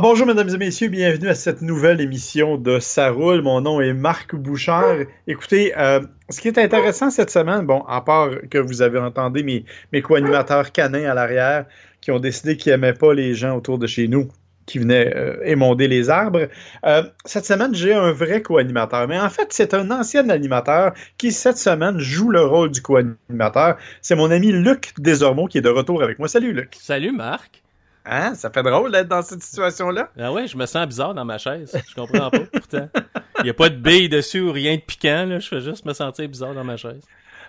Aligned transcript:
Ah, 0.00 0.02
bonjour, 0.02 0.26
mesdames 0.26 0.48
et 0.48 0.56
messieurs, 0.56 0.88
bienvenue 0.88 1.28
à 1.28 1.34
cette 1.34 1.60
nouvelle 1.60 2.00
émission 2.00 2.56
de 2.56 2.78
Ça 2.78 3.10
roule. 3.10 3.42
Mon 3.42 3.60
nom 3.60 3.82
est 3.82 3.92
Marc 3.92 4.34
Bouchard. 4.34 4.96
Écoutez, 5.26 5.76
euh, 5.76 6.00
ce 6.30 6.40
qui 6.40 6.48
est 6.48 6.56
intéressant 6.56 7.10
cette 7.10 7.28
semaine, 7.28 7.66
bon, 7.66 7.82
à 7.82 8.00
part 8.00 8.30
que 8.50 8.56
vous 8.56 8.80
avez 8.80 8.98
entendu 8.98 9.44
mes, 9.92 10.00
co-animateurs 10.00 10.72
canins 10.72 11.04
à 11.04 11.12
l'arrière 11.12 11.66
qui 12.00 12.12
ont 12.12 12.18
décidé 12.18 12.56
qu'ils 12.56 12.72
n'aimaient 12.72 12.94
pas 12.94 13.12
les 13.12 13.34
gens 13.34 13.54
autour 13.54 13.76
de 13.76 13.86
chez 13.86 14.08
nous 14.08 14.28
qui 14.64 14.78
venaient 14.78 15.14
euh, 15.14 15.36
émonder 15.44 15.86
les 15.86 16.08
arbres. 16.08 16.48
Euh, 16.86 17.02
cette 17.26 17.44
semaine, 17.44 17.74
j'ai 17.74 17.92
un 17.92 18.12
vrai 18.12 18.40
co-animateur. 18.40 19.06
Mais 19.06 19.20
en 19.20 19.28
fait, 19.28 19.48
c'est 19.50 19.74
un 19.74 19.90
ancien 19.90 20.30
animateur 20.30 20.94
qui, 21.18 21.30
cette 21.30 21.58
semaine, 21.58 21.98
joue 21.98 22.30
le 22.30 22.40
rôle 22.40 22.70
du 22.70 22.80
co-animateur. 22.80 23.76
C'est 24.00 24.16
mon 24.16 24.30
ami 24.30 24.50
Luc 24.50 24.94
Desormeaux 24.98 25.46
qui 25.46 25.58
est 25.58 25.60
de 25.60 25.68
retour 25.68 26.02
avec 26.02 26.18
moi. 26.18 26.26
Salut, 26.26 26.54
Luc. 26.54 26.74
Salut, 26.80 27.12
Marc. 27.12 27.62
Hein? 28.04 28.34
Ça 28.34 28.50
fait 28.50 28.62
drôle 28.62 28.92
d'être 28.92 29.08
dans 29.08 29.22
cette 29.22 29.42
situation-là. 29.42 30.10
Ah 30.18 30.32
ouais, 30.32 30.46
je 30.46 30.56
me 30.56 30.66
sens 30.66 30.86
bizarre 30.86 31.14
dans 31.14 31.24
ma 31.24 31.38
chaise. 31.38 31.76
Je 31.88 31.94
comprends 31.94 32.30
pas, 32.30 32.40
pourtant. 32.52 32.88
Il 33.38 33.44
n'y 33.44 33.50
a 33.50 33.54
pas 33.54 33.68
de 33.68 33.76
bille 33.76 34.08
dessus 34.08 34.40
ou 34.40 34.52
rien 34.52 34.76
de 34.76 34.80
piquant, 34.80 35.26
là. 35.26 35.38
Je 35.38 35.48
fais 35.48 35.60
juste 35.60 35.84
me 35.84 35.92
sentir 35.92 36.28
bizarre 36.28 36.54
dans 36.54 36.64
ma 36.64 36.76
chaise. 36.76 37.02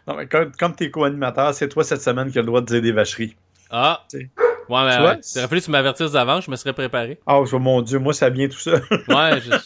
Non, 0.07 0.15
mais 0.15 0.27
comme, 0.27 0.51
comme 0.53 0.75
t'es 0.75 0.89
co-animateur, 0.89 1.53
c'est 1.53 1.69
toi 1.69 1.83
cette 1.83 2.01
semaine 2.01 2.31
qui 2.31 2.39
as 2.39 2.41
le 2.41 2.47
droit 2.47 2.61
de 2.61 2.65
dire 2.65 2.81
des 2.81 2.91
vacheries. 2.91 3.35
Ah! 3.69 4.05
Ouais, 4.13 4.85
mais 4.85 4.97
ouais. 5.05 5.19
T'aurais 5.21 5.47
fallu 5.47 5.61
que 5.61 5.65
tu 5.65 5.71
m'avertisses 5.71 6.11
d'avant, 6.11 6.41
je 6.41 6.49
me 6.49 6.55
serais 6.55 6.73
préparé. 6.73 7.19
Ah, 7.25 7.39
oh, 7.39 7.59
mon 7.59 7.81
Dieu, 7.81 7.99
moi, 7.99 8.13
ça 8.13 8.29
vient 8.29 8.47
tout 8.47 8.59
ça. 8.59 8.73
ouais, 8.73 9.41
je... 9.41 9.49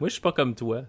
Moi, 0.00 0.08
je 0.08 0.14
suis 0.14 0.20
pas 0.20 0.32
comme 0.32 0.54
toi. 0.54 0.82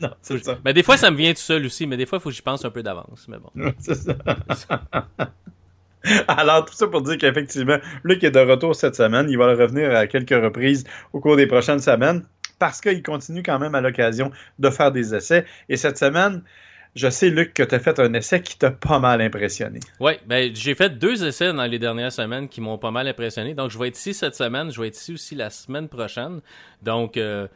Non, 0.00 0.10
c'est 0.22 0.44
ça. 0.44 0.58
Mais 0.64 0.72
des 0.72 0.82
fois, 0.82 0.96
ça 0.96 1.10
me 1.10 1.16
vient 1.16 1.32
tout 1.32 1.40
seul 1.40 1.64
aussi, 1.66 1.86
mais 1.86 1.96
des 1.96 2.06
fois, 2.06 2.18
il 2.18 2.22
faut 2.22 2.28
que 2.30 2.34
j'y 2.34 2.42
pense 2.42 2.64
un 2.64 2.70
peu 2.70 2.82
d'avance. 2.82 3.26
Mais 3.28 3.38
bon. 3.38 3.50
c'est 3.78 3.94
ça. 3.94 4.14
Alors, 6.28 6.64
tout 6.64 6.74
ça 6.74 6.86
pour 6.86 7.02
dire 7.02 7.18
qu'effectivement, 7.18 7.78
Luc 8.04 8.24
est 8.24 8.30
de 8.30 8.40
retour 8.40 8.74
cette 8.74 8.94
semaine. 8.94 9.28
Il 9.28 9.38
va 9.38 9.48
revenir 9.48 9.94
à 9.94 10.06
quelques 10.06 10.30
reprises 10.30 10.84
au 11.12 11.20
cours 11.20 11.36
des 11.36 11.46
prochaines 11.46 11.80
semaines 11.80 12.24
parce 12.58 12.80
qu'il 12.80 13.02
continue 13.02 13.42
quand 13.42 13.58
même 13.58 13.74
à 13.74 13.80
l'occasion 13.80 14.30
de 14.58 14.70
faire 14.70 14.92
des 14.92 15.14
essais. 15.14 15.44
Et 15.68 15.76
cette 15.76 15.98
semaine, 15.98 16.42
je 16.94 17.08
sais, 17.08 17.30
Luc, 17.30 17.54
que 17.54 17.62
tu 17.62 17.74
as 17.74 17.78
fait 17.78 17.98
un 18.00 18.12
essai 18.14 18.42
qui 18.42 18.58
t'a 18.58 18.70
pas 18.70 18.98
mal 18.98 19.20
impressionné. 19.20 19.80
Oui, 20.00 20.12
ben, 20.26 20.54
j'ai 20.54 20.74
fait 20.74 20.90
deux 20.90 21.24
essais 21.24 21.52
dans 21.52 21.64
les 21.64 21.78
dernières 21.78 22.12
semaines 22.12 22.48
qui 22.48 22.60
m'ont 22.60 22.78
pas 22.78 22.90
mal 22.90 23.06
impressionné. 23.06 23.54
Donc, 23.54 23.70
je 23.70 23.78
vais 23.78 23.88
être 23.88 23.98
ici 23.98 24.14
cette 24.14 24.34
semaine. 24.34 24.70
Je 24.70 24.80
vais 24.80 24.88
être 24.88 24.96
ici 24.96 25.14
aussi 25.14 25.34
la 25.34 25.50
semaine 25.50 25.88
prochaine. 25.88 26.40
Donc, 26.82 27.16
euh, 27.16 27.46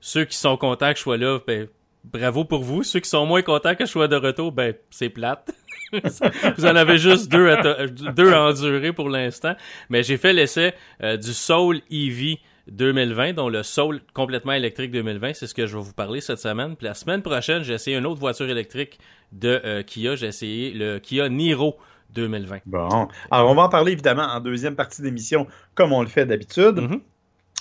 ceux 0.00 0.24
qui 0.24 0.36
sont 0.36 0.56
contents 0.56 0.90
que 0.90 0.98
je 0.98 1.02
sois 1.02 1.16
là, 1.16 1.38
ben, 1.46 1.68
bravo 2.04 2.44
pour 2.44 2.62
vous. 2.62 2.82
Ceux 2.82 3.00
qui 3.00 3.08
sont 3.08 3.26
moins 3.26 3.42
contents 3.42 3.74
que 3.74 3.86
je 3.86 3.90
sois 3.90 4.08
de 4.08 4.16
retour, 4.16 4.52
ben, 4.52 4.74
c'est 4.90 5.08
plate. 5.08 5.50
Vous 5.92 6.66
en 6.66 6.76
avez 6.76 6.98
juste 6.98 7.30
deux 7.30 7.50
à, 7.50 7.86
deux 7.86 8.32
à 8.32 8.42
endurer 8.42 8.92
pour 8.92 9.08
l'instant. 9.08 9.54
Mais 9.90 10.02
j'ai 10.02 10.16
fait 10.16 10.32
l'essai 10.32 10.74
euh, 11.02 11.16
du 11.16 11.32
Soul 11.32 11.80
EV 11.90 12.38
2020, 12.68 13.34
dont 13.34 13.48
le 13.48 13.62
Soul 13.62 14.00
complètement 14.14 14.52
électrique 14.52 14.90
2020, 14.90 15.34
c'est 15.34 15.46
ce 15.46 15.54
que 15.54 15.66
je 15.66 15.76
vais 15.76 15.82
vous 15.82 15.92
parler 15.92 16.20
cette 16.20 16.38
semaine. 16.38 16.76
Puis 16.76 16.86
la 16.86 16.94
semaine 16.94 17.22
prochaine, 17.22 17.62
j'ai 17.62 17.74
essayé 17.74 17.96
une 17.96 18.06
autre 18.06 18.20
voiture 18.20 18.48
électrique 18.48 18.98
de 19.32 19.60
euh, 19.64 19.82
Kia. 19.82 20.16
J'ai 20.16 20.26
essayé 20.26 20.72
le 20.72 20.98
Kia 20.98 21.28
Niro 21.28 21.76
2020. 22.14 22.60
Bon. 22.66 23.08
Alors, 23.30 23.50
on 23.50 23.54
va 23.54 23.62
en 23.62 23.68
parler 23.68 23.92
évidemment 23.92 24.22
en 24.24 24.40
deuxième 24.40 24.76
partie 24.76 25.02
d'émission, 25.02 25.46
comme 25.74 25.92
on 25.92 26.00
le 26.00 26.08
fait 26.08 26.26
d'habitude. 26.26 26.78
Mm-hmm. 26.78 27.00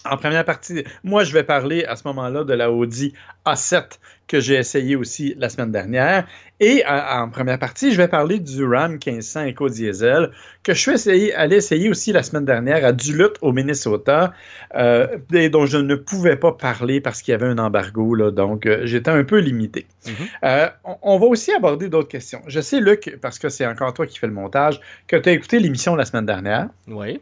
En 0.06 0.18
première 0.18 0.44
partie, 0.44 0.84
moi, 1.04 1.24
je 1.24 1.34
vais 1.34 1.44
parler 1.44 1.86
à 1.86 1.96
ce 1.96 2.08
moment-là 2.08 2.44
de 2.44 2.54
la 2.54 2.72
Audi 2.72 3.14
A7 3.46 4.00
que 4.28 4.40
j'ai 4.40 4.56
essayé 4.56 4.96
aussi 4.96 5.36
la 5.38 5.50
semaine 5.50 5.72
dernière. 5.72 6.26
Et 6.60 6.84
en, 6.88 7.30
première 7.30 7.60
partie, 7.60 7.92
je 7.92 7.98
vais 7.98 8.08
parler 8.08 8.40
du 8.40 8.66
Ram 8.66 8.94
1500 8.94 9.50
Eco 9.50 9.70
Diesel 9.70 10.32
que 10.64 10.74
je 10.74 10.80
suis 10.80 10.92
essayé, 10.92 11.34
allé 11.36 11.58
essayer 11.58 11.90
aussi 11.90 12.12
la 12.14 12.24
semaine 12.24 12.46
dernière 12.46 12.86
à 12.86 12.94
Duluth 12.94 13.38
au 13.42 13.52
Minnesota 13.52 14.34
euh, 14.76 15.08
et 15.34 15.50
dont 15.50 15.66
je 15.66 15.78
ne 15.78 15.96
pouvais 15.96 16.38
pas 16.38 16.54
parler 16.54 17.02
parce 17.02 17.22
qu'il 17.22 17.34
y 17.34 17.36
avait 17.36 17.48
un 17.48 17.58
embargo. 17.58 18.16
Là, 18.16 18.32
donc, 18.32 18.66
euh, 18.66 18.82
j'étais 18.86 19.12
un 19.12 19.24
peu 19.24 19.40
limité. 19.40 19.86
Mm-hmm. 20.06 20.12
euh, 20.46 20.70
on, 20.84 20.98
on, 21.02 21.20
va 21.20 21.26
aussi 21.26 21.52
aborder 21.54 21.90
d'autres 21.90 22.10
questions. 22.10 22.42
Je 22.48 22.62
sais, 22.62 22.80
Luc, 22.80 23.18
parce 23.22 23.40
que 23.40 23.50
c'est 23.50 23.68
encore 23.68 23.94
toi 23.94 24.08
qui 24.08 24.20
fais 24.20 24.28
le 24.28 24.34
montage, 24.34 24.80
que 25.08 25.16
tu 25.16 25.30
as 25.30 25.34
écouté 25.34 25.60
l'émission 25.60 25.96
la 25.96 26.06
semaine 26.06 26.26
dernière. 26.26 26.70
Oui 26.88 27.20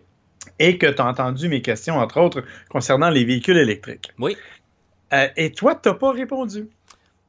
et 0.59 0.77
que 0.77 0.87
tu 0.87 1.01
as 1.01 1.05
entendu 1.05 1.49
mes 1.49 1.61
questions, 1.61 1.97
entre 1.97 2.19
autres, 2.19 2.43
concernant 2.69 3.09
les 3.09 3.25
véhicules 3.25 3.57
électriques. 3.57 4.11
Oui. 4.17 4.35
Euh, 5.13 5.27
et 5.35 5.51
toi, 5.51 5.75
tu 5.75 5.89
n'as 5.89 5.95
pas 5.95 6.11
répondu. 6.11 6.67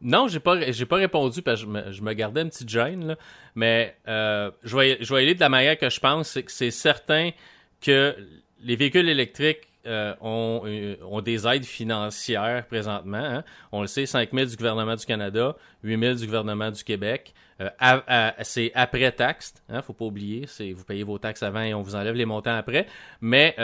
Non, 0.00 0.28
j'ai 0.28 0.40
pas, 0.40 0.70
j'ai 0.72 0.86
pas 0.86 0.96
répondu 0.96 1.42
parce 1.42 1.64
que 1.64 1.92
je 1.92 2.02
me, 2.02 2.12
gardais 2.12 2.42
une 2.42 2.48
petite 2.48 2.68
gêne, 2.68 3.06
là. 3.06 3.16
mais 3.54 3.96
euh, 4.08 4.50
je, 4.64 4.76
vais, 4.76 4.98
je 5.00 5.14
vais 5.14 5.22
aller 5.22 5.34
de 5.34 5.40
la 5.40 5.48
manière 5.48 5.78
que 5.78 5.88
je 5.88 6.00
pense, 6.00 6.30
c'est 6.30 6.42
que 6.42 6.50
c'est 6.50 6.72
certain 6.72 7.30
que 7.80 8.16
les 8.64 8.76
véhicules 8.76 9.08
électriques 9.08 9.68
euh, 9.87 10.15
ont, 10.20 10.62
euh, 10.65 10.94
ont, 11.03 11.20
des 11.20 11.47
aides 11.47 11.65
financières 11.65 12.66
présentement. 12.66 13.16
Hein. 13.16 13.44
On 13.72 13.81
le 13.81 13.88
sait, 13.88 14.06
5 14.06 14.31
000 14.32 14.47
du 14.47 14.56
gouvernement 14.56 14.94
du 14.94 15.04
Canada, 15.04 15.56
8 15.82 15.98
000 15.98 16.15
du 16.15 16.26
gouvernement 16.26 16.70
du 16.70 16.84
Québec. 16.84 17.34
Euh, 17.60 18.31
c'est 18.43 18.70
après 18.75 19.10
taxe, 19.10 19.54
hein, 19.69 19.82
faut 19.82 19.93
pas 19.93 20.04
oublier. 20.04 20.47
Vous 20.75 20.84
payez 20.84 21.03
vos 21.03 21.19
taxes 21.19 21.43
avant 21.43 21.62
et 21.62 21.75
on 21.75 21.82
vous 21.82 21.97
enlève 21.97 22.15
les 22.15 22.25
montants 22.25 22.56
après. 22.56 22.87
Mais 23.20 23.56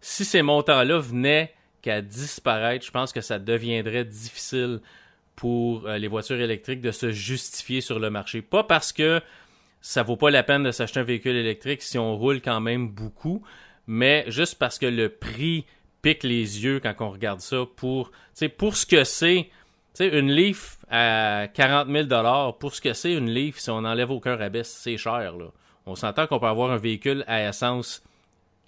si 0.00 0.24
ces 0.26 0.42
montants-là 0.42 0.98
venaient 0.98 1.54
qu'à 1.80 2.02
disparaître, 2.02 2.84
je 2.84 2.90
pense 2.90 3.12
que 3.12 3.20
ça 3.22 3.38
deviendrait 3.38 4.04
difficile 4.04 4.80
pour 5.36 5.88
les 5.88 6.08
voitures 6.08 6.40
électriques 6.40 6.80
de 6.82 6.90
se 6.90 7.12
justifier 7.12 7.80
sur 7.80 7.98
le 7.98 8.10
marché. 8.10 8.42
Pas 8.42 8.64
parce 8.64 8.92
que 8.92 9.22
ça 9.80 10.02
vaut 10.02 10.16
pas 10.16 10.30
la 10.30 10.42
peine 10.42 10.64
de 10.64 10.72
s'acheter 10.72 11.00
un 11.00 11.04
véhicule 11.04 11.36
électrique 11.36 11.80
si 11.80 11.96
on 11.96 12.16
roule 12.16 12.42
quand 12.42 12.60
même 12.60 12.88
beaucoup, 12.88 13.42
mais 13.86 14.24
juste 14.28 14.56
parce 14.58 14.78
que 14.78 14.86
le 14.86 15.08
prix 15.08 15.64
pique 16.02 16.22
les 16.22 16.64
yeux 16.64 16.80
quand 16.80 16.94
on 17.00 17.10
regarde 17.10 17.40
ça 17.40 17.64
pour, 17.76 18.10
pour 18.56 18.76
ce 18.76 18.86
que 18.86 19.04
c'est. 19.04 19.50
une 20.00 20.30
Leaf 20.30 20.78
à 20.90 21.48
40 21.52 21.88
000 21.88 22.52
pour 22.58 22.74
ce 22.74 22.80
que 22.80 22.92
c'est 22.92 23.12
une 23.12 23.30
Leaf, 23.30 23.58
si 23.58 23.70
on 23.70 23.80
n'enlève 23.80 24.10
aucun 24.10 24.36
rabais, 24.36 24.64
c'est 24.64 24.96
cher. 24.96 25.36
Là. 25.36 25.46
On 25.86 25.94
s'entend 25.94 26.26
qu'on 26.26 26.38
peut 26.38 26.46
avoir 26.46 26.70
un 26.70 26.76
véhicule 26.76 27.24
à 27.26 27.48
essence 27.48 28.02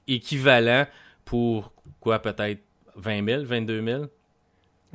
équivalent 0.06 0.86
pour 1.24 1.72
quoi, 2.00 2.20
peut-être 2.20 2.60
20 2.96 3.24
000, 3.24 3.44
22 3.44 3.84
000. 3.84 4.04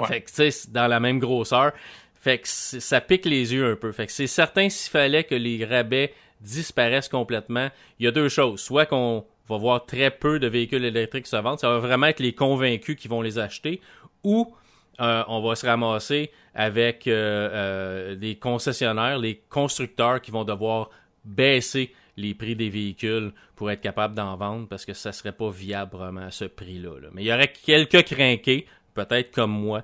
Fait 0.08 0.22
que, 0.22 0.30
tu 0.30 0.52
sais, 0.52 0.72
dans 0.72 0.88
la 0.88 1.00
même 1.00 1.20
grosseur. 1.20 1.72
Fait 2.20 2.40
que 2.40 2.48
ça 2.48 3.02
pique 3.02 3.26
les 3.26 3.54
yeux 3.54 3.72
un 3.72 3.76
peu. 3.76 3.92
Fait 3.92 4.08
que 4.08 4.12
c'est 4.12 4.28
certain 4.28 4.70
s'il 4.70 4.90
fallait 4.90 5.26
que 5.26 5.36
les 5.36 5.66
rabais 5.66 6.14
disparaissent 6.40 7.10
complètement, 7.10 7.70
il 8.00 8.06
y 8.06 8.08
a 8.08 8.12
deux 8.12 8.30
choses. 8.30 8.62
Soit 8.62 8.86
qu'on 8.86 9.26
va 9.50 9.58
voir 9.58 9.86
très 9.86 10.12
peu 10.12 10.40
de 10.40 10.48
véhicules 10.48 10.86
électriques 10.86 11.28
se 11.28 11.36
vendre. 11.36 11.60
Ça 11.60 11.70
va 11.70 11.80
vraiment 11.80 12.08
être 12.08 12.20
les 12.20 12.34
convaincus 12.34 12.96
qui 12.96 13.08
vont 13.08 13.22
les 13.22 13.40
acheter 13.40 13.82
ou 14.24 14.56
euh, 15.02 15.24
on 15.28 15.42
va 15.42 15.56
se 15.56 15.66
ramasser 15.66 16.32
avec 16.54 17.08
euh, 17.08 17.50
euh, 17.52 18.16
les 18.16 18.36
concessionnaires, 18.36 19.18
les 19.18 19.42
constructeurs 19.50 20.22
qui 20.22 20.32
vont 20.32 20.44
devoir 20.44 20.90
baisser 21.26 21.94
les 22.16 22.36
prix 22.36 22.56
des 22.56 22.70
véhicules 22.70 23.34
pour 23.56 23.72
être 23.72 23.82
capable 23.82 24.14
d'en 24.14 24.36
vendre 24.38 24.68
parce 24.68 24.86
que 24.86 24.94
ça 24.94 25.12
serait 25.12 25.32
pas 25.32 25.50
viable 25.50 25.98
vraiment 25.98 26.22
à 26.22 26.32
ce 26.32 26.46
prix-là. 26.46 27.10
Mais 27.14 27.24
il 27.24 27.28
y 27.28 27.34
aurait 27.34 27.52
quelques 27.52 28.04
crinqués, 28.04 28.68
peut-être 28.94 29.32
comme 29.32 29.52
moi, 29.52 29.84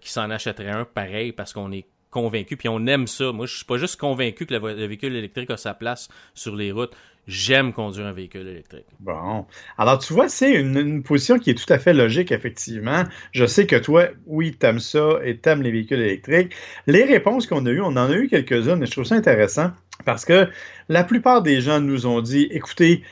qui 0.00 0.10
s'en 0.10 0.28
achèteraient 0.28 0.68
un 0.68 0.84
pareil 0.84 1.32
parce 1.32 1.54
qu'on 1.54 1.72
est 1.72 1.86
convaincu 2.10 2.56
puis 2.56 2.68
on 2.68 2.86
aime 2.86 3.06
ça. 3.06 3.32
Moi, 3.32 3.46
je 3.46 3.56
suis 3.56 3.64
pas 3.64 3.78
juste 3.78 4.00
convaincu 4.00 4.46
que 4.46 4.54
le 4.54 4.86
véhicule 4.86 5.16
électrique 5.16 5.50
a 5.50 5.56
sa 5.56 5.74
place 5.74 6.08
sur 6.34 6.56
les 6.56 6.72
routes 6.72 6.94
j'aime 7.26 7.72
conduire 7.72 8.06
un 8.06 8.12
véhicule 8.12 8.46
électrique. 8.46 8.86
Bon. 8.98 9.46
Alors, 9.78 9.98
tu 9.98 10.12
vois, 10.12 10.28
c'est 10.28 10.52
une, 10.52 11.02
position 11.02 11.38
qui 11.38 11.50
est 11.50 11.54
tout 11.54 11.72
à 11.72 11.78
fait 11.78 11.92
logique, 11.92 12.32
effectivement. 12.32 13.04
Je 13.32 13.46
sais 13.46 13.66
que 13.66 13.76
toi, 13.76 14.08
oui, 14.26 14.52
t'aimes 14.52 14.80
ça 14.80 15.18
et 15.24 15.36
t'aimes 15.36 15.62
les 15.62 15.70
véhicules 15.70 16.00
électriques. 16.00 16.54
Les 16.86 17.04
réponses 17.04 17.46
qu'on 17.46 17.64
a 17.66 17.70
eues, 17.70 17.80
on 17.80 17.96
en 17.96 18.10
a 18.10 18.14
eu 18.14 18.28
quelques-unes, 18.28 18.82
et 18.82 18.86
je 18.86 18.90
trouve 18.90 19.04
ça 19.04 19.14
intéressant 19.14 19.70
parce 20.04 20.24
que 20.24 20.48
la 20.88 21.04
plupart 21.04 21.42
des 21.42 21.60
gens 21.60 21.80
nous 21.80 22.06
ont 22.06 22.20
dit, 22.20 22.48
écoutez, 22.50 23.02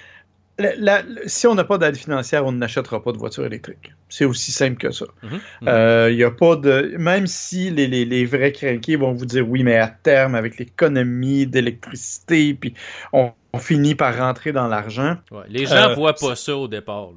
si 1.26 1.46
on 1.46 1.54
n'a 1.54 1.64
pas 1.64 1.78
d'aide 1.78 1.96
financière, 1.96 2.44
on 2.44 2.52
n'achètera 2.52 3.02
pas 3.02 3.12
de 3.12 3.18
voiture 3.18 3.44
électrique. 3.44 3.92
C'est 4.08 4.24
aussi 4.24 4.50
simple 4.50 4.76
que 4.76 4.90
ça. 4.90 5.06
Il 5.22 5.28
mhm. 5.28 5.40
euh, 5.68 6.26
a 6.26 6.30
pas 6.30 6.56
de. 6.56 6.94
Même 6.98 7.26
si 7.26 7.70
les, 7.70 7.86
les, 7.86 8.24
vrais 8.24 8.52
crinqués 8.52 8.96
vont 8.96 9.12
vous 9.12 9.26
dire 9.26 9.48
oui, 9.48 9.62
mais 9.62 9.76
à 9.76 9.88
terme, 9.88 10.34
avec 10.34 10.58
l'économie 10.58 11.46
d'électricité, 11.46 12.54
puis 12.54 12.74
on, 13.12 13.32
finit 13.58 13.96
par 13.96 14.16
rentrer 14.16 14.52
dans 14.52 14.68
l'argent. 14.68 15.16
les 15.48 15.66
gens 15.66 15.88
ne 15.88 15.92
euh, 15.92 15.94
voient 15.94 16.14
pas 16.14 16.36
ça 16.36 16.56
au 16.56 16.68
départ. 16.68 17.10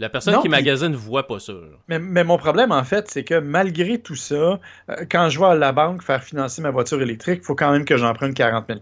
La 0.00 0.08
personne 0.08 0.40
qui 0.42 0.48
magasine 0.48 0.88
ne 0.88 0.96
voit 0.96 1.26
pas 1.26 1.38
ça. 1.38 1.52
Mais, 1.88 2.24
mon 2.24 2.36
problème, 2.36 2.72
en 2.72 2.82
fait, 2.82 3.08
c'est 3.08 3.22
que 3.22 3.38
malgré 3.38 4.00
tout 4.00 4.16
ça, 4.16 4.34
euh, 4.34 4.58
quand 5.08 5.28
je 5.28 5.38
vais 5.38 5.46
à 5.46 5.54
la 5.54 5.70
banque 5.70 6.02
faire 6.02 6.22
financer 6.22 6.62
ma 6.62 6.70
voiture 6.70 7.00
électrique, 7.00 7.40
il 7.42 7.44
faut 7.44 7.54
quand 7.54 7.70
même 7.70 7.84
que 7.84 7.96
j'emprunte 7.96 8.34
40 8.34 8.66
000 8.66 8.80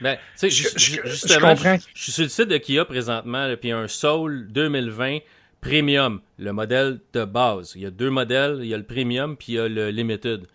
ben, 0.00 0.16
je, 0.40 0.48
justement, 0.48 1.54
je, 1.54 1.78
je, 1.94 2.02
suis 2.02 2.12
sur 2.12 2.24
le 2.24 2.28
site 2.28 2.48
de 2.48 2.56
Kia 2.56 2.84
présentement, 2.84 3.48
puis 3.60 3.70
un 3.70 3.86
Soul 3.86 4.48
2020 4.50 5.18
Premium, 5.62 6.20
le 6.38 6.52
modèle 6.52 6.98
de 7.12 7.24
base. 7.24 7.74
Il 7.76 7.82
y 7.82 7.86
a 7.86 7.90
deux 7.90 8.10
modèles, 8.10 8.58
il 8.62 8.66
y 8.66 8.74
a 8.74 8.76
le 8.76 8.82
Premium, 8.82 9.36
puis 9.36 9.52
il 9.52 9.54
y 9.54 9.58
a 9.60 9.68
le 9.68 9.90
Limited. 9.90 10.48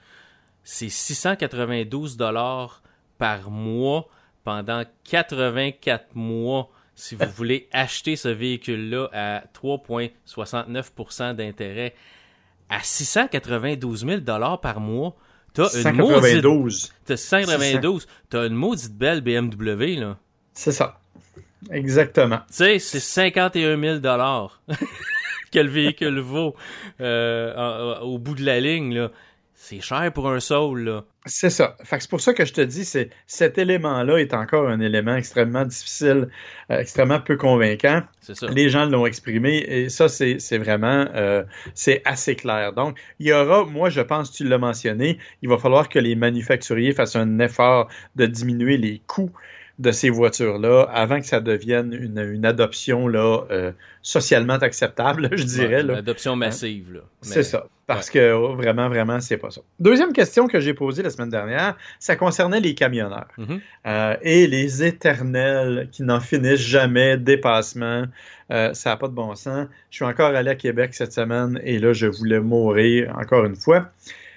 C'est 0.65 0.89
692 0.89 2.17
dollars 2.17 2.81
par 3.17 3.49
mois 3.49 4.09
pendant 4.43 4.83
84 5.05 6.07
mois 6.13 6.69
si 6.97 7.13
vous 7.13 7.29
voulez 7.35 7.69
acheter 7.71 8.15
ce 8.15 8.27
véhicule-là 8.27 9.09
à 9.13 9.43
3,69% 9.53 11.35
d'intérêt 11.35 11.93
à 12.69 12.79
692 12.81 14.03
000 14.03 14.21
par 14.57 14.79
mois, 14.79 15.15
t'as 15.53 15.69
une 15.69 15.91
maudite... 15.95 16.41
192. 17.15 18.07
T'as 18.29 18.47
une 18.47 18.55
maudite 18.55 18.97
belle 18.97 19.21
BMW, 19.21 19.99
là. 19.99 20.17
C'est 20.53 20.71
ça. 20.71 20.99
Exactement. 21.69 22.39
Tu 22.47 22.55
sais, 22.55 22.79
c'est 22.79 22.99
51 22.99 23.79
000 23.79 23.99
que 25.51 25.59
le 25.59 25.69
véhicule 25.69 26.19
vaut 26.19 26.55
euh, 26.99 27.99
au 27.99 28.17
bout 28.17 28.33
de 28.33 28.43
la 28.43 28.59
ligne, 28.59 28.95
là. 28.95 29.11
C'est 29.59 29.81
cher 29.81 30.13
pour 30.13 30.29
un 30.29 30.39
Soul, 30.39 30.83
là. 30.83 31.03
C'est 31.25 31.49
ça. 31.49 31.75
c'est 31.83 32.09
pour 32.09 32.21
ça 32.21 32.33
que 32.35 32.45
je 32.45 32.53
te 32.53 32.61
dis, 32.61 32.85
c'est 32.85 33.09
cet 33.25 33.57
élément-là 33.57 34.19
est 34.19 34.35
encore 34.35 34.69
un 34.69 34.79
élément 34.79 35.15
extrêmement 35.15 35.65
difficile, 35.65 36.29
euh, 36.71 36.79
extrêmement 36.79 37.19
peu 37.19 37.37
convaincant. 37.37 38.03
Ça. 38.21 38.47
Les 38.47 38.69
gens 38.69 38.85
l'ont 38.85 39.07
exprimé 39.07 39.57
et 39.67 39.89
ça, 39.89 40.09
c'est 40.09 40.57
vraiment, 40.59 41.07
euh, 41.15 41.43
c'est 41.73 42.03
assez 42.05 42.35
clair. 42.35 42.71
Donc, 42.73 42.99
il 43.19 43.27
y 43.27 43.33
aura, 43.33 43.65
moi, 43.65 43.89
je 43.89 44.01
pense, 44.01 44.31
tu 44.31 44.47
l'as 44.47 44.59
mentionné, 44.59 45.17
il 45.41 45.49
va 45.49 45.57
falloir 45.57 45.89
que 45.89 45.97
les 45.97 46.15
manufacturiers 46.15 46.93
fassent 46.93 47.15
un 47.15 47.39
effort 47.39 47.89
de 48.15 48.27
diminuer 48.27 48.77
les 48.77 49.01
coûts 49.07 49.31
de 49.79 49.91
ces 49.91 50.09
voitures-là 50.09 50.87
avant 50.91 51.19
que 51.19 51.25
ça 51.27 51.39
devienne 51.39 51.93
une, 51.93 52.45
adoption 52.45 53.07
là, 53.07 53.43
euh, 53.51 53.71
socialement 54.01 54.55
acceptable, 54.55 55.29
je 55.37 55.43
dirais. 55.43 55.81
une 55.81 55.91
adoption 55.91 56.35
massive. 56.35 56.93
Là. 56.93 57.01
C'est 57.21 57.43
ça. 57.43 57.67
Parce 57.85 58.09
que 58.09 58.33
oh, 58.33 58.55
vraiment, 58.55 58.89
vraiment, 58.89 59.19
c'est 59.21 59.37
pas 59.37 59.51
ça. 59.51 59.61
Deuxième 59.79 60.13
question 60.13 60.47
que 60.47 60.59
j'ai 60.59 60.73
posée 60.73 61.03
la 61.03 61.09
semaine 61.09 61.29
dernière, 61.29 61.77
ça 61.99 62.15
concernait 62.15 62.59
les 62.59 62.73
camionneurs 62.73 63.27
mm-hmm. 63.37 63.59
euh, 63.85 64.15
et 64.23 64.47
les 64.47 64.83
éternels 64.83 65.87
qui 65.91 66.03
n'en 66.03 66.19
finissent 66.19 66.59
jamais, 66.59 67.17
dépassement. 67.17 68.05
Euh, 68.51 68.73
ça 68.73 68.91
n'a 68.91 68.97
pas 68.97 69.07
de 69.07 69.13
bon 69.13 69.35
sens. 69.35 69.67
Je 69.89 69.97
suis 69.97 70.05
encore 70.05 70.35
allé 70.35 70.49
à 70.49 70.55
Québec 70.55 70.93
cette 70.95 71.13
semaine 71.13 71.59
et 71.63 71.79
là, 71.79 71.93
je 71.93 72.07
voulais 72.07 72.39
mourir 72.39 73.15
encore 73.17 73.45
une 73.45 73.55
fois. 73.55 73.89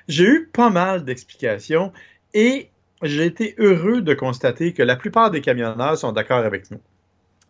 J'ai 0.06 0.24
eu 0.24 0.50
pas 0.52 0.70
mal 0.70 1.04
d'explications 1.04 1.92
et 2.34 2.69
j'ai 3.02 3.24
été 3.24 3.54
heureux 3.58 4.02
de 4.02 4.14
constater 4.14 4.72
que 4.72 4.82
la 4.82 4.96
plupart 4.96 5.30
des 5.30 5.40
camionneurs 5.40 5.96
sont 5.98 6.12
d'accord 6.12 6.44
avec 6.44 6.70
nous. 6.70 6.80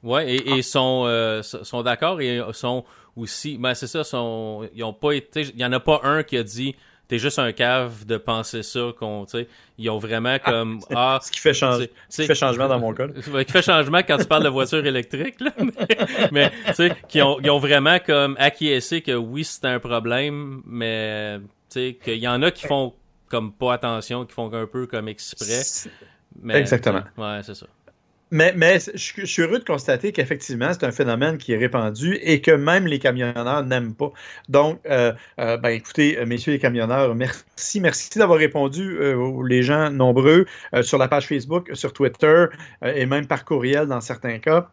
Oui, 0.03 0.23
et, 0.23 0.57
et, 0.57 0.63
sont, 0.63 1.05
euh, 1.07 1.43
sont 1.43 1.83
d'accord 1.83 2.21
et 2.21 2.41
sont 2.53 2.85
aussi. 3.17 3.59
Ben, 3.59 3.75
c'est 3.75 3.87
ça, 3.87 4.03
sont, 4.03 4.69
ils 4.75 4.83
ont 4.83 4.95
pas 4.95 5.13
été. 5.13 5.43
Il 5.43 5.57
n'y 5.57 5.65
en 5.65 5.73
a 5.73 5.81
pas 5.81 6.01
un 6.05 6.23
qui 6.23 6.39
a 6.39 6.43
dit 6.43 6.75
T'es 7.11 7.19
juste 7.19 7.41
un 7.41 7.51
cave 7.51 8.07
de 8.07 8.19
penser 8.19 8.63
ça. 8.63 8.93
Qu'on, 8.97 9.27
ils 9.79 9.91
ont 9.91 9.99
vraiment 9.99 10.37
ah, 10.37 10.39
comme. 10.39 10.79
Ah, 10.95 11.19
ce 11.21 11.33
qui 11.33 11.41
fait, 11.41 11.53
changer, 11.53 11.91
ce 12.09 12.23
qui 12.23 12.29
fait 12.29 12.37
changement 12.37 12.69
dans 12.69 12.79
mon 12.79 12.95
cas. 12.95 13.09
Ce 13.21 13.43
qui 13.43 13.51
fait 13.51 13.63
changement 13.63 13.99
quand 14.07 14.17
tu 14.17 14.27
parles 14.27 14.45
de 14.45 14.49
voiture 14.49 14.87
électrique. 14.87 15.41
Là, 15.41 15.51
mais, 16.31 16.53
tu 16.69 16.75
sais, 16.75 16.97
qui 17.09 17.21
ont, 17.21 17.41
ils 17.41 17.51
ont 17.51 17.59
vraiment 17.59 17.99
comme 17.99 18.37
acquiescé 18.39 19.01
que 19.01 19.11
oui, 19.11 19.43
c'est 19.43 19.65
un 19.65 19.81
problème, 19.81 20.63
mais 20.65 21.41
tu 21.69 21.81
sais, 21.81 21.99
qu'il 22.01 22.19
y 22.19 22.29
en 22.29 22.43
a 22.43 22.53
qui 22.53 22.65
font 22.69 22.95
comme 23.31 23.53
pas 23.53 23.75
attention, 23.75 24.27
qui 24.27 24.35
font 24.35 24.53
un 24.53 24.67
peu 24.67 24.87
comme 24.87 25.09
exprès. 25.09 25.63
Exactement. 26.51 27.03
Ouais, 27.17 27.41
c'est 27.43 27.55
ça. 27.55 27.67
Mais, 28.33 28.53
mais 28.57 28.79
je, 28.79 29.25
suis 29.25 29.43
heureux 29.43 29.59
de 29.59 29.65
constater 29.65 30.13
qu'effectivement, 30.13 30.73
c'est 30.73 30.85
un 30.85 30.93
phénomène 30.93 31.37
qui 31.37 31.53
est 31.53 31.57
répandu 31.57 32.17
et 32.23 32.41
que 32.41 32.53
même 32.53 32.87
les 32.87 33.01
camionneurs 33.01 33.65
n'aiment 33.65 33.95
pas. 33.95 34.13
Donc, 34.49 34.79
euh, 34.87 35.13
euh, 35.41 35.57
ben, 35.57 35.71
écoutez, 35.71 36.17
euh, 36.17 36.27
messieurs 36.27 36.53
les 36.53 36.61
camionneurs, 36.61 37.13
merci, 37.17 37.81
merci 37.81 38.19
d'avoir 38.19 38.39
répondu 38.39 39.01
aux 39.15 39.43
les 39.43 39.65
gens 39.65 39.91
nombreux 39.91 40.47
sur 40.83 40.99
la 40.99 41.09
page 41.09 41.27
Facebook, 41.27 41.71
sur 41.75 41.93
Twitter 41.93 42.47
et 42.85 43.07
même 43.07 43.27
par 43.27 43.45
courriel 43.45 43.89
dans 43.89 44.01
certains 44.01 44.39
cas. 44.39 44.71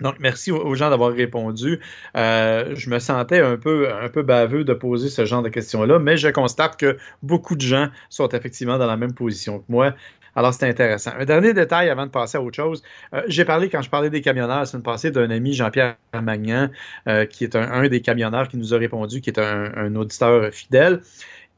Donc, 0.00 0.16
merci 0.20 0.52
aux 0.52 0.74
gens 0.74 0.90
d'avoir 0.90 1.12
répondu. 1.12 1.80
Euh, 2.16 2.74
je 2.74 2.90
me 2.90 2.98
sentais 2.98 3.40
un 3.40 3.56
peu, 3.56 3.92
un 3.92 4.08
peu 4.08 4.22
baveux 4.22 4.64
de 4.64 4.72
poser 4.72 5.08
ce 5.08 5.24
genre 5.24 5.42
de 5.42 5.48
questions-là, 5.48 5.98
mais 5.98 6.16
je 6.16 6.28
constate 6.28 6.76
que 6.76 6.98
beaucoup 7.22 7.56
de 7.56 7.60
gens 7.60 7.88
sont 8.08 8.28
effectivement 8.28 8.78
dans 8.78 8.86
la 8.86 8.96
même 8.96 9.12
position 9.12 9.58
que 9.58 9.64
moi. 9.68 9.94
Alors, 10.36 10.54
c'est 10.54 10.68
intéressant. 10.68 11.10
Un 11.18 11.24
dernier 11.24 11.52
détail 11.52 11.90
avant 11.90 12.06
de 12.06 12.10
passer 12.10 12.38
à 12.38 12.42
autre 12.42 12.54
chose. 12.54 12.82
Euh, 13.12 13.22
j'ai 13.26 13.44
parlé, 13.44 13.68
quand 13.68 13.82
je 13.82 13.90
parlais 13.90 14.10
des 14.10 14.20
camionneurs 14.20 14.60
la 14.60 14.66
semaine 14.66 14.84
passée, 14.84 15.10
d'un 15.10 15.30
ami, 15.30 15.52
Jean-Pierre 15.52 15.96
Magnan, 16.14 16.68
euh, 17.08 17.24
qui 17.26 17.42
est 17.42 17.56
un, 17.56 17.88
des 17.88 18.00
camionneurs 18.00 18.46
qui 18.46 18.56
nous 18.56 18.72
a 18.72 18.78
répondu, 18.78 19.20
qui 19.20 19.30
est 19.30 19.40
un 19.40 19.96
auditeur 19.96 20.52
fidèle 20.52 21.00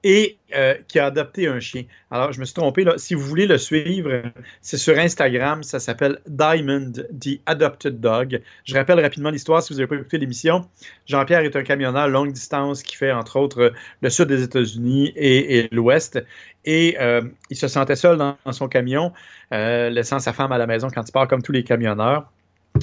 et 0.02 0.38
euh, 0.54 0.74
qui 0.88 0.98
a 0.98 1.06
adopté 1.06 1.46
un 1.46 1.60
chien. 1.60 1.84
Alors, 2.10 2.32
je 2.32 2.40
me 2.40 2.44
suis 2.44 2.54
trompé, 2.54 2.84
là. 2.84 2.94
si 2.96 3.14
vous 3.14 3.20
voulez 3.20 3.46
le 3.46 3.58
suivre, 3.58 4.22
c'est 4.62 4.78
sur 4.78 4.98
Instagram, 4.98 5.62
ça 5.62 5.78
s'appelle 5.78 6.18
Diamond, 6.26 6.92
the 7.20 7.40
Adopted 7.46 8.00
Dog. 8.00 8.40
Je 8.64 8.74
rappelle 8.74 8.98
rapidement 9.00 9.30
l'histoire 9.30 9.62
si 9.62 9.72
vous 9.72 9.78
n'avez 9.78 9.88
pas 9.88 9.96
écouté 9.96 10.18
l'émission. 10.18 10.66
Jean-Pierre 11.06 11.40
est 11.40 11.54
un 11.54 11.62
camionneur 11.62 12.08
longue 12.08 12.32
distance 12.32 12.82
qui 12.82 12.96
fait, 12.96 13.12
entre 13.12 13.38
autres, 13.38 13.72
le 14.00 14.10
sud 14.10 14.28
des 14.28 14.42
États-Unis 14.42 15.12
et, 15.16 15.68
l'ouest. 15.70 16.18
Et 16.64 16.96
euh, 16.98 17.22
il 17.50 17.56
se 17.56 17.68
sentait 17.68 17.96
seul 17.96 18.16
dans, 18.16 18.36
son 18.52 18.68
camion, 18.68 19.12
euh, 19.52 19.90
laissant 19.90 20.18
sa 20.18 20.32
femme 20.32 20.52
à 20.52 20.58
la 20.58 20.66
maison 20.66 20.88
quand 20.92 21.06
il 21.06 21.12
part 21.12 21.28
comme 21.28 21.42
tous 21.42 21.52
les 21.52 21.62
camionneurs. 21.62 22.30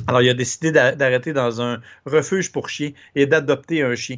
Alors, 0.06 0.22
il 0.22 0.30
a 0.30 0.34
décidé 0.34 0.72
d'arrêter 0.72 1.34
dans 1.34 1.62
un 1.62 1.82
refuge 2.06 2.52
pour 2.52 2.70
chiens 2.70 2.92
et 3.16 3.26
d'adopter 3.26 3.82
un 3.84 3.96
chien. 3.96 4.18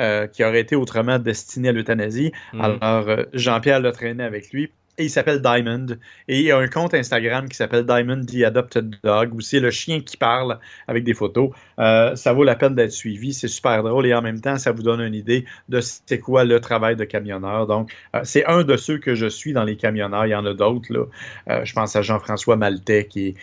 Euh, 0.00 0.28
qui 0.28 0.44
aurait 0.44 0.60
été 0.60 0.76
autrement 0.76 1.18
destiné 1.18 1.70
à 1.70 1.72
l'euthanasie. 1.72 2.30
Mm. 2.52 2.60
Alors, 2.60 3.08
euh, 3.08 3.24
Jean-Pierre 3.32 3.80
l'a 3.80 3.90
traîné 3.90 4.22
avec 4.22 4.52
lui. 4.52 4.70
Et 4.96 5.06
il 5.06 5.10
s'appelle 5.10 5.42
Diamond. 5.42 5.86
Et 6.28 6.38
il 6.38 6.44
y 6.44 6.52
a 6.52 6.58
un 6.58 6.68
compte 6.68 6.94
Instagram 6.94 7.48
qui 7.48 7.56
s'appelle 7.56 7.84
Diamond 7.84 8.24
the 8.24 8.44
Adopted 8.44 8.94
Dog, 9.02 9.34
où 9.34 9.40
c'est 9.40 9.58
le 9.58 9.72
chien 9.72 10.00
qui 10.00 10.16
parle 10.16 10.60
avec 10.86 11.02
des 11.02 11.14
photos. 11.14 11.50
Euh, 11.80 12.14
ça 12.14 12.32
vaut 12.32 12.44
la 12.44 12.54
peine 12.54 12.76
d'être 12.76 12.92
suivi. 12.92 13.34
C'est 13.34 13.48
super 13.48 13.82
drôle 13.82 14.06
et 14.06 14.14
en 14.14 14.22
même 14.22 14.40
temps, 14.40 14.56
ça 14.56 14.70
vous 14.70 14.84
donne 14.84 15.00
une 15.00 15.16
idée 15.16 15.46
de 15.68 15.80
c'est 15.80 16.20
quoi 16.20 16.44
le 16.44 16.60
travail 16.60 16.94
de 16.94 17.04
camionneur. 17.04 17.66
Donc, 17.66 17.92
c'est 18.22 18.46
un 18.46 18.62
de 18.62 18.76
ceux 18.76 18.98
que 18.98 19.16
je 19.16 19.26
suis 19.26 19.52
dans 19.52 19.64
les 19.64 19.76
camionneurs. 19.76 20.26
Il 20.26 20.30
y 20.30 20.34
en 20.36 20.46
a 20.46 20.54
d'autres. 20.54 20.92
là. 20.92 21.64
je 21.64 21.72
pense 21.72 21.96
à 21.96 22.02
Jean-François 22.02 22.54
Maltais, 22.54 23.06
qui 23.06 23.34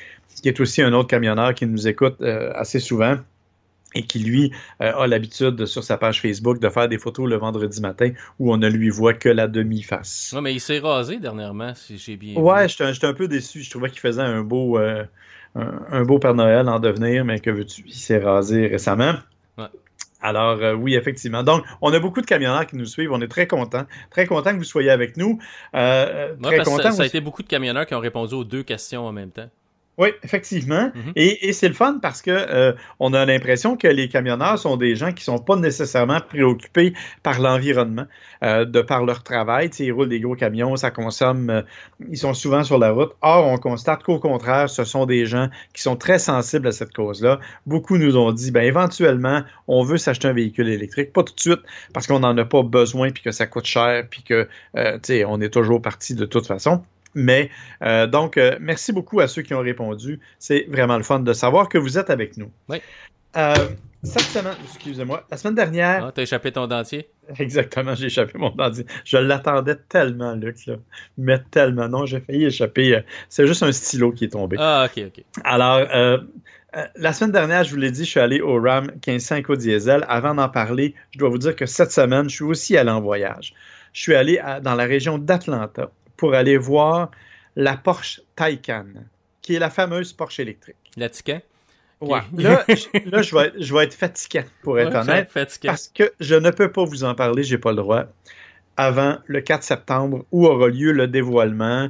qui 0.41 0.50
est 0.50 0.59
aussi 0.59 0.81
un 0.81 0.93
autre 0.93 1.09
camionneur 1.09 1.53
qui 1.53 1.65
nous 1.65 1.88
écoute 1.88 2.21
assez 2.21 2.79
souvent 2.79 3.17
et 3.95 4.03
qui, 4.03 4.19
lui, 4.19 4.51
euh, 4.81 4.93
a 4.93 5.07
l'habitude 5.07 5.65
sur 5.65 5.83
sa 5.83 5.97
page 5.97 6.21
Facebook 6.21 6.59
de 6.59 6.69
faire 6.69 6.87
des 6.87 6.99
photos 6.99 7.27
le 7.27 7.37
vendredi 7.37 7.81
matin 7.81 8.11
où 8.39 8.53
on 8.53 8.57
ne 8.57 8.67
lui 8.67 8.89
voit 8.89 9.13
que 9.13 9.29
la 9.29 9.47
demi-face. 9.47 10.33
Ouais, 10.35 10.41
mais 10.41 10.53
il 10.53 10.59
s'est 10.59 10.79
rasé 10.79 11.17
dernièrement, 11.17 11.73
si 11.73 11.97
j'ai 11.97 12.17
bien 12.17 12.35
Ouais, 12.35 12.67
j'étais 12.67 13.07
un 13.07 13.13
peu 13.13 13.27
déçu. 13.27 13.63
Je 13.63 13.69
trouvais 13.69 13.89
qu'il 13.89 14.01
faisait 14.01 14.21
un 14.21 14.41
beau, 14.41 14.77
euh, 14.77 15.05
un, 15.55 16.03
beau 16.03 16.19
Père 16.19 16.35
Noël 16.35 16.67
en 16.67 16.79
devenir, 16.79 17.23
mais 17.23 17.39
que 17.39 17.49
veux-tu, 17.49 17.85
il 17.87 17.93
s'est 17.93 18.19
rasé 18.19 18.67
récemment. 18.67 19.13
Ouais. 19.57 19.65
Alors 20.21 20.61
euh, 20.61 20.73
oui, 20.73 20.95
effectivement. 20.95 21.43
Donc, 21.43 21.63
on 21.81 21.93
a 21.93 21.99
beaucoup 21.99 22.21
de 22.21 22.25
camionneurs 22.25 22.67
qui 22.67 22.75
nous 22.75 22.85
suivent. 22.85 23.13
On 23.13 23.21
est 23.21 23.29
très 23.29 23.47
contents. 23.47 23.85
Très 24.11 24.25
contents 24.25 24.51
que 24.51 24.57
vous 24.57 24.63
soyez 24.65 24.89
avec 24.89 25.15
nous. 25.15 25.39
très 25.71 26.35
content. 26.65 26.91
Ça, 26.91 27.03
a 27.03 27.05
été 27.05 27.21
beaucoup 27.21 27.43
de 27.43 27.47
camionneurs 27.47 27.85
qui 27.85 27.95
ont 27.95 27.99
répondu 27.99 28.33
aux 28.35 28.43
deux 28.43 28.63
questions 28.63 29.05
en 29.07 29.13
même 29.13 29.31
temps. 29.31 29.49
Oui, 29.97 30.09
effectivement. 30.23 30.91
Mhm. 30.93 31.13
Et, 31.15 31.53
c'est 31.53 31.69
le 31.69 31.73
fun 31.73 31.99
parce 32.01 32.21
que 32.21 32.31
euh, 32.31 32.73
on 32.99 33.13
a 33.13 33.25
l'impression 33.25 33.77
que 33.77 33.87
les 33.87 34.09
camionneurs 34.09 34.59
sont 34.59 34.75
des 34.75 34.95
gens 34.95 35.13
qui 35.13 35.23
sont 35.23 35.37
pas 35.37 35.55
nécessairement 35.55 36.19
préoccupés 36.19 36.93
par 37.23 37.39
l'environnement, 37.39 38.05
euh, 38.43 38.65
de 38.65 38.81
par 38.81 39.05
leur 39.05 39.23
travail. 39.23 39.69
ils 39.79 39.91
roulent 39.93 40.09
des 40.09 40.19
gros 40.19 40.35
camions, 40.35 40.75
ça 40.75 40.91
consomme, 40.91 41.49
euh, 41.49 41.61
ils 42.09 42.17
sont 42.17 42.33
souvent 42.33 42.65
sur 42.65 42.77
la 42.77 42.91
route. 42.91 43.13
Or, 43.21 43.47
on 43.47 43.57
constate 43.57 44.03
qu'au 44.03 44.19
contraire, 44.19 44.69
ce 44.69 44.83
sont 44.83 45.05
des 45.05 45.25
gens 45.25 45.49
qui 45.73 45.81
sont 45.81 45.95
très 45.95 46.19
sensibles 46.19 46.67
à 46.67 46.71
cette 46.73 46.91
cause-là. 46.91 47.39
Beaucoup 47.65 47.97
nous 47.97 48.17
ont 48.17 48.33
dit, 48.33 48.51
ben 48.51 48.63
éventuellement, 48.63 49.43
on 49.69 49.83
veut 49.83 49.97
s'acheter 49.97 50.27
un 50.27 50.33
véhicule 50.33 50.67
électrique, 50.67 51.13
pas 51.13 51.23
tout 51.23 51.35
de 51.35 51.39
suite 51.39 51.61
parce 51.93 52.05
qu'on 52.05 52.19
n'en 52.19 52.37
a 52.37 52.43
pas 52.45 52.63
besoin 52.63 53.11
puis 53.11 53.23
que 53.23 53.31
ça 53.31 53.47
coûte 53.47 53.65
cher 53.65 54.03
puis 54.09 54.23
que, 54.23 54.47
tu 55.03 55.23
on 55.25 55.39
est 55.39 55.49
toujours 55.49 55.81
parti 55.81 56.15
de 56.15 56.25
toute 56.25 56.47
façon. 56.47 56.83
Mais 57.15 57.50
euh, 57.81 58.05
donc, 58.05 58.38
euh, 58.38 58.57
merci 58.60 58.91
beaucoup 58.91 59.22
à 59.22 59.27
ceux 59.27 59.41
qui 59.41 59.53
ont 59.53 59.62
répondu. 59.62 60.19
C'est 60.38 60.67
vraiment 60.69 60.98
le 60.98 61.03
fun 61.03 61.19
de 61.19 61.34
savoir 61.34 61.69
que 61.69 61.77
vous 61.77 61.98
êtes 61.98 62.10
avec 62.10 62.38
nous. 62.38 62.51
Oui. 62.69 62.81
Euh, 63.38 63.55
cette 64.03 64.22
semaine, 64.22 64.53
excusez-moi, 64.63 65.25
la 65.31 65.38
semaine 65.38 65.55
dernière. 65.55 66.05
Ah, 66.05 66.12
t'as 66.13 66.22
échappé 66.22 66.51
ton 66.51 66.67
dentier? 66.67 67.10
Exactement, 67.39 67.95
j'ai 67.95 68.07
échappé 68.07 68.38
mon 68.38 68.51
dentier. 68.51 68.86
Je 69.03 69.17
l'attendais 69.17 69.75
tellement, 69.89 70.36
Luc, 70.36 70.65
là. 70.67 70.75
Mais 71.17 71.39
tellement. 71.50 71.88
Non, 71.88 72.05
j'ai 72.05 72.19
failli 72.19 72.45
échapper. 72.45 73.01
c'est 73.29 73.48
juste 73.48 73.63
un 73.63 73.72
stylo 73.72 74.12
qui 74.12 74.25
est 74.25 74.29
tombé. 74.29 74.57
Ah, 74.60 74.88
ok, 74.89 75.05
ok. 75.07 75.24
Alors, 75.43 75.88
la 76.98 77.13
semaine 77.13 77.31
dernière, 77.31 77.63
je 77.63 77.72
vous 77.72 77.77
l'ai 77.77 77.91
dit, 77.91 78.03
je 78.03 78.10
suis 78.10 78.19
allé 78.19 78.41
au 78.41 78.62
RAM 78.62 78.91
15.5 79.01 79.45
au 79.48 79.55
diesel. 79.55 80.05
Avant 80.10 80.36
d'en 80.36 80.50
parler, 80.50 80.93
je 81.12 81.19
dois 81.19 81.29
vous 81.29 81.38
dire 81.38 81.55
que 81.55 81.65
cette 81.65 81.91
semaine, 81.91 82.29
je 82.29 82.36
suis 82.36 82.43
aussi 82.43 82.77
allé 82.77 82.91
en 82.91 83.01
voyage. 83.01 83.53
Je 83.93 84.01
suis 84.01 84.13
allé 84.13 84.41
dans 84.62 84.75
la 84.75 84.84
région 84.84 85.17
d'Atlanta 85.17 85.89
pour 86.17 86.34
aller 86.34 86.57
voir 86.57 87.12
la 87.55 87.77
Porsche 87.77 88.22
Taycan, 88.36 88.86
qui 89.41 89.55
est 89.55 89.60
la 89.60 89.69
fameuse 89.69 90.13
Porsche 90.13 90.39
électrique. 90.39 90.75
La 90.98 91.10
Ouais. 92.01 92.19
Là, 92.38 92.63
je, 92.67 93.36
vais, 93.36 93.53
je 93.57 93.74
vais 93.74 93.84
être 93.86 93.93
fatiguant, 93.93 94.43
pour 94.62 94.79
être 94.79 94.95
honnête. 94.95 95.31
Parce 95.63 95.88
que 95.88 96.12
je 96.19 96.36
ne 96.36 96.51
peux 96.51 96.72
pas 96.72 96.84
vous 96.84 97.03
en 97.03 97.15
parler, 97.15 97.43
j'ai 97.43 97.57
pas 97.57 97.72
le 97.72 97.77
droit, 97.77 98.05
avant 98.77 99.17
le 99.25 99.41
4 99.41 99.63
septembre, 99.63 100.25
où 100.31 100.45
aura 100.45 100.67
lieu 100.67 100.91
le 100.91 101.07
dévoilement 101.07 101.89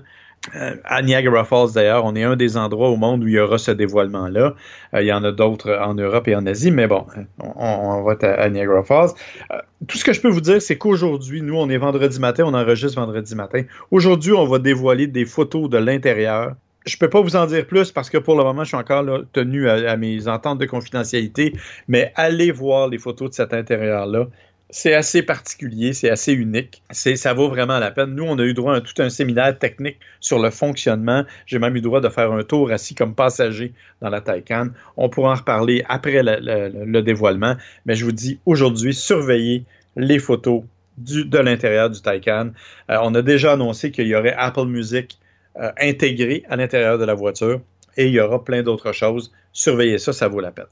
à 0.53 1.01
Niagara 1.01 1.43
Falls, 1.43 1.73
d'ailleurs, 1.73 2.05
on 2.05 2.15
est 2.15 2.23
un 2.23 2.35
des 2.35 2.57
endroits 2.57 2.89
au 2.89 2.95
monde 2.95 3.23
où 3.23 3.27
il 3.27 3.33
y 3.33 3.39
aura 3.39 3.57
ce 3.57 3.71
dévoilement-là. 3.71 4.53
Euh, 4.93 5.01
il 5.01 5.07
y 5.07 5.13
en 5.13 5.23
a 5.23 5.31
d'autres 5.31 5.77
en 5.81 5.93
Europe 5.95 6.27
et 6.27 6.35
en 6.35 6.45
Asie, 6.45 6.71
mais 6.71 6.87
bon, 6.87 7.05
on, 7.39 8.03
va 8.03 8.15
à, 8.21 8.49
Niagara 8.49 8.83
Falls. 8.83 9.09
Euh, 9.51 9.57
tout 9.87 9.97
ce 9.97 10.05
que 10.05 10.13
je 10.13 10.21
peux 10.21 10.29
vous 10.29 10.41
dire, 10.41 10.61
c'est 10.61 10.77
qu'aujourd'hui, 10.77 11.41
nous, 11.41 11.55
on 11.55 11.69
est 11.69 11.77
vendredi 11.77 12.19
matin, 12.19 12.43
on 12.45 12.53
enregistre 12.53 12.99
vendredi 12.99 13.35
matin. 13.35 13.63
Aujourd'hui, 13.91 14.33
on 14.33 14.45
va 14.45 14.59
dévoiler 14.59 15.07
des 15.07 15.25
photos 15.25 15.69
de 15.69 15.77
l'intérieur. 15.77 16.53
Je 16.85 16.97
peux 16.97 17.09
pas 17.09 17.21
vous 17.21 17.35
en 17.35 17.47
dire 17.47 17.65
plus 17.65 17.91
parce 17.91 18.11
que 18.11 18.19
pour 18.19 18.35
le 18.37 18.43
moment, 18.43 18.63
je 18.63 18.69
suis 18.69 18.77
encore 18.77 19.03
tenu 19.33 19.67
à 19.67 19.97
mes 19.97 20.27
ententes 20.27 20.59
de 20.59 20.65
confidentialité, 20.65 21.53
mais 21.87 22.13
allez 22.15 22.51
voir 22.51 22.87
les 22.89 22.99
photos 22.99 23.31
de 23.31 23.35
cet 23.35 23.53
intérieur-là 23.55 24.27
c'est 24.69 24.93
assez 24.93 25.21
particulier, 25.21 25.93
c'est 25.93 26.09
assez 26.09 26.33
unique. 26.33 26.81
C'est, 26.89 27.15
ça 27.15 27.33
vaut 27.33 27.49
vraiment 27.49 27.79
la 27.79 27.91
peine. 27.91 28.15
Nous, 28.15 28.23
on 28.23 28.37
a 28.39 28.43
eu 28.43 28.53
droit 28.53 28.75
à 28.75 28.81
tout 28.81 28.99
un 29.01 29.09
séminaire 29.09 29.57
technique 29.57 29.97
sur 30.19 30.39
le 30.39 30.49
fonctionnement. 30.49 31.23
J'ai 31.45 31.59
même 31.59 31.75
eu 31.75 31.81
droit 31.81 32.01
de 32.01 32.09
faire 32.09 32.31
un 32.31 32.43
tour 32.43 32.71
assis 32.71 32.95
comme 32.95 33.13
passager 33.13 33.73
dans 34.01 34.09
la 34.09 34.21
Taycan. 34.21 34.69
On 34.97 35.09
pourra 35.09 35.31
en 35.31 35.35
reparler 35.35 35.83
après 35.87 36.21
le, 36.23 37.01
dévoilement. 37.01 37.55
Mais 37.85 37.95
je 37.95 38.05
vous 38.05 38.11
dis, 38.11 38.39
aujourd'hui, 38.45 38.93
surveillez 38.93 39.63
les 39.95 40.19
photos 40.19 40.63
du, 40.97 41.25
de 41.25 41.37
l'intérieur 41.37 41.89
du 41.89 42.01
Taycan. 42.01 42.51
Euh, 42.89 42.97
on 43.01 43.13
a 43.13 43.21
déjà 43.21 43.53
annoncé 43.53 43.91
qu'il 43.91 44.07
y 44.07 44.15
aurait 44.15 44.35
Apple 44.37 44.65
Music 44.65 45.19
euh, 45.57 45.71
intégré 45.79 46.43
à 46.49 46.55
l'intérieur 46.55 46.97
de 46.97 47.05
la 47.05 47.13
voiture 47.13 47.61
et 47.97 48.07
il 48.07 48.13
y 48.13 48.19
aura 48.19 48.43
plein 48.43 48.63
d'autres 48.63 48.91
choses. 48.91 49.31
Surveillez 49.53 49.99
ça, 49.99 50.11
ça 50.11 50.27
vaut 50.27 50.41
la 50.41 50.51
peine. 50.51 50.65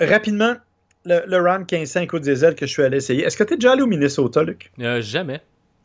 rapidement, 0.00 0.56
le, 1.04 1.22
le 1.26 1.36
Ram 1.38 1.64
15.5 1.64 2.14
au 2.14 2.18
diesel 2.18 2.54
que 2.54 2.66
je 2.66 2.72
suis 2.72 2.82
allé 2.82 2.98
essayer. 2.98 3.24
Est-ce 3.24 3.36
que 3.36 3.44
tu 3.44 3.54
es 3.54 3.56
déjà 3.56 3.72
allé 3.72 3.82
au 3.82 3.86
Minnesota, 3.86 4.42
Luc? 4.42 4.70
Euh, 4.80 5.00
jamais. 5.00 5.40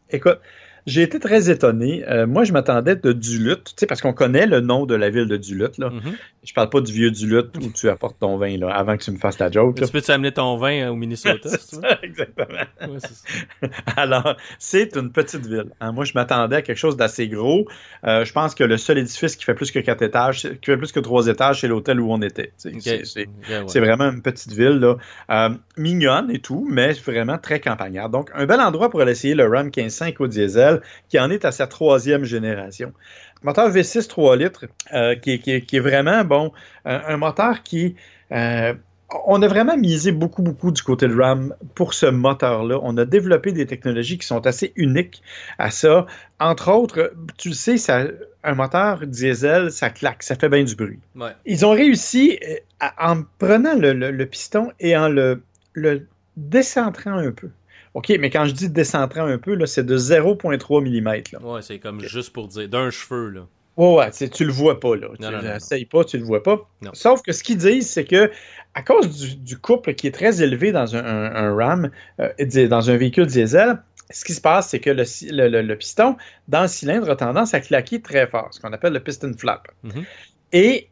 Écoute, 0.10 0.39
j'ai 0.85 1.01
été 1.01 1.19
très 1.19 1.49
étonné. 1.49 2.07
Euh, 2.07 2.27
moi, 2.27 2.43
je 2.43 2.53
m'attendais 2.53 2.95
de 2.95 3.11
Duluth, 3.11 3.63
tu 3.63 3.73
sais, 3.77 3.87
parce 3.87 4.01
qu'on 4.01 4.13
connaît 4.13 4.45
le 4.45 4.59
nom 4.59 4.85
de 4.85 4.93
la 4.93 5.09
ville 5.09 5.27
de 5.27 5.35
Duluth. 5.35 5.79
Là. 5.79 5.89
Mm-hmm. 5.89 6.13
Je 6.43 6.53
parle 6.53 6.69
pas 6.69 6.81
du 6.81 6.93
vieux 6.93 7.09
Duluth 7.09 7.57
où 7.57 7.71
tu 7.71 7.89
apportes 7.89 8.19
ton 8.19 8.37
vin 8.37 8.55
là, 8.57 8.69
avant 8.69 8.95
que 8.95 9.03
tu 9.03 9.09
me 9.09 9.17
fasses 9.17 9.37
ta 9.37 9.49
joke. 9.49 9.81
Tu 9.81 9.87
peux-tu 9.87 10.11
amener 10.11 10.31
ton 10.31 10.57
vin 10.57 10.85
euh, 10.85 10.89
au 10.89 10.95
Minnesota? 10.95 11.39
c'est 11.49 11.59
ça, 11.59 11.99
exactement. 12.03 12.59
Alors, 13.97 14.35
c'est 14.59 14.95
une 14.95 15.11
petite 15.11 15.47
ville. 15.47 15.71
Hein. 15.81 15.91
Moi, 15.91 16.05
je 16.05 16.13
m'attendais 16.13 16.57
à 16.57 16.61
quelque 16.61 16.77
chose 16.77 16.97
d'assez 16.97 17.27
gros. 17.29 17.65
Euh, 18.05 18.23
je 18.23 18.31
pense 18.31 18.53
que 18.53 18.63
le 18.63 18.77
seul 18.77 18.99
édifice 18.99 19.35
qui 19.35 19.43
fait 19.43 19.55
plus 19.55 19.71
que 19.71 19.79
quatre 19.79 20.03
étages, 20.03 20.43
qui 20.43 20.65
fait 20.65 20.77
plus 20.77 20.91
que 20.91 20.99
trois 20.99 21.25
étages, 21.25 21.61
c'est 21.61 21.67
l'hôtel 21.67 21.99
où 21.99 22.11
on 22.11 22.21
était. 22.21 22.53
C'est 22.57 23.79
vraiment 23.79 24.11
une 24.11 24.21
petite 24.21 24.53
ville 24.53 24.79
là. 25.27 25.49
mignonne 25.77 26.29
et 26.29 26.39
tout, 26.39 26.67
mais 26.69 26.93
vraiment 26.93 27.39
très 27.39 27.59
campagnarde. 27.59 28.11
Donc, 28.11 28.29
un 28.35 28.45
bel 28.45 28.59
endroit 28.59 28.91
pour 28.91 29.01
aller 29.01 29.13
essayer 29.13 29.33
le 29.33 29.47
Ram 29.47 29.69
15.5 29.69 30.15
au 30.19 30.27
diesel 30.27 30.75
qui 31.10 31.20
en 31.20 31.29
est 31.29 31.46
à 31.46 31.51
sa 31.51 31.67
troisième 31.67 32.24
génération. 32.24 32.94
Moteur 33.44 33.70
V6 33.70 34.08
3 34.08 34.38
litres, 34.38 34.65
euh, 34.94 35.15
qui, 35.15 35.32
est 35.32 35.79
vraiment 35.79 36.24
bon, 36.24 36.51
un, 36.86 37.17
moteur 37.17 37.63
qui... 37.63 37.96
Euh, 38.32 38.74
on 39.27 39.41
a 39.41 39.48
vraiment 39.48 39.77
misé 39.77 40.12
beaucoup, 40.12 40.41
beaucoup 40.41 40.72
du 40.72 40.82
côté 40.82 41.08
de 41.08 41.15
RAM 41.15 41.53
pour 41.75 41.94
ce 41.94 42.08
moteur-là. 42.08 42.79
On 42.82 42.98
a 42.98 43.05
développé 43.05 43.51
des 43.51 43.67
technologies 43.67 44.17
qui 44.17 44.25
sont 44.25 44.46
assez 44.48 44.74
uniques 44.75 45.22
à 45.60 45.70
ça. 45.70 46.08
Entre 46.39 46.72
autres, 46.72 47.13
tu 47.38 47.50
le 47.50 47.53
sais, 47.53 47.77
ça, 47.77 48.05
un 48.44 48.55
moteur 48.55 49.05
diesel, 49.05 49.72
ça 49.72 49.89
claque, 49.89 50.24
ça 50.24 50.36
fait 50.36 50.50
bien 50.50 50.63
du 50.63 50.75
bruit. 50.75 51.00
Ils 51.46 51.65
ont 51.65 51.72
réussi, 51.72 52.39
euh, 52.48 52.88
en 53.00 53.24
prenant 53.38 53.75
le, 53.75 54.24
piston 54.25 54.72
et 54.79 54.98
en 54.98 55.08
le, 55.08 55.44
le 55.74 56.08
décentrant 56.36 57.17
un 57.17 57.32
peu, 57.32 57.50
OK, 57.95 58.13
mais 58.19 58.29
quand 58.29 58.43
je 58.45 58.51
dis 58.51 58.69
descentrant 58.69 59.25
un 59.25 59.37
peu, 59.37 59.57
c'est 59.65 59.85
de 59.85 59.97
0,3 59.97 60.83
mm. 60.83 61.45
Ouais, 61.45 61.61
c'est 61.61 61.79
comme 61.79 62.01
juste 62.01 62.33
pour 62.33 62.49
dire 62.49 62.67
d'un 62.67 62.89
cheveu. 62.89 63.29
Là. 63.29 63.47
Ouais, 63.77 63.95
ouais, 63.95 64.29
tu 64.29 64.45
le 64.45 64.51
vois 64.51 64.81
pas, 64.81 64.97
là. 64.97 65.07
Non, 65.19 65.39
tu 65.39 65.45
n'essayes 65.45 65.85
pas, 65.85 66.03
tu 66.03 66.17
le 66.17 66.25
vois 66.25 66.43
pas. 66.43 66.69
Sauf 66.91 67.21
que 67.21 67.31
ce 67.31 67.41
qu'ils 67.41 67.57
disent, 67.57 67.89
c'est 67.89 68.03
que 68.03 68.29
à 68.73 68.81
cause 68.81 69.37
du, 69.37 69.57
couple 69.57 69.93
qui 69.93 70.07
est 70.07 70.11
très 70.11 70.41
élevé 70.41 70.73
dans 70.73 70.95
un, 70.97 71.55
RAM, 71.55 71.89
euh, 72.19 72.67
dans 72.67 72.89
un 72.89 72.97
véhicule 72.97 73.27
diesel, 73.27 73.81
ce 74.11 74.25
qui 74.25 74.33
se 74.33 74.41
passe, 74.41 74.69
c'est 74.69 74.79
que 74.79 74.89
le, 74.89 75.75
piston 75.75 76.17
dans 76.49 76.63
le 76.63 76.67
cylindre 76.67 77.09
a 77.09 77.15
tendance 77.15 77.53
à 77.53 77.61
claquer 77.61 78.01
très 78.01 78.27
fort, 78.27 78.49
ce 78.51 78.59
qu'on 78.59 78.73
appelle 78.73 78.93
le 78.93 78.99
piston 78.99 79.31
flap. 79.37 79.69
Mm-hmm. 79.85 80.03
Et 80.51 80.89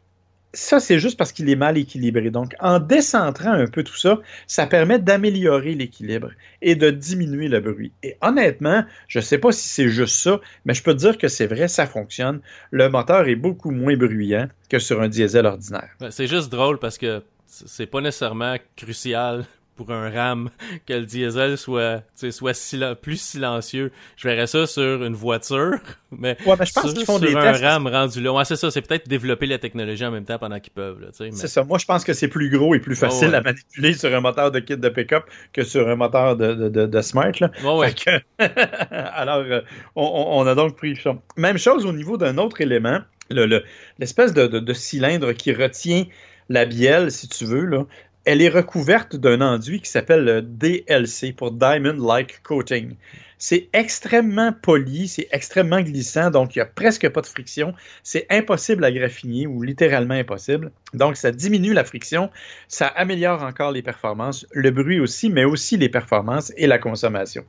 ça, 0.54 0.80
c'est 0.80 0.98
juste 0.98 1.18
parce 1.18 1.32
qu'il 1.32 1.48
est 1.50 1.56
mal 1.56 1.76
équilibré. 1.76 2.30
Donc, 2.30 2.54
en 2.60 2.78
décentrant 2.78 3.52
un 3.52 3.66
peu 3.66 3.82
tout 3.82 3.96
ça, 3.96 4.20
ça 4.46 4.66
permet 4.66 4.98
d'améliorer 4.98 5.74
l'équilibre 5.74 6.30
et 6.62 6.74
de 6.74 6.90
diminuer 6.90 7.48
le 7.48 7.60
bruit. 7.60 7.92
Et 8.02 8.16
honnêtement, 8.22 8.84
je 9.08 9.18
ne 9.18 9.24
sais 9.24 9.38
pas 9.38 9.52
si 9.52 9.68
c'est 9.68 9.88
juste 9.88 10.16
ça, 10.16 10.40
mais 10.64 10.74
je 10.74 10.82
peux 10.82 10.94
te 10.94 10.98
dire 10.98 11.18
que 11.18 11.28
c'est 11.28 11.46
vrai, 11.46 11.68
ça 11.68 11.86
fonctionne. 11.86 12.40
Le 12.70 12.88
moteur 12.88 13.28
est 13.28 13.36
beaucoup 13.36 13.70
moins 13.70 13.96
bruyant 13.96 14.48
que 14.68 14.78
sur 14.78 15.00
un 15.00 15.08
diesel 15.08 15.46
ordinaire. 15.46 15.90
C'est 16.10 16.26
juste 16.26 16.50
drôle 16.50 16.78
parce 16.78 16.98
que 16.98 17.22
c'est 17.46 17.86
pas 17.86 18.00
nécessairement 18.00 18.56
crucial 18.76 19.44
pour 19.76 19.90
un 19.90 20.10
RAM 20.10 20.50
que 20.86 20.94
le 20.94 21.06
diesel 21.06 21.58
soit, 21.58 22.02
soit 22.14 22.94
plus 22.94 23.20
silencieux. 23.20 23.92
Je 24.16 24.28
verrais 24.28 24.46
ça 24.46 24.66
sur 24.66 25.04
une 25.04 25.14
voiture, 25.14 25.78
mais, 26.10 26.36
ouais, 26.46 26.56
je 26.64 26.72
pense 26.72 26.92
qu'ils 26.92 27.04
font 27.04 27.18
sur 27.18 27.38
un 27.38 27.52
RAM 27.52 27.86
rendu 27.86 28.20
là. 28.20 28.32
Ouais, 28.32 28.44
c'est 28.44 28.56
ça, 28.56 28.70
c'est 28.70 28.82
peut-être 28.82 29.08
développer 29.08 29.46
la 29.46 29.58
technologie 29.58 30.04
en 30.04 30.10
même 30.10 30.24
temps 30.24 30.38
pendant 30.38 30.60
qu'ils 30.60 30.72
peuvent. 30.72 30.98
Mais... 31.20 31.30
C'est 31.32 31.48
ça. 31.48 31.64
Moi, 31.64 31.78
je 31.78 31.86
pense 31.86 32.04
que 32.04 32.12
c'est 32.12 32.28
plus 32.28 32.50
gros 32.50 32.74
et 32.74 32.78
plus 32.78 32.96
facile 32.96 33.34
à 33.34 33.40
manipuler 33.40 33.94
sur 33.94 34.14
un 34.14 34.20
moteur 34.20 34.50
de 34.50 34.60
kit 34.60 34.76
de 34.76 34.88
pick-up 34.88 35.24
que 35.52 35.64
sur 35.64 35.88
un 35.88 35.96
moteur 35.96 36.36
de, 36.36 36.54
de, 36.68 36.86
de, 36.86 37.00
Smart. 37.00 37.32
Là. 37.40 37.50
Alors, 39.14 39.44
euh, 39.44 39.60
on, 39.96 40.26
on, 40.38 40.46
a 40.46 40.54
donc 40.54 40.76
pris 40.76 40.96
ça. 40.96 41.16
Même 41.36 41.58
chose 41.58 41.86
au 41.86 41.92
niveau 41.92 42.16
d'un 42.16 42.38
autre 42.38 42.60
élément, 42.60 43.00
l'espèce 43.30 44.34
le, 44.34 44.48
de, 44.48 44.72
cylindre 44.72 45.32
qui 45.32 45.52
retient 45.52 46.04
la 46.48 46.64
bielle, 46.66 47.10
si 47.10 47.28
tu 47.28 47.44
veux, 47.44 47.64
là, 47.64 47.86
elle 48.24 48.40
est 48.40 48.48
recouverte 48.48 49.16
d'un 49.16 49.40
enduit 49.40 49.80
qui 49.80 49.90
s'appelle 49.90 50.24
le 50.24 50.42
DLC 50.42 51.32
pour 51.32 51.52
Diamond 51.52 51.96
Like 51.98 52.42
Coating. 52.42 52.96
C'est 53.36 53.68
extrêmement 53.74 54.52
poli, 54.52 55.08
c'est 55.08 55.28
extrêmement 55.30 55.82
glissant, 55.82 56.30
donc 56.30 56.56
il 56.56 56.60
n'y 56.60 56.62
a 56.62 56.66
presque 56.66 57.06
pas 57.10 57.20
de 57.20 57.26
friction. 57.26 57.74
C'est 58.02 58.26
impossible 58.30 58.84
à 58.84 58.92
graffiner 58.92 59.46
ou 59.46 59.62
littéralement 59.62 60.14
impossible. 60.14 60.70
Donc 60.94 61.16
ça 61.16 61.32
diminue 61.32 61.74
la 61.74 61.84
friction, 61.84 62.30
ça 62.68 62.86
améliore 62.86 63.42
encore 63.42 63.72
les 63.72 63.82
performances, 63.82 64.46
le 64.52 64.70
bruit 64.70 65.00
aussi, 65.00 65.28
mais 65.28 65.44
aussi 65.44 65.76
les 65.76 65.90
performances 65.90 66.52
et 66.56 66.66
la 66.66 66.78
consommation. 66.78 67.44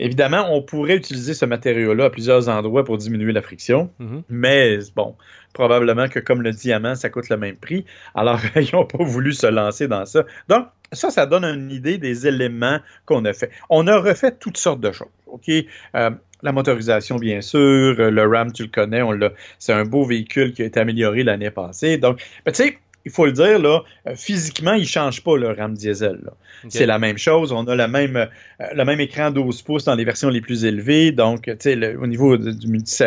Évidemment, 0.00 0.48
on 0.50 0.62
pourrait 0.62 0.96
utiliser 0.96 1.34
ce 1.34 1.44
matériau-là 1.44 2.06
à 2.06 2.10
plusieurs 2.10 2.48
endroits 2.48 2.84
pour 2.84 2.96
diminuer 2.96 3.32
la 3.32 3.42
friction, 3.42 3.90
mm-hmm. 4.00 4.22
mais 4.30 4.78
bon, 4.96 5.14
probablement 5.52 6.08
que 6.08 6.18
comme 6.18 6.40
le 6.40 6.52
diamant, 6.52 6.94
ça 6.94 7.10
coûte 7.10 7.28
le 7.28 7.36
même 7.36 7.56
prix. 7.56 7.84
Alors, 8.14 8.40
ils 8.56 8.70
n'ont 8.72 8.86
pas 8.86 9.04
voulu 9.04 9.34
se 9.34 9.46
lancer 9.46 9.88
dans 9.88 10.06
ça. 10.06 10.24
Donc, 10.48 10.68
ça, 10.90 11.10
ça 11.10 11.26
donne 11.26 11.44
une 11.44 11.70
idée 11.70 11.98
des 11.98 12.26
éléments 12.26 12.80
qu'on 13.04 13.26
a 13.26 13.34
fait. 13.34 13.50
On 13.68 13.86
a 13.86 13.98
refait 13.98 14.32
toutes 14.32 14.56
sortes 14.56 14.80
de 14.80 14.90
choses. 14.90 15.08
OK? 15.26 15.50
Euh, 15.94 16.10
la 16.42 16.52
motorisation, 16.52 17.16
bien 17.16 17.42
sûr. 17.42 17.94
Le 18.10 18.26
RAM, 18.26 18.52
tu 18.52 18.62
le 18.62 18.70
connais. 18.70 19.02
On 19.02 19.12
c'est 19.58 19.74
un 19.74 19.84
beau 19.84 20.04
véhicule 20.04 20.54
qui 20.54 20.62
a 20.62 20.64
été 20.64 20.80
amélioré 20.80 21.22
l'année 21.24 21.50
passée. 21.50 21.98
Donc, 21.98 22.24
tu 22.46 22.54
sais, 22.54 22.78
il 23.04 23.10
faut 23.10 23.26
le 23.26 23.32
dire, 23.32 23.58
là, 23.58 23.82
euh, 24.06 24.14
physiquement, 24.14 24.74
il 24.74 24.82
ne 24.82 24.86
change 24.86 25.22
pas 25.22 25.36
le 25.36 25.50
RAM 25.52 25.74
diesel. 25.74 26.20
C'est 26.68 26.86
la 26.86 26.98
même 26.98 27.18
chose. 27.18 27.52
On 27.52 27.66
a 27.66 27.74
la 27.74 27.88
même, 27.88 28.16
euh, 28.16 28.26
le 28.74 28.84
même 28.84 29.00
écran 29.00 29.30
12 29.30 29.62
pouces 29.62 29.84
dans 29.84 29.94
les 29.94 30.04
versions 30.04 30.28
les 30.28 30.40
plus 30.40 30.64
élevées. 30.64 31.12
Donc, 31.12 31.44
tu 31.44 31.54
sais, 31.60 31.96
au 31.96 32.06
niveau 32.06 32.36
du, 32.36 32.68
multi, 32.68 33.02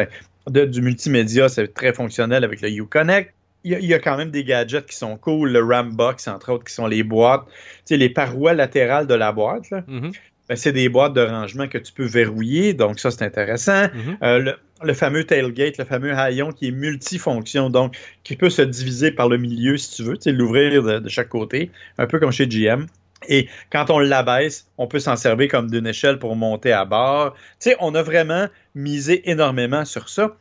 du 0.48 0.82
multimédia, 0.82 1.50
c'est 1.50 1.74
très 1.74 1.94
fonctionnel 1.94 2.44
avec 2.44 2.62
le 2.62 2.70
Uconnect. 2.70 3.34
Il 3.66 3.78
il 3.80 3.86
y, 3.86 3.94
a, 3.94 4.00
quand 4.00 4.18
même 4.18 4.30
des 4.30 4.44
gadgets 4.44 4.86
qui 4.86 4.96
sont 4.98 5.16
cool, 5.16 5.52
le 5.52 5.64
RAM 5.64 5.96
Box, 5.96 6.28
entre 6.28 6.52
autres, 6.52 6.66
qui 6.66 6.74
sont 6.74 6.86
les 6.86 7.02
boîtes, 7.02 7.46
tu 7.46 7.54
sais, 7.86 7.98
les 7.98 8.10
parois 8.10 8.54
latérales 8.54 9.08
de 9.08 9.14
la 9.14 9.32
boîte. 9.32 9.72
Mm-hmm. 9.72 10.12
Ben, 10.50 10.58
c'est 10.58 10.74
des 10.74 10.90
boîtes 10.90 11.14
de 11.14 11.22
rangement 11.22 11.68
que 11.68 11.78
tu 11.78 11.94
peux 11.94 12.06
verrouiller, 12.06 12.74
donc 12.74 13.00
ça, 13.00 13.12
c'est 13.12 13.24
intéressant. 13.24 13.86
Mm-hmm. 13.86 14.18
Euh, 14.24 14.54
le, 14.84 14.94
fameux 14.94 15.24
tailgate, 15.24 15.78
le 15.78 15.86
fameux 15.86 16.14
haillon 16.14 16.52
qui 16.52 16.68
est 16.68 16.72
multifonction, 16.72 17.70
donc 17.70 17.96
qui 18.24 18.36
peut 18.36 18.50
se 18.50 18.62
diviser 18.62 19.12
par 19.12 19.30
le 19.30 19.38
milieu 19.38 19.78
si 19.78 19.96
tu 19.96 20.04
veux, 20.04 20.18
tu 20.18 20.24
sais, 20.24 20.32
l'ouvrir 20.34 20.84
de, 20.84 21.00
de, 21.00 21.10
chaque 21.10 21.30
côté, 21.30 21.72
un 21.98 22.08
peu 22.08 22.20
comme 22.20 22.32
chez 22.32 22.48
GM. 22.48 22.88
Et 23.30 23.48
quand 23.72 23.90
on 23.90 24.00
l'abaisse, 24.00 24.68
on 24.78 24.88
peut 24.88 25.00
s'en 25.00 25.16
servir 25.16 25.48
comme 25.48 25.70
d'une 25.70 25.88
échelle 25.88 26.20
pour 26.20 26.36
monter 26.36 26.74
à 26.74 26.84
bord. 26.84 27.34
Tu 27.62 27.70
sais, 27.70 27.78
on 27.80 27.96
a 27.96 28.02
vraiment 28.02 28.48
misé 28.76 29.30
énormément 29.30 29.86
sur 29.86 30.10
ça. 30.10 30.36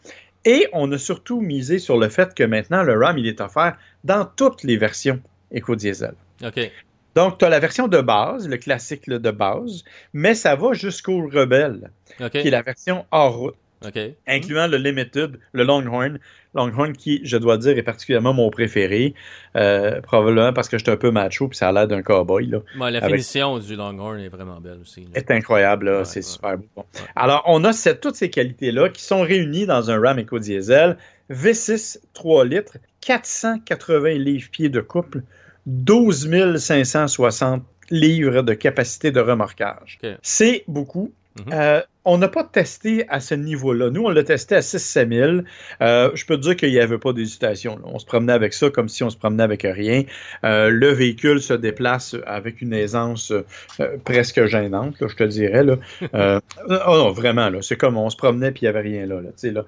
Et 0.45 0.67
on 0.73 0.91
a 0.91 0.99
surtout 0.99 1.41
misé 1.41 1.79
sur 1.79 1.97
le 1.97 2.09
fait 2.09 2.35
que 2.35 2.43
maintenant, 2.43 2.83
le 2.83 2.99
RAM, 2.99 3.19
il 3.19 3.29
est 3.29 3.41
offert 3.41 3.77
dans 4.03 4.25
toutes 4.25 4.65
les 4.65 4.77
versions 4.77 5.21
EcoDiesel. 5.55 6.15
OK. 6.45 6.71
Donc, 7.15 7.39
tu 7.39 7.45
as 7.45 7.49
la 7.49 7.61
version 7.61 7.89
de 7.89 8.01
base, 8.01 8.49
le 8.49 8.57
classique 8.57 9.09
de 9.09 9.31
base, 9.31 9.85
mais 10.13 10.35
ça 10.35 10.57
va 10.57 10.73
jusqu'au 10.73 11.29
Rebelle, 11.29 11.91
qui 12.31 12.39
est 12.39 12.51
la 12.51 12.63
version 12.63 13.05
hors 13.11 13.37
route. 13.37 13.57
incluant 14.27 14.69
le 14.69 14.77
Limited, 14.77 15.39
le 15.53 15.65
Longhorn. 15.65 16.19
Longhorn 16.55 16.93
qui, 16.93 17.21
je 17.25 17.37
dois 17.37 17.57
dire, 17.57 17.77
est 17.79 17.83
particulièrement 17.83 18.35
mon 18.35 18.51
préféré, 18.51 19.15
euh, 19.57 20.01
probablement 20.03 20.53
parce 20.53 20.69
que 20.69 20.79
j'étais 20.79 20.91
un 20.91 20.97
peu 20.97 21.11
macho 21.11 21.49
puis 21.49 21.57
ça 21.57 21.69
a 21.69 21.73
l'air 21.73 21.89
d'un 21.89 22.03
cowboy. 22.03 22.47
Là, 22.47 22.91
la 22.91 23.01
finition 23.01 23.59
du 23.59 23.75
Longhorn 23.75 24.19
est 24.21 24.29
vraiment 24.29 24.61
belle 24.61 24.79
aussi. 24.83 25.09
est 25.15 25.31
incroyable, 25.31 26.05
c'est 26.05 26.23
super 26.23 26.59
beau. 26.59 26.85
Alors, 27.17 27.43
on 27.47 27.65
a 27.65 27.73
toutes 27.95 28.17
ces 28.17 28.31
qualités-là 28.31 28.91
qui 28.91 29.03
sont 29.03 29.23
réunies 29.23 29.67
dans 29.67 29.91
un 29.91 30.01
Ram 30.01 30.21
Eco 30.21 30.39
Diesel 30.39 30.97
V6 31.31 31.99
3 32.13 32.45
litres, 32.45 32.77
480 33.01 34.11
livres-pieds 34.11 34.69
de 34.69 34.81
couple, 34.81 35.23
12 35.67 36.59
560 36.59 37.63
livres 37.91 38.43
de 38.43 38.55
capacité 38.55 39.11
de 39.11 39.21
remorquage. 39.21 39.99
C'est 40.23 40.65
beaucoup. 40.67 41.13
Mhm. 41.39 41.53
Euh, 41.53 41.81
on 42.05 42.19
n'a 42.19 42.29
pas 42.29 42.43
testé 42.43 43.07
à 43.09 43.21
ce 43.21 43.35
niveau-là. 43.35 43.89
Nous, 43.91 44.03
on 44.03 44.11
l'a 44.11 44.25
testé 44.25 44.57
à 44.57 44.63
6 44.63 45.07
000. 45.09 45.31
Euh, 45.81 46.11
je 46.15 46.27
peux 46.27 46.37
te 46.37 46.43
dire 46.43 46.57
qu'il 46.57 46.71
n'y 46.71 46.81
avait 46.81 46.99
pas 46.99 47.13
d'hésitation. 47.13 47.79
On 47.85 47.99
se 48.01 48.07
promenait 48.07 48.33
avec 48.33 48.55
ça 48.55 48.71
comme 48.71 48.89
si 48.89 49.05
on 49.05 49.11
se 49.11 49.17
promenait 49.17 49.45
avec 49.45 49.63
rien. 49.63 50.03
Euh, 50.45 50.69
le 50.69 50.89
véhicule 50.89 51.41
se 51.41 51.55
déplace 51.55 52.17
avec 52.27 52.61
une 52.61 52.73
aisance 52.73 53.33
presque 54.05 54.47
gênante, 54.47 54.97
je 55.01 55.15
te 55.15 55.23
dirais. 55.23 55.63
Là. 55.63 55.77
oh 56.69 56.97
non, 56.97 57.13
vraiment, 57.13 57.51
c'est 57.61 57.77
comme 57.77 57.97
on 57.97 58.11
se 58.11 58.17
promenait 58.17 58.51
puis 58.51 58.63
il 58.63 58.65
n'y 58.65 58.69
avait 58.69 58.81
rien 58.81 59.07
là. 59.07 59.21
là, 59.21 59.65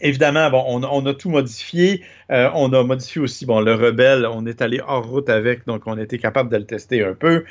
Évidemment, 0.00 0.50
bon, 0.50 0.64
on, 0.66 1.06
a 1.06 1.14
tout 1.14 1.28
modifié. 1.28 2.02
on 2.30 2.72
a 2.72 2.82
modifié 2.82 3.20
aussi 3.20 3.44
bon, 3.44 3.60
le 3.60 3.74
Rebelle. 3.74 4.26
On 4.26 4.46
est 4.46 4.62
allé 4.62 4.80
hors 4.84 5.06
route 5.06 5.28
avec, 5.28 5.66
donc 5.66 5.82
on 5.86 5.98
était 5.98 6.18
capable 6.18 6.50
de 6.50 6.56
le 6.56 6.64
tester 6.64 7.04
un 7.04 7.14
peu. 7.14 7.44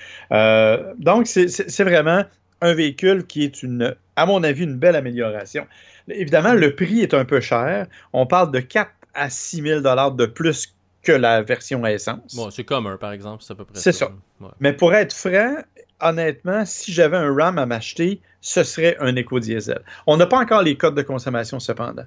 donc, 0.97 1.27
c'est 1.27 1.83
vraiment 1.83 2.23
un 2.63 2.73
véhicule 2.73 3.27
qui 3.27 3.43
est, 3.43 3.61
une, 3.61 3.95
à 4.15 4.25
mon 4.25 4.41
avis, 4.43 4.63
une 4.63 4.77
belle 4.77 4.95
amélioration. 4.95 5.67
Évidemment, 6.07 6.53
le 6.53 6.75
prix 6.75 7.01
est 7.01 7.13
un 7.13 7.25
peu 7.25 7.39
cher. 7.39 7.87
On 8.13 8.25
parle 8.25 8.51
de 8.51 8.59
4 8.59 8.89
à 9.13 9.29
6 9.29 9.61
000 9.61 9.81
de 9.81 10.25
plus 10.25 10.73
que 11.03 11.11
la 11.11 11.41
version 11.41 11.83
à 11.83 11.91
essence. 11.91 12.35
Bon, 12.35 12.49
c'est 12.49 12.63
commun, 12.63 12.97
par 12.97 13.11
exemple, 13.11 13.43
c'est 13.43 13.53
à 13.53 13.55
peu 13.55 13.65
près 13.65 13.75
ça. 13.75 13.81
C'est 13.81 13.91
ça. 13.91 14.11
Mais 14.59 14.73
pour 14.73 14.93
être 14.93 15.13
franc, 15.13 15.57
honnêtement, 16.01 16.65
si 16.65 16.91
j'avais 16.91 17.17
un 17.17 17.33
RAM 17.33 17.57
à 17.57 17.65
m'acheter, 17.65 18.21
ce 18.43 18.63
serait 18.63 18.97
un 18.99 19.15
éco-diesel. 19.15 19.79
On 20.05 20.17
n'a 20.17 20.25
pas 20.25 20.37
encore 20.37 20.61
les 20.61 20.75
codes 20.75 20.95
de 20.95 21.01
consommation 21.01 21.59
cependant, 21.59 22.03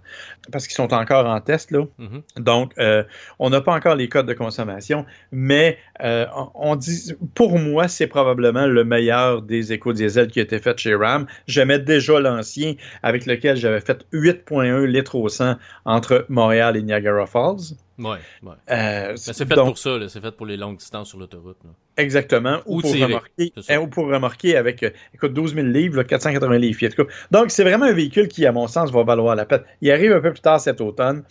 parce 0.52 0.66
qu'ils 0.66 0.76
sont 0.76 0.92
encore 0.92 1.26
en 1.26 1.40
test. 1.40 1.70
Là. 1.70 1.86
Mm-hmm. 1.98 2.42
Donc, 2.42 2.72
euh, 2.78 3.02
on 3.38 3.48
n'a 3.48 3.62
pas 3.62 3.72
encore 3.72 3.94
les 3.94 4.08
codes 4.08 4.26
de 4.26 4.34
consommation, 4.34 5.06
mais 5.32 5.78
euh, 6.02 6.26
on 6.54 6.76
dit, 6.76 7.14
pour 7.34 7.58
moi, 7.58 7.88
c'est 7.88 8.06
probablement 8.06 8.66
le 8.66 8.84
meilleur 8.84 9.40
des 9.40 9.72
éco-diesels 9.72 10.28
qui 10.28 10.40
a 10.40 10.42
été 10.42 10.58
fait 10.58 10.78
chez 10.78 10.94
Ram. 10.94 11.26
J'aimais 11.46 11.78
déjà 11.78 12.20
l'ancien, 12.20 12.74
avec 13.02 13.24
lequel 13.24 13.56
j'avais 13.56 13.80
fait 13.80 14.04
8,1 14.12 14.84
litres 14.84 15.14
au 15.14 15.28
100 15.30 15.56
entre 15.86 16.26
Montréal 16.28 16.76
et 16.76 16.82
Niagara 16.82 17.24
Falls. 17.24 17.76
Ouais, 17.98 18.18
ouais. 18.42 18.52
Euh, 18.70 19.12
c'est 19.16 19.46
fait 19.46 19.54
pour 19.54 19.78
ça, 19.78 20.08
c'est 20.08 20.20
fait 20.20 20.32
pour 20.32 20.46
les 20.46 20.56
longues 20.56 20.76
distances 20.76 21.08
sur 21.08 21.18
l'autoroute. 21.18 21.56
Exactement. 21.96 22.58
Ou, 22.66 22.82
pour 22.82 22.92
remorquer, 22.92 23.52
hein, 23.68 23.78
ou 23.78 23.86
pour 23.88 24.06
remorquer 24.06 24.56
avec, 24.56 24.84
écoute, 25.14 25.32
12 25.32 25.54
000 25.54 25.66
livres, 25.66 26.02
400 26.02 26.30
180 26.30 26.58
livres. 26.58 27.06
Donc, 27.30 27.50
c'est 27.50 27.64
vraiment 27.64 27.86
un 27.86 27.92
véhicule 27.92 28.28
qui, 28.28 28.44
à 28.44 28.52
mon 28.52 28.66
sens, 28.66 28.90
va 28.90 29.02
valoir 29.02 29.34
la 29.34 29.46
peine. 29.46 29.62
Il 29.80 29.90
arrive 29.90 30.12
un 30.12 30.20
peu 30.20 30.32
plus 30.32 30.40
tard 30.40 30.60
cet 30.60 30.80
automne. 30.80 31.24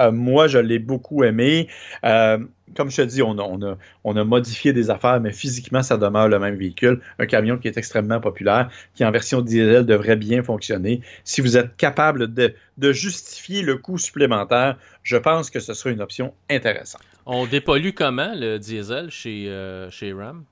Euh, 0.00 0.12
moi, 0.12 0.46
je 0.46 0.58
l'ai 0.58 0.78
beaucoup 0.78 1.24
aimé. 1.24 1.68
Euh, 2.04 2.38
comme 2.74 2.90
je 2.90 2.96
te 2.96 3.02
dis, 3.02 3.22
on 3.22 3.38
a, 3.38 4.24
modifié 4.24 4.72
des 4.72 4.90
affaires, 4.90 5.20
mais 5.20 5.32
physiquement, 5.32 5.82
ça 5.82 5.96
demeure 5.96 6.28
le 6.28 6.38
même 6.38 6.56
véhicule. 6.56 7.00
Un 7.18 7.26
camion 7.26 7.58
qui 7.58 7.68
est 7.68 7.76
extrêmement 7.76 8.20
populaire, 8.20 8.70
qui 8.94 9.04
en 9.04 9.10
version 9.10 9.42
diesel 9.42 9.84
devrait 9.84 10.16
bien 10.16 10.42
fonctionner. 10.42 11.02
Si 11.24 11.40
vous 11.40 11.56
êtes 11.56 11.76
capable 11.76 12.32
de, 12.32 12.54
justifier 12.92 13.62
le 13.62 13.76
coût 13.76 13.98
supplémentaire, 13.98 14.78
je 15.02 15.16
pense 15.16 15.50
que 15.50 15.60
ce 15.60 15.74
sera 15.74 15.90
une 15.90 16.00
option 16.00 16.32
intéressante. 16.50 17.02
On 17.26 17.46
dépollue 17.46 17.90
comment 17.94 18.32
le 18.34 18.58
diesel 18.58 19.10
chez, 19.10 19.48
euh, 19.48 19.90
chez 19.90 20.12
Ram? 20.12 20.44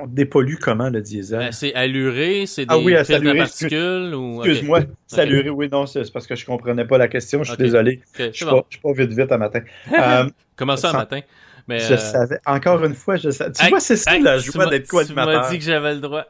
On 0.00 0.06
dépollue 0.06 0.56
comment 0.60 0.88
le 0.88 1.00
diesel? 1.00 1.38
Ben, 1.38 1.52
c'est 1.52 1.74
alluré, 1.74 2.46
c'est 2.46 2.66
ah 2.68 2.76
des 2.76 2.80
ah 2.80 2.84
oui, 2.84 2.92
de 2.92 3.36
particules 3.36 4.14
ou... 4.14 4.42
Excuse-moi, 4.44 4.80
c'est 5.06 5.20
alluré, 5.20 5.50
oui, 5.50 5.68
non, 5.70 5.86
c'est 5.86 6.10
parce 6.12 6.26
que 6.26 6.34
je 6.34 6.44
comprenais 6.46 6.86
pas 6.86 6.98
la 6.98 7.08
question, 7.08 7.42
je 7.42 7.50
suis 7.50 7.58
désolé. 7.58 8.00
je 8.18 8.30
suis 8.32 8.44
pas, 8.44 8.92
vite 8.92 9.10
vite 9.10 9.32
à 9.32 9.38
matin. 9.38 9.60
Euh, 9.94 10.28
Comment 10.56 10.76
ça, 10.76 10.90
à 10.90 10.92
matin? 10.92 11.20
Je 11.68 11.94
euh, 11.94 11.96
savais. 11.96 12.38
Encore 12.46 12.84
une 12.84 12.94
fois, 12.94 13.16
je 13.16 13.30
savais. 13.30 13.52
Tu 13.52 13.68
vois, 13.68 13.80
c'est 13.80 13.96
ça 13.96 14.18
la 14.18 14.38
joie 14.38 14.66
d'être 14.66 14.88
co-animateur. 14.88 15.32
Tu 15.32 15.38
m'as 15.38 15.50
dit 15.50 15.58
que 15.58 15.64
j'avais 15.64 15.94
le 15.94 16.00
droit. 16.00 16.26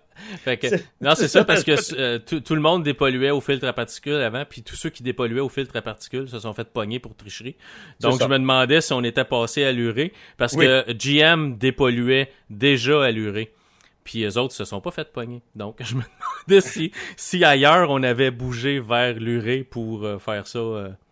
non, 1.00 1.14
c'est 1.16 1.28
ça, 1.28 1.44
parce 1.44 1.64
que 1.64 1.72
euh, 1.98 2.18
tout, 2.18 2.54
le 2.54 2.60
monde 2.60 2.84
dépolluait 2.84 3.30
au 3.30 3.40
filtre 3.40 3.66
à 3.66 3.72
particules 3.72 4.14
avant, 4.14 4.44
puis 4.48 4.62
tous 4.62 4.76
ceux 4.76 4.90
qui 4.90 5.02
dépolluaient 5.02 5.40
au 5.40 5.48
filtre 5.48 5.76
à 5.76 5.82
particules 5.82 6.28
se 6.28 6.38
sont 6.38 6.52
fait 6.52 6.64
pogner 6.64 7.00
pour 7.00 7.16
tricherie. 7.16 7.56
Donc, 8.00 8.20
je 8.20 8.26
me 8.26 8.38
demandais 8.38 8.80
si 8.80 8.92
on 8.92 9.02
était 9.02 9.24
passé 9.24 9.64
à 9.64 9.72
l'urée, 9.72 10.12
parce 10.36 10.56
que 10.56 10.84
GM 10.92 11.56
dépolluait 11.56 12.30
déjà 12.50 13.04
à 13.04 13.10
l'urée. 13.10 13.52
Puis 14.04 14.18
les 14.18 14.36
autres 14.36 14.52
se 14.52 14.66
sont 14.66 14.82
pas 14.82 14.90
fait 14.90 15.10
pogner. 15.10 15.40
Donc, 15.56 15.76
je 15.82 15.94
me 15.94 16.02
demandais 16.02 16.60
si, 16.60 16.92
si 17.16 17.42
ailleurs 17.42 17.88
on 17.90 18.02
avait 18.02 18.30
bougé 18.30 18.78
vers 18.78 19.14
l'urée 19.14 19.64
pour 19.64 20.04
euh, 20.04 20.18
faire 20.18 20.46
ça. 20.46 20.60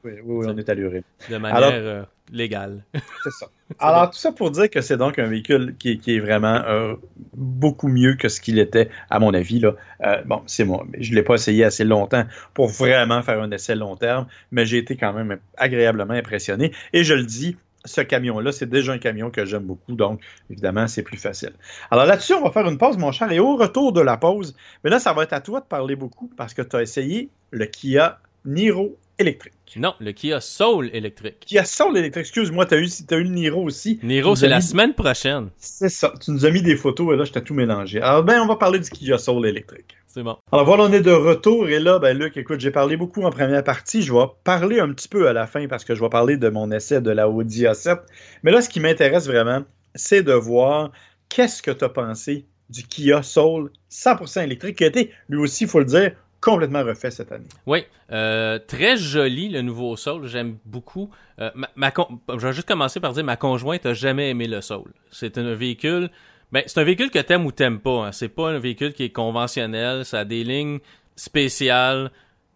oui, 0.05 0.13
oui, 0.23 0.47
on 0.47 0.57
est 0.59 0.69
à 0.69 0.75
l'urée. 0.75 1.03
De 1.31 1.39
manière 1.39 2.07
légale. 2.31 2.85
c'est 3.25 3.31
ça. 3.31 3.47
Alors, 3.79 4.11
tout 4.11 4.19
ça 4.19 4.33
pour 4.33 4.51
dire 4.51 4.71
que 4.71 4.81
c'est 4.81 4.97
donc 4.97 5.19
un 5.19 5.27
véhicule 5.27 5.75
qui, 5.79 6.01
est 6.07 6.21
vraiment 6.21 6.63
euh, 6.67 6.95
beaucoup 7.35 7.89
mieux 7.89 8.15
que 8.15 8.29
ce 8.29 8.41
qu'il 8.41 8.59
était, 8.59 8.89
à 9.11 9.19
mon 9.19 9.33
avis. 9.35 9.61
Là. 9.61 9.75
Euh, 10.05 10.23
bon, 10.25 10.43
c'est 10.47 10.65
moi. 10.65 10.87
Je 10.99 11.11
ne 11.11 11.17
l'ai 11.17 11.23
pas 11.23 11.35
essayé 11.35 11.65
assez 11.65 11.85
longtemps 11.85 12.25
pour 12.55 12.69
vraiment 12.69 13.23
faire 13.23 13.41
un 13.41 13.51
essai 13.51 13.75
long 13.75 13.97
terme, 13.97 14.27
mais 14.51 14.67
j'ai 14.67 14.79
été 14.79 14.97
quand 14.97 15.13
même 15.13 15.39
agréablement 15.57 16.15
impressionné. 16.15 16.73
Et 16.93 17.05
je 17.05 17.15
le 17.15 17.25
dis, 17.25 17.57
ce 17.85 18.01
camion-là, 18.01 18.53
c'est 18.53 18.69
déjà 18.69 18.93
un 18.93 18.99
camion 18.99 19.31
que 19.31 19.45
j'aime 19.45 19.65
beaucoup, 19.65 19.93
donc 19.93 20.21
évidemment, 20.51 20.87
c'est 20.87 21.03
plus 21.03 21.17
facile. 21.17 21.53
Alors 21.91 22.07
là-dessus, 22.07 22.35
on 22.35 22.43
va 22.43 22.51
faire 22.51 22.69
une 22.69 22.79
pause, 22.79 22.97
mon 22.97 23.13
cher, 23.13 23.31
et 23.33 23.41
au 23.41 23.57
retour 23.57 23.93
de 23.93 24.01
la 24.01 24.17
pause, 24.17 24.55
mais 24.85 24.91
là, 24.91 24.99
ça 24.99 25.13
va 25.13 25.25
être 25.25 25.33
à 25.33 25.41
toi 25.41 25.61
de 25.61 25.67
parler 25.67 25.97
beaucoup 25.97 26.31
parce 26.37 26.55
que 26.55 26.63
tu 26.63 26.77
as 26.77 26.83
essayé 26.83 27.29
le 27.51 27.67
Kia 27.67 28.19
Niro 28.45 28.99
électrique. 29.19 29.55
Non, 29.77 29.95
le 30.01 30.13
Kia 30.13 30.41
Soul 30.41 30.91
électrique. 30.93 31.41
Kia 31.47 31.65
Soul 31.65 31.97
électrique, 31.97 32.23
excuse-moi, 32.23 32.67
t'as 32.67 32.79
eu, 32.79 32.87
as 32.87 33.15
eu 33.17 33.23
le 33.23 33.31
Niro 33.31 33.63
aussi. 33.63 33.99
Niro, 34.03 34.37
c'est 34.37 34.49
la 34.49 34.61
semaine 34.61 34.95
prochaine. 34.95 35.49
C'est 35.57 35.89
ça, 35.89 36.13
tu 36.21 36.31
nous 36.31 36.45
as 36.45 36.51
mis 36.51 36.63
des 36.63 36.77
photos 36.77 37.15
et 37.15 37.17
là, 37.17 37.25
je 37.25 37.33
t'ai 37.33 37.43
tout 37.43 37.55
mélangé. 37.55 38.01
Alors 38.01 38.23
ben, 38.25 38.41
on 38.41 38.47
va 38.47 38.57
parler 38.57 38.81
du 38.81 38.91
Kia 38.91 39.19
Soul 39.19 39.47
électrique. 39.47 39.97
C'est 40.09 40.23
bon. 40.23 40.37
Alors 40.51 40.67
voilà, 40.67 40.85
on 40.85 40.93
est 40.93 41.01
de 41.01 41.13
retour 41.13 41.69
et 41.69 41.79
là, 41.79 41.99
ben 41.99 42.19
Luc, 42.19 42.37
écoute, 42.37 42.61
j'ai 42.61 42.71
parlé 42.71 42.97
beaucoup 42.97 43.23
en 43.23 43.31
première 43.31 43.65
partie, 43.65 44.03
je 44.03 44.13
vais 44.13 44.27
parler 44.45 44.79
un 44.79 44.93
petit 44.93 45.09
peu 45.09 45.27
à 45.27 45.33
la 45.33 45.47
fin 45.47 45.67
parce 45.69 45.85
que 45.85 45.95
je 45.95 46.03
vais 46.03 46.11
parler 46.11 46.37
de 46.37 46.51
mon 46.51 46.71
essai 46.71 47.01
de 47.01 47.11
la 47.11 47.31
Audi 47.31 47.63
A7. 47.63 48.01
Mais 48.43 48.51
là, 48.51 48.61
ce 48.61 48.69
qui 48.69 48.81
m'intéresse 48.81 49.27
vraiment, 49.27 49.63
c'est 49.95 50.23
de 50.23 50.35
voir 50.35 50.93
qu'est-ce 51.31 51.63
que 51.63 51.71
tu 51.71 51.85
as 51.85 51.89
pensé 51.89 52.45
du 52.69 52.83
Kia 52.83 53.23
Soul 53.23 53.71
100% 53.91 54.43
électrique 54.43 54.77
qui 54.79 54.85
a 54.85 54.89
été, 54.89 55.11
lui 55.29 55.39
aussi, 55.39 55.65
il 55.65 55.71
faut 55.71 55.79
le 55.79 55.87
dire, 55.87 56.13
complètement 56.43 56.83
refait 56.83 57.11
cette 57.11 57.33
année. 57.33 57.47
Oui, 57.67 57.85
euh, 58.11 58.59
très 58.59 58.99
joli 58.99 59.49
le 59.49 59.63
nouveau 59.63 59.97
Soul, 59.97 60.27
j'aime 60.27 60.59
beaucoup. 60.67 61.09
Euh, 61.41 61.51
ma, 61.77 61.93
je 62.29 62.47
vais 62.47 62.53
juste 62.53 62.69
commencer 62.69 63.01
par 63.01 63.13
dire 63.13 63.25
ma 63.25 63.37
conjointe 63.37 63.87
a 63.87 63.95
jamais 63.95 64.29
aimé 64.31 64.47
le 64.49 64.61
Soul. 64.61 64.93
C'est 65.11 65.39
un 65.39 65.55
véhicule, 65.55 66.11
ben 66.51 66.63
c'est 66.67 66.81
un 66.81 66.85
véhicule 66.85 67.11
que 67.11 67.21
t'aimes 67.21 67.47
ou 67.47 67.53
t'aimes 67.53 67.81
pas. 67.81 68.07
Hein. 68.07 68.13
C'est 68.13 68.29
pas 68.29 68.51
un 68.51 68.59
véhicule 68.59 68.93
qui 68.93 69.05
est 69.05 69.11
conventionnel, 69.11 70.05
ça 70.05 70.21
a 70.21 70.25
des 70.27 70.45
lignes 70.45 70.81
spéciales. 71.17 72.11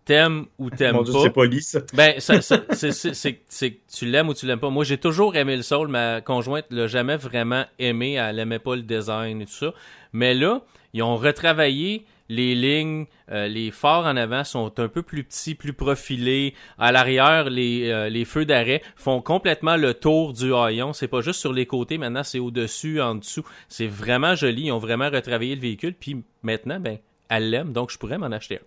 T'aimes 0.04 0.46
ou 0.58 0.70
t'aimes 0.70 1.04
pas? 1.04 1.22
C'est 1.24 1.30
poli, 1.30 1.60
ça. 1.60 1.80
Ben, 1.92 2.14
c'est 2.20 3.80
tu 3.92 4.06
l'aimes 4.06 4.28
ou 4.28 4.34
tu 4.34 4.46
l'aimes 4.46 4.60
pas. 4.60 4.70
Moi, 4.70 4.84
j'ai 4.84 4.98
toujours 4.98 5.34
aimé 5.34 5.56
le 5.56 5.62
Soul. 5.62 5.88
Ma 5.88 6.20
conjointe 6.20 6.66
l'a 6.70 6.86
jamais 6.86 7.16
vraiment 7.16 7.64
aimé. 7.80 8.12
Elle 8.12 8.38
aimait 8.38 8.60
pas 8.60 8.76
le 8.76 8.82
design 8.82 9.42
et 9.42 9.46
tout 9.46 9.52
ça. 9.52 9.74
Mais 10.12 10.32
là, 10.32 10.62
ils 10.92 11.02
ont 11.02 11.16
retravaillé 11.16 12.06
les 12.28 12.54
lignes, 12.54 13.06
euh, 13.30 13.48
les 13.48 13.70
phares 13.70 14.04
en 14.04 14.16
avant 14.16 14.44
sont 14.44 14.78
un 14.78 14.88
peu 14.88 15.02
plus 15.02 15.24
petits, 15.24 15.54
plus 15.54 15.72
profilés. 15.72 16.54
À 16.78 16.92
l'arrière, 16.92 17.50
les, 17.50 17.90
euh, 17.90 18.08
les 18.08 18.24
feux 18.24 18.44
d'arrêt 18.44 18.82
font 18.96 19.20
complètement 19.20 19.76
le 19.76 19.94
tour 19.94 20.32
du 20.32 20.54
haillon. 20.54 20.92
C'est 20.92 21.08
pas 21.08 21.20
juste 21.20 21.40
sur 21.40 21.52
les 21.52 21.66
côtés, 21.66 21.98
maintenant 21.98 22.24
c'est 22.24 22.38
au-dessus, 22.38 23.00
en 23.00 23.16
dessous. 23.16 23.44
C'est 23.68 23.86
vraiment 23.86 24.34
joli. 24.34 24.64
Ils 24.64 24.72
ont 24.72 24.78
vraiment 24.78 25.10
retravaillé 25.10 25.54
le 25.54 25.60
véhicule. 25.60 25.94
Puis 25.98 26.22
maintenant, 26.42 26.80
ben, 26.80 26.98
elle 27.28 27.50
l'aime, 27.50 27.72
donc 27.72 27.90
je 27.90 27.98
pourrais 27.98 28.18
m'en 28.18 28.26
acheter 28.26 28.60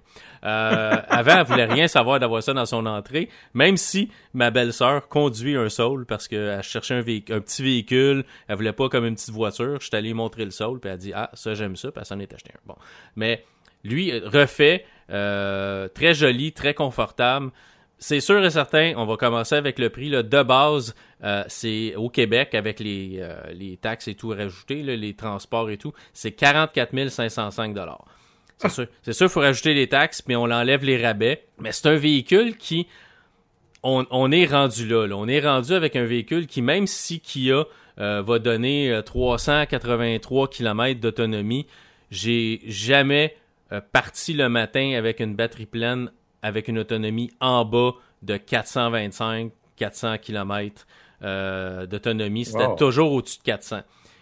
un. 0.43 0.47
Euh, 0.47 1.01
avant, 1.09 1.39
elle 1.39 1.45
voulait 1.45 1.65
rien 1.65 1.87
savoir 1.87 2.19
d'avoir 2.19 2.43
ça 2.43 2.53
dans 2.53 2.65
son 2.65 2.85
entrée, 2.85 3.29
même 3.53 3.77
si 3.77 4.09
ma 4.33 4.51
belle-sœur 4.51 5.07
conduit 5.07 5.55
un 5.55 5.69
Soul 5.69 6.05
parce 6.05 6.27
qu'elle 6.27 6.61
cherchait 6.63 6.95
un, 6.95 7.03
petit 7.03 7.63
véhicule, 7.63 8.25
elle 8.47 8.55
voulait 8.55 8.73
pas 8.73 8.89
comme 8.89 9.05
une 9.05 9.15
petite 9.15 9.31
voiture. 9.31 9.79
Je 9.79 9.87
suis 9.87 9.95
allé 9.95 10.13
montrer 10.13 10.45
le 10.45 10.51
Soul, 10.51 10.79
puis 10.79 10.89
elle 10.89 10.95
a 10.95 10.97
dit 10.97 11.11
ah 11.13 11.29
ça 11.33 11.53
j'aime 11.53 11.75
ça, 11.75 11.91
puis 11.91 11.99
elle 11.99 12.05
s'en 12.05 12.19
est 12.19 12.33
acheté 12.33 12.51
un. 12.55 12.59
Bon, 12.65 12.75
mais 13.15 13.43
lui 13.83 14.17
refait, 14.19 14.85
euh, 15.09 15.87
très 15.87 16.13
joli, 16.13 16.51
très 16.51 16.73
confortable. 16.73 17.51
C'est 17.97 18.21
sûr 18.21 18.43
et 18.45 18.49
certain, 18.49 18.93
on 18.95 19.05
va 19.05 19.17
commencer 19.17 19.55
avec 19.55 19.77
le 19.77 19.89
prix 19.89 20.09
de 20.09 20.43
base. 20.43 20.95
Euh, 21.23 21.43
c'est 21.47 21.95
au 21.95 22.09
Québec 22.09 22.55
avec 22.55 22.79
les, 22.79 23.17
euh, 23.19 23.75
taxes 23.81 24.07
et 24.07 24.15
tout 24.15 24.29
rajouté, 24.29 24.83
les 24.83 25.13
transports 25.15 25.69
et 25.69 25.77
tout, 25.77 25.91
c'est 26.13 26.31
44 26.31 27.09
505 27.09 27.73
dollars. 27.73 28.05
C'est 28.59 28.69
sûr. 28.69 28.87
C'est 29.01 29.13
sûr, 29.13 29.27
il 29.27 29.29
faut 29.29 29.39
rajouter 29.39 29.73
les 29.73 29.87
taxes, 29.87 30.21
puis 30.21 30.35
on 30.35 30.43
enlève 30.43 30.83
les 30.83 31.01
rabais. 31.01 31.45
Mais 31.59 31.71
c'est 31.71 31.87
un 31.87 31.95
véhicule 31.95 32.57
qui. 32.57 32.87
On, 33.81 34.31
est 34.31 34.45
rendu 34.45 34.85
là, 34.85 35.07
On 35.13 35.27
est 35.29 35.39
rendu 35.39 35.71
avec 35.71 35.95
un 35.95 36.03
véhicule 36.03 36.47
qui, 36.47 36.61
même 36.61 36.85
si 36.85 37.21
Kia 37.21 37.63
euh, 37.99 38.21
va 38.21 38.39
donner 38.39 38.99
383 39.05 40.43
euh, 40.43 40.47
km 40.47 40.99
d'autonomie, 40.99 41.65
j'ai 42.11 42.59
jamais 42.65 43.37
euh, 43.71 43.79
parti 43.93 44.33
le 44.33 44.49
matin 44.49 44.95
avec 44.97 45.21
une 45.21 45.33
batterie 45.33 45.65
pleine 45.65 46.11
avec 46.41 46.67
une 46.67 46.79
autonomie 46.79 47.31
en 47.39 47.63
bas 47.63 47.91
de 48.21 48.35
425, 48.35 49.51
400 49.77 50.17
km 50.17 50.85
d'autonomie. 51.21 52.43
C'était 52.43 52.75
toujours 52.77 53.13
au-dessus 53.13 53.37
de 53.39 53.43
400. 53.43 53.79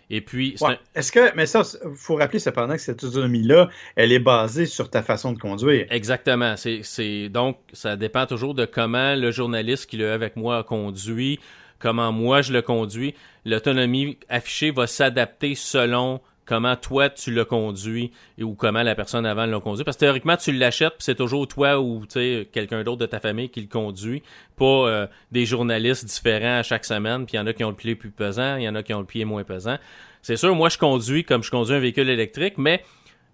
Et 0.09 0.21
puis, 0.21 0.55
est-ce 0.95 1.11
que, 1.11 1.35
mais 1.35 1.45
ça, 1.45 1.63
faut 1.95 2.15
rappeler 2.15 2.39
cependant 2.39 2.75
que 2.75 2.81
cette 2.81 3.03
autonomie-là, 3.03 3.69
elle 3.95 4.13
est 4.13 4.19
basée 4.19 4.65
sur 4.65 4.89
ta 4.89 5.03
façon 5.03 5.33
de 5.33 5.39
conduire. 5.39 5.85
Exactement. 5.89 6.55
C'est, 6.55 7.29
donc, 7.29 7.57
ça 7.73 7.97
dépend 7.97 8.25
toujours 8.25 8.53
de 8.53 8.65
comment 8.65 9.15
le 9.15 9.31
journaliste 9.31 9.89
qui 9.89 9.97
l'a 9.97 10.13
avec 10.13 10.37
moi 10.37 10.59
a 10.59 10.63
conduit, 10.63 11.39
comment 11.79 12.13
moi 12.13 12.41
je 12.41 12.53
le 12.53 12.61
conduis. 12.61 13.15
L'autonomie 13.43 14.17
affichée 14.29 14.71
va 14.71 14.87
s'adapter 14.87 15.55
selon 15.55 16.21
comment 16.47 16.75
toi 16.75 17.10
tu 17.10 17.31
le 17.31 17.45
conduis 17.45 18.12
ou 18.41 18.55
comment 18.55 18.81
la 18.81 18.95
personne 18.95 19.25
avant 19.25 19.45
l'a 19.45 19.60
conduit. 19.60 19.83
Parce 19.83 19.97
que 19.97 20.01
théoriquement, 20.01 20.38
tu 20.38 20.51
l'achètes, 20.51 20.93
puis 20.93 21.03
c'est 21.03 21.15
toujours 21.15 21.47
toi 21.47 21.79
ou 21.79 22.03
quelqu'un 22.51 22.83
d'autre 22.83 22.99
de 22.99 23.05
ta 23.05 23.19
famille 23.19 23.49
qui 23.49 23.62
le 23.62 23.67
conduit, 23.67 24.23
pas 24.55 24.65
euh, 24.65 25.07
des 25.31 25.45
journalistes 25.45 26.05
différents 26.05 26.60
à 26.60 26.63
chaque 26.63 26.86
semaine, 26.86 27.25
puis 27.25 27.36
il 27.36 27.38
y 27.38 27.39
en 27.39 27.45
a 27.45 27.53
qui 27.53 27.63
ont 27.63 27.69
le 27.69 27.75
pied 27.75 27.95
plus 27.95 28.10
pesant, 28.10 28.55
il 28.55 28.63
y 28.63 28.69
en 28.69 28.75
a 28.75 28.81
qui 28.81 28.93
ont 28.93 29.01
le 29.01 29.05
pied 29.05 29.25
moins 29.25 29.43
pesant. 29.43 29.77
C'est 30.21 30.38
sûr, 30.38 30.55
moi 30.55 30.69
je 30.69 30.77
conduis 30.77 31.23
comme 31.23 31.43
je 31.43 31.51
conduis 31.51 31.75
un 31.75 31.79
véhicule 31.79 32.10
électrique, 32.10 32.57
mais 32.57 32.83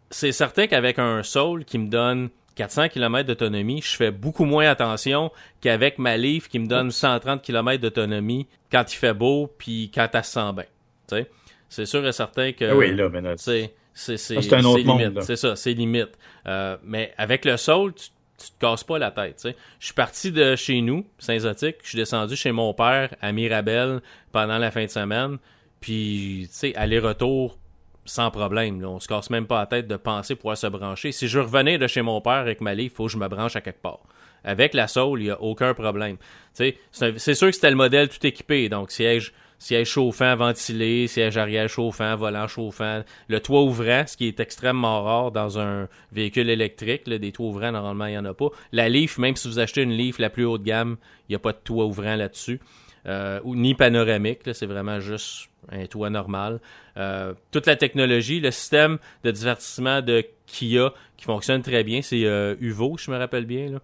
c'est 0.09 0.31
certain 0.31 0.67
qu'avec 0.67 0.99
un 0.99 1.23
Soul 1.23 1.65
qui 1.65 1.77
me 1.77 1.87
donne 1.87 2.29
400 2.55 2.89
km 2.89 3.27
d'autonomie, 3.27 3.81
je 3.81 3.95
fais 3.95 4.11
beaucoup 4.11 4.45
moins 4.45 4.67
attention 4.67 5.31
qu'avec 5.61 5.97
ma 5.97 6.17
Leaf 6.17 6.49
qui 6.49 6.59
me 6.59 6.67
donne 6.67 6.91
130 6.91 7.41
km 7.41 7.81
d'autonomie 7.81 8.47
quand 8.71 8.91
il 8.91 8.95
fait 8.95 9.13
beau 9.13 9.51
puis 9.57 9.91
quand 9.93 10.07
elle 10.13 10.23
se 10.23 10.31
sent 10.31 10.53
bien. 10.53 11.25
C'est 11.73 11.87
sûr 11.87 12.05
et 12.05 12.11
certain 12.11 12.51
que. 12.51 12.65
Ah 12.65 12.75
oui, 12.75 12.93
là, 12.93 13.09
mais 13.09 13.21
c'est 13.37 13.73
c'est 13.93 14.53
un 14.53 14.63
autre 14.63 14.83
monde. 14.83 15.21
C'est 15.21 15.35
ça, 15.35 15.55
c'est 15.55 15.73
limite. 15.73 16.17
Euh, 16.47 16.77
mais 16.83 17.13
avec 17.17 17.45
le 17.45 17.57
sol, 17.57 17.93
tu, 17.93 18.09
tu 18.37 18.51
te 18.51 18.59
casses 18.59 18.83
pas 18.83 18.99
la 18.99 19.09
tête. 19.11 19.47
Je 19.79 19.85
suis 19.85 19.93
parti 19.93 20.31
de 20.31 20.55
chez 20.55 20.81
nous, 20.81 21.05
Saint-Zotique, 21.17 21.77
je 21.83 21.89
suis 21.89 21.97
descendu 21.97 22.35
chez 22.35 22.51
mon 22.51 22.73
père 22.73 23.15
à 23.21 23.31
Mirabel 23.31 24.01
pendant 24.31 24.57
la 24.57 24.71
fin 24.71 24.85
de 24.85 24.89
semaine. 24.89 25.37
Puis, 25.79 26.47
tu 26.51 26.57
sais, 26.57 26.75
aller-retour 26.75 27.57
sans 28.05 28.31
problème. 28.31 28.81
Là. 28.81 28.89
On 28.89 28.99
se 28.99 29.07
casse 29.07 29.29
même 29.29 29.47
pas 29.47 29.59
la 29.59 29.65
tête 29.65 29.87
de 29.87 29.95
penser 29.95 30.35
pouvoir 30.35 30.57
se 30.57 30.67
brancher. 30.67 31.11
Si 31.11 31.27
je 31.27 31.39
revenais 31.39 31.77
de 31.77 31.87
chez 31.87 32.01
mon 32.01 32.21
père 32.21 32.33
avec 32.33 32.61
ma 32.61 32.73
il 32.73 32.89
faut 32.89 33.05
que 33.05 33.11
je 33.11 33.17
me 33.17 33.27
branche 33.27 33.55
à 33.55 33.61
quelque 33.61 33.81
part. 33.81 34.01
Avec 34.43 34.73
la 34.73 34.87
Soul, 34.87 35.21
il 35.21 35.25
n'y 35.25 35.31
a 35.31 35.41
aucun 35.41 35.73
problème. 35.73 36.17
C'est 36.53 36.75
sûr 37.17 37.47
que 37.47 37.53
c'était 37.53 37.69
le 37.69 37.77
modèle 37.77 38.09
tout 38.09 38.25
équipé. 38.27 38.67
Donc, 38.69 38.91
siège 38.91 39.33
siège 39.63 39.87
chauffant, 39.87 40.35
ventilé, 40.35 41.07
siège 41.07 41.37
arrière 41.37 41.69
chauffant, 41.69 42.17
volant 42.17 42.49
chauffant, 42.49 43.03
le 43.29 43.39
toit 43.39 43.63
ouvrant, 43.63 44.03
ce 44.05 44.17
qui 44.17 44.27
est 44.27 44.41
extrêmement 44.41 45.03
rare 45.03 45.31
dans 45.31 45.57
un 45.57 45.87
véhicule 46.11 46.49
électrique. 46.49 47.09
des 47.09 47.31
toits 47.31 47.47
ouvrants, 47.47 47.71
normalement, 47.71 48.07
il 48.07 48.11
n'y 48.11 48.17
en 48.17 48.25
a 48.25 48.33
pas. 48.33 48.49
La 48.73 48.89
Leaf, 48.89 49.17
même 49.17 49.37
si 49.37 49.47
vous 49.47 49.59
achetez 49.59 49.83
une 49.83 49.91
Leaf 49.93 50.19
la 50.19 50.29
plus 50.29 50.45
haute 50.45 50.63
gamme, 50.63 50.97
il 51.29 51.31
n'y 51.31 51.35
a 51.37 51.39
pas 51.39 51.53
de 51.53 51.59
toit 51.63 51.85
ouvrant 51.85 52.17
là-dessus. 52.17 52.59
Euh, 53.05 53.39
ni 53.45 53.73
panoramique, 53.73 54.41
c'est 54.51 54.65
vraiment 54.65 54.99
juste 54.99 55.49
un 55.71 55.85
toit 55.85 56.09
normal. 56.09 56.59
Euh, 56.97 57.33
toute 57.51 57.65
la 57.65 57.75
technologie, 57.75 58.39
le 58.39 58.51
système 58.51 58.97
de 59.23 59.31
divertissement 59.31 60.01
de 60.01 60.25
Kia 60.45 60.93
qui 61.17 61.25
fonctionne 61.25 61.61
très 61.61 61.83
bien, 61.83 62.01
c'est 62.01 62.25
euh, 62.25 62.55
UVO, 62.59 62.97
je 62.97 63.09
me 63.09 63.17
rappelle 63.17 63.45
bien. 63.45 63.71
Là. 63.71 63.79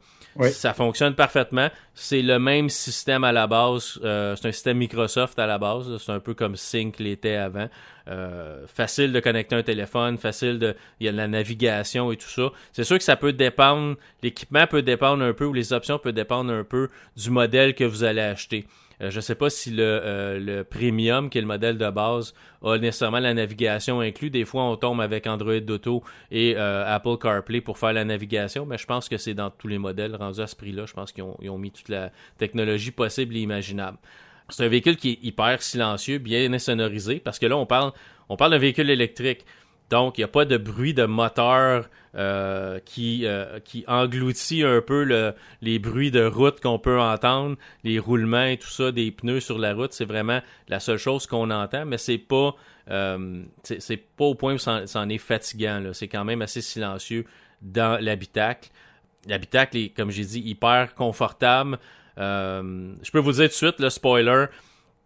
Ça 0.52 0.74
fonctionne 0.74 1.16
parfaitement. 1.16 1.70
C'est 1.94 2.22
le 2.22 2.40
même 2.40 2.70
système 2.70 3.24
à 3.24 3.32
la 3.32 3.48
base. 3.48 4.00
Euh, 4.04 4.36
c'est 4.36 4.48
un 4.48 4.52
système 4.52 4.78
Microsoft 4.78 5.38
à 5.40 5.48
la 5.48 5.58
base. 5.58 5.98
C'est 5.98 6.12
un 6.12 6.20
peu 6.20 6.34
comme 6.34 6.56
Sync 6.56 7.00
l'était 7.00 7.36
avant. 7.36 7.68
Euh, 8.08 8.66
facile 8.68 9.12
de 9.12 9.20
connecter 9.20 9.56
un 9.56 9.64
téléphone, 9.64 10.18
facile 10.18 10.60
de. 10.60 10.76
Il 11.00 11.06
y 11.06 11.10
a 11.10 11.12
de 11.12 11.18
la 11.18 11.28
navigation 11.28 12.12
et 12.12 12.18
tout 12.18 12.30
ça. 12.30 12.52
C'est 12.72 12.84
sûr 12.84 12.98
que 12.98 13.04
ça 13.04 13.16
peut 13.16 13.34
dépendre. 13.34 13.98
L'équipement 14.24 14.66
peut 14.68 14.82
dépendre 14.82 15.24
un 15.24 15.34
peu 15.34 15.46
ou 15.46 15.54
les 15.54 15.74
options 15.74 16.00
peuvent 16.00 16.14
dépendre 16.14 16.52
un 16.52 16.64
peu 16.64 16.90
du 17.18 17.30
modèle 17.30 17.76
que 17.76 17.84
vous 17.84 18.04
allez 18.04 18.22
acheter. 18.22 18.66
Euh, 19.02 19.10
je 19.12 19.18
ne 19.18 19.22
sais 19.22 19.36
pas 19.36 19.50
si 19.50 19.72
le, 19.72 19.84
euh, 19.84 20.40
le 20.40 20.64
Premium, 20.64 21.30
qui 21.30 21.38
est 21.38 21.42
le 21.42 21.48
modèle 21.48 21.78
de 21.78 21.90
base, 21.90 22.34
a 22.64 22.78
nécessairement 22.78 23.20
la 23.20 23.34
navigation 23.34 24.02
inclus. 24.02 24.30
Des 24.30 24.46
fois, 24.46 24.64
on 24.64 24.76
tombe 24.76 25.00
avec 25.02 25.26
Android 25.28 25.54
Auto 25.54 26.04
et 26.32 26.56
euh, 26.58 26.84
Apple 26.86 27.18
CarPlay 27.22 27.62
pour 27.62 27.78
faire 27.78 27.94
la 27.94 28.04
navigation, 28.04 28.66
mais 28.66 28.78
je 28.78 28.86
pense 28.86 29.08
que 29.08 29.18
c'est 29.18 29.34
dans 29.34 29.50
tous 29.50 29.68
les 29.68 29.78
modèles 29.78 30.16
rendus 30.16 30.42
à 30.42 30.48
ce 30.48 30.56
prix-là. 30.56 30.86
Je 30.86 30.94
pense 30.94 31.12
qu'ils 31.12 31.24
ont, 31.24 31.58
mis 31.58 31.72
toute 31.72 31.90
la 31.90 32.12
technologie 32.38 32.92
possible 32.92 33.38
et 33.38 33.42
imaginable. 33.42 33.98
C'est 34.50 34.66
un 34.66 34.70
véhicule 34.70 34.98
qui 34.98 35.12
est 35.12 35.20
hyper 35.22 35.62
silencieux, 35.62 36.18
bien 36.18 36.52
insonorisé, 36.52 37.20
parce 37.20 37.40
que 37.40 37.46
là, 37.46 37.56
on 37.56 37.66
parle, 37.66 37.92
on 38.30 38.36
parle 38.36 38.52
d'un 38.52 38.58
véhicule 38.58 38.90
électrique. 38.90 39.46
Donc, 39.90 40.18
il 40.18 40.22
n'y 40.22 40.26
a 40.26 40.30
pas 40.30 40.46
de 40.46 40.58
bruit 40.58 40.94
de 40.94 41.06
moteur 41.06 41.90
euh, 42.16 42.80
qui, 42.86 43.28
euh, 43.28 43.60
qui 43.60 43.84
engloutit 43.88 44.64
un 44.64 44.82
peu 44.82 45.04
le, 45.04 45.34
les 45.62 45.78
bruits 45.78 46.10
de 46.10 46.26
route 46.26 46.60
qu'on 46.60 46.80
peut 46.80 47.00
entendre, 47.00 47.56
les 47.84 48.00
roulements 48.00 48.46
et 48.46 48.58
tout 48.58 48.70
ça 48.70 48.92
des 48.92 49.12
pneus 49.12 49.42
sur 49.42 49.60
la 49.60 49.76
route. 49.76 49.94
C'est 49.94 50.06
vraiment 50.06 50.42
la 50.68 50.80
seule 50.80 50.98
chose 50.98 51.28
qu'on 51.28 51.52
entend, 51.52 51.86
mais 51.86 52.00
c'est 52.00 52.18
pas 52.18 52.56
euh, 52.90 53.44
c'est 53.64 53.98
pas 53.98 54.26
au 54.26 54.34
point 54.34 54.56
où 54.56 54.58
ça 54.58 54.84
en 54.96 55.10
est 55.10 55.20
fatigant. 55.20 55.92
C'est 55.94 56.08
quand 56.08 56.26
même 56.26 56.42
assez 56.42 56.62
silencieux 56.62 57.26
dans 57.62 58.04
l'habitacle. 58.04 58.70
L'habitacle 59.28 59.78
est, 59.78 59.90
comme 59.90 60.10
j'ai 60.10 60.26
dit, 60.26 60.40
hyper 60.40 60.96
confortable. 60.96 61.78
je 62.18 63.12
peux 63.12 63.20
vous 63.20 63.34
dire 63.34 63.44
tout 63.44 63.50
de 63.50 63.54
suite, 63.54 63.80
le 63.80 63.92
spoiler, 63.92 64.46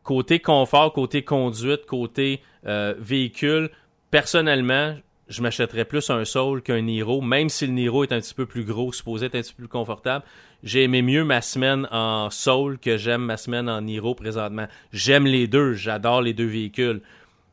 côté 0.04 0.40
confort, 0.40 0.94
côté 0.94 1.24
conduite, 1.24 1.86
côté 1.86 2.42
véhicule, 2.64 3.70
personnellement, 4.14 4.96
je 5.28 5.42
m'achèterais 5.42 5.86
plus 5.86 6.12
un 6.12 6.24
Soul 6.24 6.62
qu'un 6.62 6.82
Niro, 6.82 7.20
même 7.20 7.50
si 7.50 7.66
le 7.66 7.74
Niro 7.74 8.04
est 8.04 8.12
un 8.12 8.20
petit 8.20 8.36
peu 8.36 8.46
plus 8.46 8.64
gros, 8.64 8.94
supposé 8.94 9.26
être 9.26 9.34
un 9.34 9.42
petit 9.42 9.54
peu 9.54 9.64
plus 9.64 9.68
confortable. 9.68 10.24
J'ai 10.62 10.84
aimé 10.84 11.02
mieux 11.02 11.24
ma 11.24 11.42
semaine 11.42 11.88
en 11.90 12.30
Soul 12.30 12.78
que 12.78 12.96
j'aime 12.96 13.24
ma 13.24 13.38
semaine 13.38 13.68
en 13.68 13.82
Niro 13.82 14.14
présentement. 14.14 14.68
J'aime 14.92 15.26
les 15.26 15.48
deux, 15.48 15.74
j'adore 15.74 16.22
les 16.22 16.34
deux 16.34 16.46
véhicules, 16.46 17.02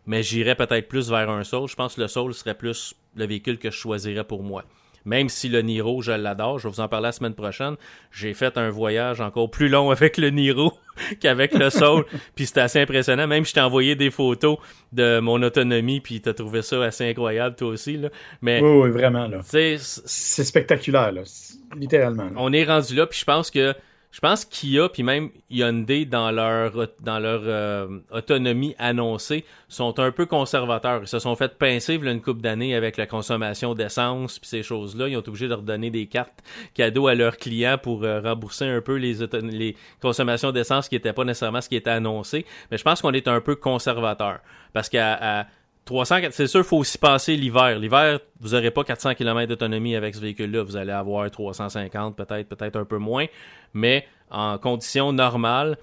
mais 0.04 0.22
j'irais 0.22 0.54
peut-être 0.54 0.86
plus 0.86 1.08
vers 1.08 1.30
un 1.30 1.44
Soul. 1.44 1.66
Je 1.66 1.76
pense 1.76 1.94
que 1.94 2.02
le 2.02 2.08
Soul 2.08 2.34
serait 2.34 2.52
plus 2.52 2.94
le 3.16 3.24
véhicule 3.24 3.58
que 3.58 3.70
je 3.70 3.76
choisirais 3.76 4.24
pour 4.24 4.42
moi. 4.42 4.62
Même 5.04 5.28
si 5.28 5.48
le 5.48 5.62
Niro, 5.62 6.02
je 6.02 6.12
l'adore, 6.12 6.58
je 6.58 6.68
vais 6.68 6.74
vous 6.74 6.80
en 6.80 6.88
parler 6.88 7.06
la 7.06 7.12
semaine 7.12 7.34
prochaine. 7.34 7.76
J'ai 8.12 8.34
fait 8.34 8.58
un 8.58 8.70
voyage 8.70 9.20
encore 9.20 9.50
plus 9.50 9.68
long 9.68 9.90
avec 9.90 10.16
le 10.16 10.30
Niro 10.30 10.72
qu'avec 11.20 11.54
le 11.54 11.70
Soul, 11.70 12.04
puis 12.34 12.46
c'était 12.46 12.60
assez 12.60 12.80
impressionnant. 12.80 13.26
Même 13.26 13.44
je 13.44 13.54
t'ai 13.54 13.60
envoyé 13.60 13.96
des 13.96 14.10
photos 14.10 14.58
de 14.92 15.20
mon 15.20 15.42
autonomie, 15.42 16.00
puis 16.00 16.20
t'as 16.20 16.34
trouvé 16.34 16.62
ça 16.62 16.82
assez 16.84 17.08
incroyable 17.08 17.56
toi 17.56 17.68
aussi 17.68 17.96
là. 17.96 18.08
Mais 18.42 18.60
oui, 18.60 18.82
oui 18.82 18.90
vraiment 18.90 19.26
là. 19.26 19.40
C'est 19.42 19.78
spectaculaire 19.78 21.12
là, 21.12 21.22
littéralement. 21.76 22.28
On 22.36 22.52
est 22.52 22.64
rendu 22.64 22.94
là, 22.94 23.06
puis 23.06 23.18
je 23.18 23.24
pense 23.24 23.50
que 23.50 23.74
je 24.10 24.18
pense 24.18 24.44
Kia 24.44 24.88
puis 24.88 25.04
même 25.04 25.30
Hyundai 25.50 26.04
dans 26.04 26.32
leur 26.32 26.88
dans 27.00 27.20
leur 27.20 27.42
euh, 27.44 28.00
autonomie 28.10 28.74
annoncée 28.78 29.44
sont 29.68 30.00
un 30.00 30.10
peu 30.10 30.26
conservateurs. 30.26 31.02
Ils 31.02 31.08
se 31.08 31.20
sont 31.20 31.36
fait 31.36 31.56
pincer 31.56 31.94
une 31.94 32.20
coupe 32.20 32.42
d'années 32.42 32.74
avec 32.74 32.96
la 32.96 33.06
consommation 33.06 33.74
d'essence 33.74 34.40
puis 34.40 34.48
ces 34.48 34.62
choses-là. 34.64 35.08
Ils 35.08 35.16
ont 35.16 35.20
été 35.20 35.28
obligés 35.28 35.46
de 35.46 35.50
leur 35.50 35.62
donner 35.62 35.90
des 35.90 36.06
cartes 36.06 36.42
cadeaux 36.74 37.06
à 37.06 37.14
leurs 37.14 37.36
clients 37.36 37.78
pour 37.78 38.02
euh, 38.02 38.20
rembourser 38.20 38.64
un 38.64 38.80
peu 38.80 38.96
les 38.96 39.14
les 39.42 39.76
consommations 40.02 40.50
d'essence 40.50 40.88
qui 40.88 40.96
n'étaient 40.96 41.12
pas 41.12 41.24
nécessairement 41.24 41.60
ce 41.60 41.68
qui 41.68 41.76
était 41.76 41.90
annoncé. 41.90 42.44
Mais 42.70 42.78
je 42.78 42.82
pense 42.82 43.00
qu'on 43.00 43.12
est 43.12 43.28
un 43.28 43.40
peu 43.40 43.54
conservateur 43.54 44.40
parce 44.72 44.88
qu'à 44.88 45.46
300, 45.84 46.18
c'est 46.30 46.46
sûr, 46.46 46.60
il 46.60 46.64
faut 46.64 46.78
aussi 46.78 46.98
passer 46.98 47.36
l'hiver. 47.36 47.78
L'hiver, 47.78 48.20
vous 48.40 48.50
n'aurez 48.50 48.70
pas 48.70 48.84
400 48.84 49.14
km 49.14 49.48
d'autonomie 49.48 49.96
avec 49.96 50.14
ce 50.14 50.20
véhicule-là. 50.20 50.62
Vous 50.62 50.76
allez 50.76 50.92
avoir 50.92 51.30
350, 51.30 52.16
peut-être, 52.16 52.48
peut-être 52.48 52.76
un 52.76 52.84
peu 52.84 52.98
moins. 52.98 53.26
Mais 53.74 54.06
en 54.30 54.58
conditions 54.58 55.12
normales, 55.12 55.76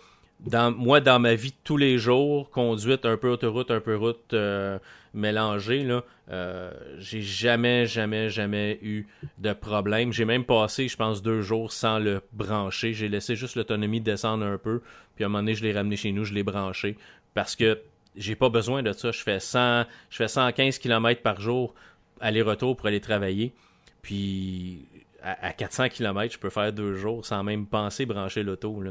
moi, 0.76 1.02
dans 1.02 1.20
ma 1.20 1.36
vie 1.36 1.52
de 1.52 1.58
tous 1.64 1.78
les 1.78 1.98
jours, 1.98 2.50
conduite 2.52 3.06
un 3.06 3.18
peu 3.18 3.30
autoroute, 3.30 3.72
un 3.72 3.80
peu 3.80 3.98
route 3.98 4.34
euh, 4.34 4.78
mélangée, 5.14 5.84
là, 5.84 6.04
euh, 6.30 6.72
j'ai 7.00 7.22
jamais, 7.22 7.86
jamais, 7.86 8.30
jamais 8.30 8.80
eu 8.82 9.08
de 9.40 9.54
problème. 9.54 10.14
J'ai 10.14 10.26
même 10.26 10.44
passé, 10.44 10.88
je 10.88 10.98
pense, 10.98 11.22
deux 11.22 11.42
jours 11.42 11.72
sans 11.72 12.00
le 12.00 12.22
brancher. 12.34 12.94
J'ai 12.94 13.10
laissé 13.10 13.36
juste 13.36 13.56
l'autonomie 13.56 14.02
descendre 14.02 14.46
un 14.46 14.58
peu. 14.58 14.82
Puis 15.16 15.24
à 15.24 15.28
un 15.28 15.30
moment 15.30 15.40
donné, 15.40 15.56
je 15.56 15.64
l'ai 15.64 15.74
ramené 15.74 15.96
chez 15.96 16.12
nous, 16.12 16.24
je 16.24 16.34
l'ai 16.34 16.44
branché. 16.44 16.98
Parce 17.34 17.56
que 17.56 17.80
j'ai 18.18 18.36
pas 18.36 18.50
besoin 18.50 18.84
de 18.84 18.92
ça. 18.94 19.12
Je 19.12 19.22
fais 19.22 19.40
100, 19.40 19.86
je 20.10 20.18
fais 20.18 20.28
115 20.28 20.80
km 20.80 21.22
par 21.22 21.40
jour 21.40 21.74
aller-retour 22.20 22.76
pour 22.76 22.88
aller 22.88 23.02
travailler. 23.02 23.54
Puis 24.02 24.86
à, 25.22 25.54
400 25.54 25.90
km, 25.90 26.34
je 26.34 26.40
peux 26.40 26.50
faire 26.50 26.72
deux 26.74 26.96
jours 26.96 27.26
sans 27.26 27.44
même 27.44 27.66
penser 27.66 28.06
brancher 28.06 28.44
l'auto. 28.44 28.84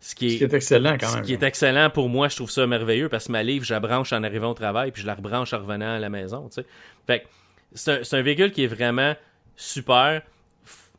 Ce 0.00 0.14
qui, 0.14 0.36
est, 0.36 0.52
excellent 0.52 0.98
quand 0.98 1.14
même. 1.14 1.24
Ce 1.24 1.26
qui 1.26 1.32
est 1.32 1.42
excellent 1.42 1.88
pour 1.88 2.08
moi, 2.08 2.28
je 2.28 2.36
trouve 2.36 2.50
ça 2.50 2.66
merveilleux 2.66 3.08
parce 3.08 3.26
que 3.26 3.32
ma 3.32 3.42
livre, 3.42 3.64
je 3.64 3.72
la 3.72 3.80
branche 3.80 4.12
en 4.12 4.22
arrivant 4.22 4.50
au 4.50 4.54
travail 4.54 4.90
puis 4.90 5.02
je 5.02 5.06
la 5.06 5.14
rebranche 5.14 5.52
en 5.52 5.58
revenant 5.58 5.94
à 5.94 5.98
la 5.98 6.10
maison. 6.10 6.48
Fait 7.06 7.26
c'est 7.72 8.14
un, 8.14 8.22
véhicule 8.22 8.52
qui 8.52 8.64
est 8.64 8.68
vraiment 8.68 9.14
super. 9.56 10.22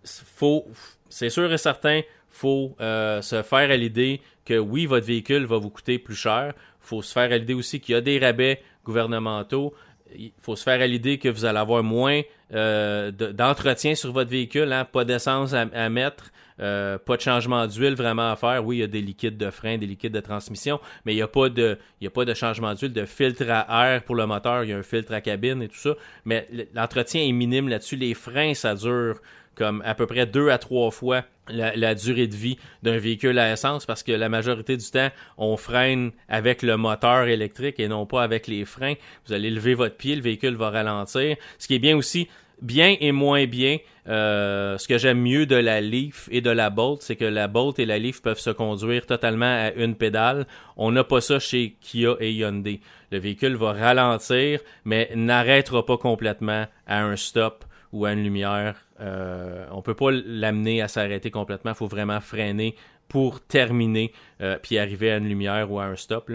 Faut, 0.04 0.65
c'est 1.10 1.30
sûr 1.30 1.52
et 1.52 1.58
certain, 1.58 2.02
faut 2.30 2.76
euh, 2.82 3.21
se 3.21 3.41
faire 3.43 3.71
à 3.71 3.78
l'idée 3.78 4.21
que 4.43 4.58
oui, 4.58 4.86
votre 4.86 5.06
véhicule 5.06 5.45
va 5.45 5.58
vous 5.58 5.69
coûter 5.69 6.00
plus 6.00 6.15
cher. 6.15 6.54
Faut 6.86 7.02
se 7.02 7.12
faire 7.12 7.32
à 7.32 7.38
l'idée 7.38 7.54
aussi 7.54 7.80
qu'il 7.80 7.93
y 7.93 7.98
a 7.98 8.02
des 8.02 8.19
rabais 8.19 8.62
gouvernementaux. 8.84 9.74
Il 10.17 10.32
faut 10.41 10.56
se 10.56 10.63
faire 10.63 10.80
à 10.80 10.88
l'idée 10.88 11.17
que 11.17 11.30
vous 11.30 11.45
allez 11.45 11.58
avoir 11.58 11.84
moins 11.84 12.21
euh, 12.54 13.12
d'entretien 13.12 13.95
sur 13.95 14.12
votre 14.12 14.30
véhicule, 14.30 14.71
hein, 14.71 14.86
pas 14.86 15.04
d'essence 15.04 15.54
à, 15.54 15.89
mettre, 15.89 16.32
euh, 16.60 16.98
pas 17.00 17.17
de 17.17 17.21
changement 17.21 17.65
d'huile 17.65 17.95
vraiment 17.95 18.32
à 18.32 18.36
faire. 18.36 18.63
Oui, 18.63 18.78
il 18.78 18.80
y 18.80 18.84
a 18.84 18.88
des 18.88 19.02
liquides 19.02 19.38
de 19.38 19.50
frein, 19.50 19.78
des 19.78 19.88
liquides 19.88 20.13
de 20.13 20.19
transmission, 20.19 20.80
mais 21.06 21.13
il 21.13 21.15
n'y 21.15 21.21
a 21.21 21.26
a 21.26 22.10
pas 22.10 22.26
de 22.26 22.34
changement 22.36 22.74
d'huile, 22.76 22.93
de 22.93 23.06
filtre 23.06 23.45
à 23.50 23.93
air 23.93 24.04
pour 24.04 24.15
le 24.15 24.28
moteur. 24.28 24.63
Il 24.63 24.69
y 24.69 24.74
a 24.74 24.78
un 24.78 24.84
filtre 24.84 25.12
à 25.13 25.21
cabine 25.21 25.63
et 25.63 25.67
tout 25.67 25.80
ça. 25.80 25.95
Mais 26.24 26.48
l'entretien 26.74 27.24
est 27.24 27.32
minime 27.32 27.67
là-dessus. 27.67 27.95
Les 27.95 28.13
freins, 28.13 28.54
ça 28.54 28.76
dure 28.76 29.19
comme 29.56 29.82
à 29.86 29.96
peu 29.96 30.06
près 30.06 30.26
deux 30.26 30.50
à 30.50 30.58
trois 30.58 30.91
fois 30.91 31.24
la, 31.48 31.96
durée 31.96 32.28
de 32.28 32.36
vie 32.36 32.58
d'un 32.84 32.98
véhicule 32.98 33.38
à 33.39 33.52
essence 33.52 33.86
parce 33.86 34.04
que 34.04 34.12
la 34.12 34.30
majorité 34.30 34.78
du 34.78 34.86
temps, 34.89 35.10
on 35.38 35.58
freine 35.58 36.12
avec 36.28 36.62
le 36.62 36.78
moteur 36.78 37.28
électrique 37.28 37.80
et 37.80 37.88
non 37.88 38.06
pas 38.06 38.24
avec 38.24 38.48
les 38.48 38.65
freins. 38.65 38.96
Vous 39.28 39.34
allez 39.34 39.50
lever 39.50 39.74
votre 39.74 39.96
pied, 39.96 40.15
le 40.15 40.22
véhicule 40.22 40.56
va 40.56 40.70
ralentir. 40.70 41.38
Ce 41.60 41.68
qui 41.68 41.76
est 41.76 41.80
bien 41.80 41.96
aussi, 41.96 42.28
bien 42.62 42.96
et 43.00 43.12
moins 43.12 43.46
bien, 43.46 43.78
euh, 44.08 44.78
ce 44.78 44.88
que 44.88 44.98
j'aime 44.98 45.22
mieux 45.22 45.46
de 45.46 45.56
la 45.56 45.82
Leaf 45.82 46.30
et 46.32 46.41
de 46.41 46.50
la 46.50 46.70
Bolt, 46.70 47.02
c'est 47.02 47.15
que 47.15 47.26
la 47.26 47.48
Bolt 47.48 47.80
et 47.80 47.86
la 47.86 47.98
Leaf 47.98 48.22
peuvent 48.22 48.39
se 48.39 48.52
conduire 48.52 49.06
totalement 49.06 49.46
à 49.46 49.72
une 49.72 49.96
pédale. 49.96 50.48
On 50.78 50.91
n'a 50.91 51.04
pas 51.04 51.22
ça 51.22 51.39
chez 51.39 51.76
Kia 51.82 52.15
et 52.20 52.32
Hyundai. 52.32 52.82
Le 53.12 53.20
véhicule 53.20 53.56
va 53.56 53.74
ralentir, 53.74 54.60
mais 54.84 55.10
n'arrêtera 55.15 55.86
pas 55.86 55.98
complètement 55.98 56.65
à 56.88 57.04
un 57.04 57.15
stop 57.15 57.65
ou 57.96 58.04
à 58.04 58.12
une 58.12 58.24
lumière. 58.24 58.76
Euh, 59.00 59.66
on 59.72 59.82
peut 59.82 59.94
pas 59.94 60.12
l'amener 60.12 60.82
à 60.82 60.90
s'arrêter 60.90 61.32
complètement. 61.32 61.72
Il 61.72 61.78
faut 61.78 61.88
vraiment 61.88 62.20
freiner 62.20 62.76
pour 63.08 63.40
terminer 63.42 64.12
euh, 64.42 64.58
puis 64.62 64.78
arriver 64.78 65.12
à 65.12 65.18
une 65.18 65.30
lumière 65.30 65.72
ou 65.72 65.80
à 65.80 65.86
un 65.86 65.96
stop. 65.96 66.30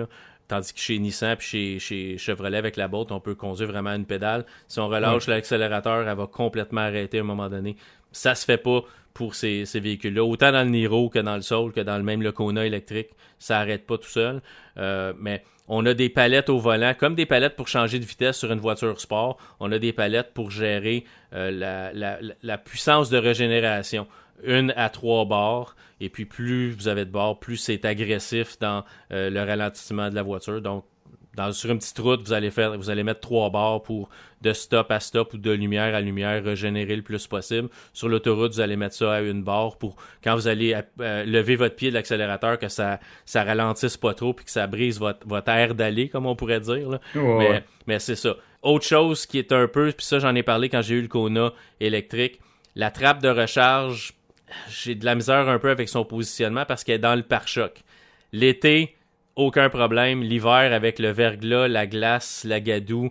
Tandis 0.48 0.72
que 0.72 0.80
chez 0.80 0.98
Nissan 0.98 1.36
puis 1.36 1.78
chez, 1.78 2.16
Chevrolet 2.16 2.56
avec 2.56 2.76
la 2.76 2.88
botte, 2.88 3.12
on 3.12 3.20
peut 3.20 3.34
conduire 3.34 3.68
vraiment 3.68 3.90
à 3.90 3.96
une 3.96 4.06
pédale. 4.06 4.46
Si 4.68 4.80
on 4.80 4.88
relâche 4.88 5.26
l'accélérateur, 5.26 6.08
elle 6.08 6.16
va 6.16 6.26
complètement 6.26 6.80
arrêter 6.80 7.18
à 7.18 7.20
un 7.20 7.24
moment 7.24 7.50
donné. 7.50 7.76
Ça 8.10 8.34
se 8.34 8.46
fait 8.46 8.56
pas 8.58 8.82
pour 9.14 9.34
ces, 9.34 9.64
véhicules-là. 9.74 10.24
Autant 10.24 10.52
dans 10.52 10.64
le 10.64 10.70
Niro 10.70 11.08
que 11.08 11.18
dans 11.18 11.36
le 11.36 11.42
Soul, 11.42 11.72
que 11.72 11.80
dans 11.80 11.96
le 11.96 12.02
même 12.02 12.22
Locona 12.22 12.66
électrique, 12.66 13.10
ça 13.38 13.58
arrête 13.58 13.86
pas 13.86 13.98
tout 13.98 14.08
seul. 14.08 14.40
Euh, 14.78 15.12
mais 15.18 15.42
on 15.68 15.86
a 15.86 15.94
des 15.94 16.08
palettes 16.08 16.48
au 16.48 16.58
volant, 16.58 16.94
comme 16.98 17.14
des 17.14 17.26
palettes 17.26 17.54
pour 17.54 17.68
changer 17.68 17.98
de 17.98 18.04
vitesse 18.04 18.36
sur 18.36 18.50
une 18.50 18.58
voiture 18.58 19.00
sport. 19.00 19.38
On 19.60 19.70
a 19.72 19.78
des 19.78 19.92
palettes 19.92 20.32
pour 20.34 20.50
gérer 20.50 21.04
euh, 21.32 21.92
la, 22.42 22.58
puissance 22.58 23.08
de 23.08 23.18
régénération. 23.18 24.06
Une 24.42 24.72
à 24.76 24.88
trois 24.88 25.24
barres. 25.26 25.76
Et 26.00 26.08
puis 26.08 26.24
plus 26.24 26.72
vous 26.72 26.88
avez 26.88 27.04
de 27.04 27.10
barres, 27.10 27.38
plus 27.38 27.56
c'est 27.56 27.84
agressif 27.84 28.58
dans 28.58 28.84
euh, 29.12 29.28
le 29.28 29.42
ralentissement 29.42 30.08
de 30.08 30.14
la 30.14 30.22
voiture. 30.22 30.60
Donc 30.60 30.84
sur 31.52 31.70
une 31.70 31.78
petite 31.78 31.98
route, 31.98 32.20
vous 32.22 32.32
allez 32.32 32.50
faire, 32.50 32.76
vous 32.76 32.90
allez 32.90 33.02
mettre 33.02 33.20
trois 33.20 33.50
barres 33.50 33.82
pour 33.82 34.08
de 34.42 34.52
stop 34.52 34.90
à 34.90 35.00
stop 35.00 35.34
ou 35.34 35.38
de 35.38 35.50
lumière 35.50 35.94
à 35.94 36.00
lumière 36.00 36.42
régénérer 36.42 36.96
le 36.96 37.02
plus 37.02 37.26
possible. 37.26 37.68
Sur 37.92 38.08
l'autoroute, 38.08 38.52
vous 38.52 38.60
allez 38.60 38.76
mettre 38.76 38.94
ça 38.94 39.14
à 39.14 39.20
une 39.20 39.42
barre 39.42 39.76
pour 39.76 39.96
quand 40.24 40.34
vous 40.34 40.48
allez 40.48 40.74
euh, 41.00 41.24
lever 41.24 41.56
votre 41.56 41.76
pied 41.76 41.90
de 41.90 41.94
l'accélérateur 41.94 42.58
que 42.58 42.68
ça 42.68 43.00
ça 43.24 43.44
ralentisse 43.44 43.96
pas 43.96 44.14
trop 44.14 44.32
puis 44.32 44.44
que 44.44 44.50
ça 44.50 44.66
brise 44.66 44.98
votre, 44.98 45.26
votre 45.26 45.50
air 45.50 45.74
d'aller 45.74 46.08
comme 46.08 46.26
on 46.26 46.36
pourrait 46.36 46.60
dire. 46.60 46.98
mais, 47.14 47.64
mais 47.86 47.98
c'est 47.98 48.16
ça. 48.16 48.36
Autre 48.62 48.84
chose 48.84 49.26
qui 49.26 49.38
est 49.38 49.52
un 49.52 49.68
peu, 49.68 49.92
puis 49.92 50.04
ça 50.04 50.18
j'en 50.18 50.34
ai 50.34 50.42
parlé 50.42 50.68
quand 50.68 50.82
j'ai 50.82 50.96
eu 50.96 51.02
le 51.02 51.08
Kona 51.08 51.52
électrique, 51.80 52.40
la 52.74 52.90
trappe 52.90 53.22
de 53.22 53.28
recharge, 53.28 54.12
j'ai 54.68 54.94
de 54.94 55.04
la 55.04 55.14
misère 55.14 55.48
un 55.48 55.58
peu 55.58 55.70
avec 55.70 55.88
son 55.88 56.04
positionnement 56.04 56.64
parce 56.66 56.84
qu'elle 56.84 56.96
est 56.96 56.98
dans 56.98 57.14
le 57.14 57.22
pare-choc. 57.22 57.82
L'été, 58.32 58.96
aucun 59.36 59.68
problème. 59.70 60.22
L'hiver, 60.22 60.72
avec 60.72 60.98
le 60.98 61.10
verglas, 61.10 61.68
la 61.68 61.86
glace, 61.86 62.44
la 62.44 62.60
gadoue, 62.60 63.10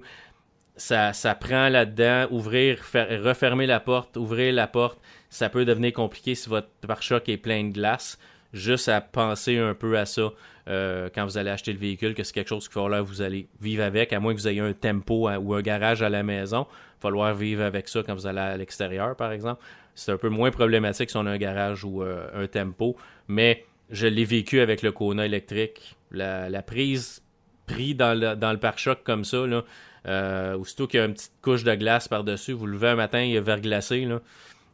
ça, 0.75 1.13
ça 1.13 1.36
prend 1.36 1.69
là-dedans. 1.69 2.27
Ouvrir, 2.32 2.79
refermer 3.23 3.65
la 3.65 3.79
porte, 3.79 4.17
ouvrir 4.17 4.53
la 4.53 4.67
porte, 4.67 4.99
ça 5.29 5.49
peut 5.49 5.65
devenir 5.65 5.93
compliqué 5.93 6.36
si 6.36 6.49
votre 6.49 6.69
pare-choc 6.86 7.27
est 7.29 7.38
plein 7.38 7.65
de 7.65 7.73
glace. 7.73 8.17
Juste 8.53 8.89
à 8.89 8.99
penser 8.99 9.60
un 9.60 9.75
peu 9.75 9.97
à 9.97 10.05
ça 10.05 10.32
euh, 10.69 11.10
quand 11.13 11.23
vous 11.23 11.38
allez 11.38 11.51
acheter 11.51 11.71
le 11.71 11.77
véhicule, 11.79 12.15
que 12.15 12.23
c'est 12.23 12.34
quelque 12.34 12.47
chose 12.47 12.67
qu'il 12.67 12.75
va 12.75 12.84
falloir 12.84 13.03
vous 13.03 13.21
allez 13.21 13.47
vivre 13.62 13.84
avec, 13.84 14.12
à 14.12 14.19
moins 14.19 14.34
que 14.34 14.39
vous 14.39 14.47
ayez 14.47 14.60
un 14.60 14.73
tempo 14.73 15.29
ou 15.29 15.53
un 15.53 15.62
garage 15.62 16.01
à 16.01 16.10
la 16.10 16.23
maison. 16.23 16.65
Il 16.69 17.03
va 17.03 17.10
falloir 17.10 17.34
vivre 17.36 17.63
avec 17.63 17.88
ça 17.88 18.01
quand 18.03 18.15
vous 18.15 18.25
allez 18.25 18.39
à 18.39 18.58
l'extérieur, 18.58 19.15
par 19.15 19.32
exemple. 19.32 19.62
C'est 19.93 20.12
un 20.12 20.17
peu 20.17 20.29
moins 20.29 20.49
problématique 20.49 21.10
si 21.10 21.17
on 21.17 21.25
a 21.25 21.32
un 21.32 21.38
garage 21.38 21.84
ou 21.84 22.01
euh, 22.01 22.27
un 22.34 22.47
tempo, 22.47 22.95
mais 23.27 23.65
je 23.89 24.08
l'ai 24.08 24.25
vécu 24.25 24.60
avec 24.60 24.82
le 24.82 24.91
Kona 24.91 25.25
électrique. 25.25 25.95
La, 26.12 26.62
prise 26.62 27.21
pris 27.65 27.95
dans 27.95 28.19
le, 28.19 28.36
dans 28.36 28.52
le 28.52 28.58
pare-choc 28.58 28.99
comme 29.04 29.23
ça, 29.23 29.45
là, 29.45 29.63
euh, 30.08 30.58
aussitôt 30.58 30.88
qu'il 30.88 30.99
y 30.99 31.04
a 31.04 31.06
une 31.06 31.13
petite 31.13 31.34
couche 31.41 31.63
de 31.63 31.75
glace 31.75 32.08
par-dessus, 32.08 32.54
vous 32.54 32.65
le 32.65 32.73
levez 32.73 32.89
un 32.89 32.95
matin, 32.95 33.21
il 33.21 33.36
est 33.36 33.41
verglacé, 33.41 34.06
là, 34.06 34.21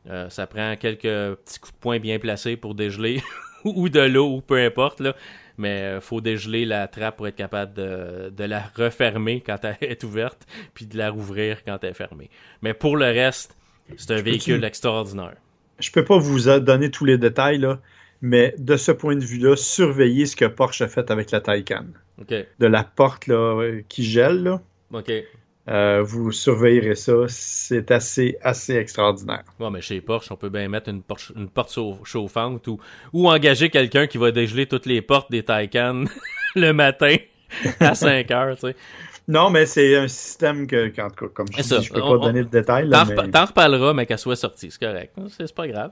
euh, 0.10 0.30
ça 0.30 0.47
prend 0.47 0.75
quelques 0.75 1.01
petits 1.01 1.60
coups 1.60 1.73
de 1.73 1.80
poing 1.80 1.99
bien 1.99 2.19
placés 2.19 2.56
pour 2.56 2.75
dégeler, 2.75 3.21
ou 3.65 3.89
de 3.89 3.99
l'eau, 3.99 4.36
ou 4.36 4.41
peu 4.41 4.63
importe, 4.63 4.99
là. 4.99 5.15
mais 5.58 5.80
il 5.80 5.84
euh, 5.84 6.01
faut 6.01 6.21
dégeler 6.21 6.65
la 6.65 6.88
trappe 6.88 7.17
pour 7.17 7.28
être 7.28 7.36
capable 7.36 7.73
de, 7.73 8.30
de, 8.30 8.43
la 8.43 8.63
refermer 8.75 9.41
quand 9.41 9.58
elle 9.63 9.78
est 9.82 10.04
ouverte, 10.04 10.45
puis 10.73 10.86
de 10.86 10.97
la 10.97 11.10
rouvrir 11.10 11.63
quand 11.65 11.80
elle 11.82 11.89
est 11.89 11.93
fermée. 11.93 12.30
Mais 12.62 12.73
pour 12.73 12.95
le 12.95 13.08
reste, 13.08 13.58
c'est 13.97 14.12
un 14.12 14.21
véhicule 14.21 14.63
extraordinaire. 14.63 15.36
Je 15.80 15.91
peux 15.91 16.06
pas 16.06 16.17
vous 16.17 16.39
donner 16.60 16.89
tous 16.91 17.04
les 17.04 17.17
détails, 17.17 17.58
là, 17.58 17.80
mais 18.21 18.56
de 18.58 18.78
ce 18.78 18.91
point 18.91 19.15
de 19.15 19.23
vue-là, 19.23 19.56
surveillez 19.56 20.25
ce 20.25 20.36
que 20.36 20.45
Porsche 20.45 20.82
a 20.82 20.88
fait 20.88 21.12
avec 21.12 21.32
la 21.32 21.41
Taycan. 21.41 21.86
De 22.28 22.67
la 22.67 22.84
porte 22.84 23.28
là, 23.28 23.80
qui 23.89 24.04
gèle. 24.04 24.43
Là. 24.43 24.62
Euh, 25.67 26.04
vous 26.04 26.32
surveillerez 26.32 26.95
ça. 26.95 27.13
C'est 27.28 27.91
assez, 27.91 28.38
assez 28.41 28.75
extraordinaire. 28.75 29.43
Bon, 29.60 29.71
mais 29.71 29.82
chez 29.82 29.99
Porsche, 30.01 30.32
on 30.32 30.38
peut 30.38 30.49
bien 30.49 30.67
mettre 30.69 30.89
une, 30.89 31.01
une 31.36 31.49
porte 31.49 31.78
chauffante 32.04 32.67
ou, 32.67 32.80
ou 33.13 33.28
engager 33.30 33.69
quelqu'un 33.69 34.08
qui 34.08 34.17
va 34.17 34.32
dégeler 34.32 34.67
toutes 34.67 34.86
les 34.86 35.01
portes 35.01 35.32
des 35.32 35.43
Taycan 35.43 36.06
le 36.56 36.71
matin 36.71 37.15
à 37.80 37.95
5 37.95 38.30
heures. 38.32 38.56
Tu 38.56 38.67
sais. 38.67 38.75
Non, 39.28 39.50
mais 39.50 39.66
c'est 39.66 39.96
un 39.96 40.08
système 40.08 40.68
que, 40.68 40.90
quand, 40.96 41.10
comme 41.16 41.48
je 41.52 41.62
dis, 41.62 41.84
je 41.84 41.92
peux 41.92 42.00
pas 42.00 42.18
donner 42.18 42.44
de 42.44 42.50
détails. 42.50 42.90
T'en 42.90 43.06
mais... 43.06 43.40
reparleras, 43.40 43.94
mais 43.94 44.06
qu'elle 44.06 44.20
soit 44.20 44.36
sortie, 44.36 44.70
c'est 44.70 44.80
correct. 44.80 45.16
C'est 45.30 45.54
pas 45.54 45.68
grave. 45.68 45.92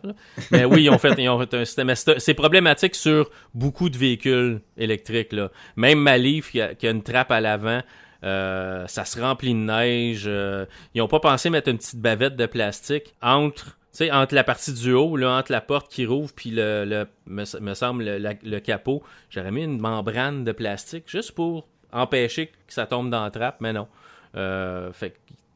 Mais 0.51 0.65
oui, 0.65 0.83
ils 0.83 0.89
ont, 0.89 0.99
fait, 0.99 1.15
ils 1.17 1.29
ont 1.29 1.39
fait 1.39 1.53
un 1.55 1.65
système. 1.65 1.91
C'est 1.95 2.33
problématique 2.35 2.95
sur 2.95 3.31
beaucoup 3.53 3.89
de 3.89 3.97
véhicules 3.97 4.61
électriques. 4.77 5.33
Là. 5.33 5.49
Même 5.75 5.99
ma 5.99 6.17
Leaf, 6.17 6.51
qui 6.51 6.61
a, 6.61 6.75
une 6.83 7.01
trappe 7.01 7.31
à 7.31 7.41
l'avant, 7.41 7.81
euh, 8.23 8.85
ça 8.87 9.03
se 9.03 9.19
remplit 9.19 9.53
de 9.53 9.59
neige. 9.59 10.25
Euh, 10.27 10.65
ils 10.93 11.01
ont 11.01 11.07
pas 11.07 11.19
pensé 11.19 11.49
mettre 11.49 11.69
une 11.69 11.77
petite 11.77 11.99
bavette 11.99 12.35
de 12.35 12.45
plastique 12.45 13.15
entre 13.21 13.77
tu 13.93 13.97
sais, 13.97 14.11
entre 14.11 14.33
la 14.33 14.43
partie 14.43 14.73
du 14.73 14.91
haut, 14.93 15.15
là, 15.17 15.37
entre 15.37 15.51
la 15.51 15.61
porte 15.61 15.91
qui 15.91 16.07
rouvre 16.07 16.33
puis 16.33 16.49
le, 16.49 16.83
le 16.83 17.05
me, 17.27 17.73
semble 17.75 18.03
le, 18.03 18.35
le 18.43 18.59
capot, 18.59 19.03
j'aurais 19.29 19.51
mis 19.51 19.63
une 19.63 19.79
membrane 19.79 20.43
de 20.43 20.51
plastique 20.51 21.03
juste 21.05 21.33
pour 21.33 21.67
empêcher 21.93 22.47
que 22.47 22.73
ça 22.73 22.85
tombe 22.85 23.09
dans 23.09 23.23
la 23.23 23.31
trappe, 23.31 23.57
mais 23.59 23.73
non. 23.73 23.87
Euh, 24.35 24.91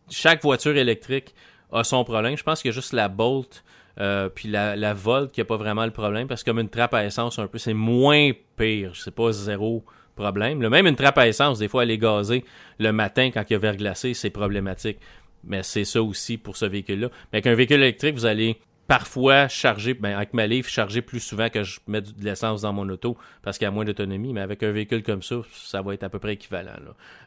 chaque 0.10 0.42
voiture 0.42 0.78
électrique 0.78 1.34
a 1.72 1.84
son 1.84 2.04
problème. 2.04 2.38
Je 2.38 2.44
pense 2.44 2.62
qu'il 2.62 2.70
y 2.70 2.74
a 2.74 2.76
juste 2.76 2.94
la 2.94 3.10
Bolt 3.10 3.64
euh, 4.00 4.30
puis 4.30 4.48
la, 4.48 4.76
la 4.76 4.94
Volt 4.94 5.32
qui 5.32 5.42
n'a 5.42 5.46
pas 5.46 5.58
vraiment 5.58 5.86
le 5.86 5.92
problème 5.92 6.28
parce 6.28 6.44
que 6.44 6.52
comme 6.52 6.60
une 6.60 6.70
trappe 6.70 6.94
à 6.94 7.04
essence, 7.06 7.40
un 7.40 7.48
peu, 7.48 7.58
c'est 7.58 7.74
moins 7.74 8.32
pire. 8.56 8.92
C'est 8.96 9.14
pas 9.14 9.32
zéro 9.32 9.84
problème. 10.16 10.62
Le 10.62 10.70
même 10.70 10.88
une 10.88 10.96
trappe 10.96 11.18
à 11.18 11.28
essence, 11.28 11.60
des 11.60 11.68
fois, 11.68 11.84
elle 11.84 11.92
est 11.92 11.98
gazée 11.98 12.46
le 12.80 12.92
matin 12.92 13.32
quand 13.34 13.44
il 13.50 13.54
y 13.54 13.56
a 13.56 13.60
verglacé, 13.60 14.14
c'est 14.14 14.30
problématique. 14.30 15.00
Mais 15.44 15.64
c'est 15.64 15.86
ça 15.86 16.02
aussi 16.04 16.38
pour 16.38 16.58
ce 16.58 16.66
véhicule-là. 16.66 17.10
Mais 17.32 17.38
avec 17.38 17.48
un 17.48 17.56
véhicule 17.56 17.82
électrique, 17.82 18.16
vous 18.16 18.26
allez 18.26 18.60
parfois 18.88 19.48
charger, 19.48 19.94
ben, 19.94 20.16
avec 20.16 20.34
ma 20.34 20.48
livre, 20.48 20.70
charger 20.70 21.02
plus 21.02 21.20
souvent 21.20 21.50
que 21.50 21.64
je 21.64 21.80
mets 21.88 22.02
de 22.02 22.12
l'essence 22.22 22.62
dans 22.62 22.74
mon 22.74 22.88
auto 22.90 23.18
parce 23.42 23.58
qu'il 23.58 23.66
y 23.66 23.68
a 23.68 23.72
moins 23.72 23.86
d'autonomie, 23.86 24.34
mais 24.34 24.42
avec 24.42 24.64
un 24.64 24.72
véhicule 24.72 25.04
comme 25.04 25.22
ça, 25.22 25.36
ça 25.54 25.82
va 25.82 25.94
être 25.94 26.04
à 26.04 26.10
peu 26.10 26.20
près 26.20 26.34
équivalent. 26.34 26.72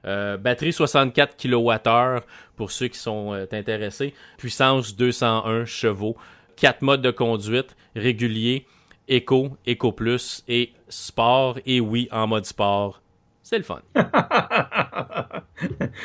Euh, 0.07 0.37
batterie 0.37 0.73
64 0.73 1.37
kWh 1.37 2.25
pour 2.57 2.73
ceux 2.73 2.89
qui 2.89 2.99
sont 2.99 3.35
euh, 3.35 3.47
intéressés, 3.53 4.15
puissance 4.39 4.97
201 4.97 5.67
chevaux, 5.67 6.17
quatre 6.57 6.83
modes 6.83 7.03
de 7.03 7.11
conduite, 7.11 7.77
régulier, 7.95 8.67
éco, 9.09 9.57
éco 9.67 9.93
plus 9.93 10.43
et 10.49 10.73
sport, 10.89 11.59
et 11.67 11.81
oui, 11.81 12.09
en 12.11 12.27
mode 12.27 12.47
sport. 12.47 13.03
C'est 13.43 13.59
le 13.59 13.65
fun. 13.65 13.81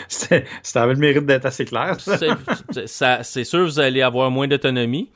ça 0.07 0.81
avait 0.81 0.93
le 0.93 0.99
mérite 0.99 1.25
d'être 1.25 1.45
assez 1.45 1.63
clair. 1.63 1.97
c'est 1.99 3.43
sûr, 3.43 3.65
vous 3.65 3.79
allez 3.79 4.01
avoir 4.01 4.31
moins 4.31 4.47
d'autonomie, 4.47 5.11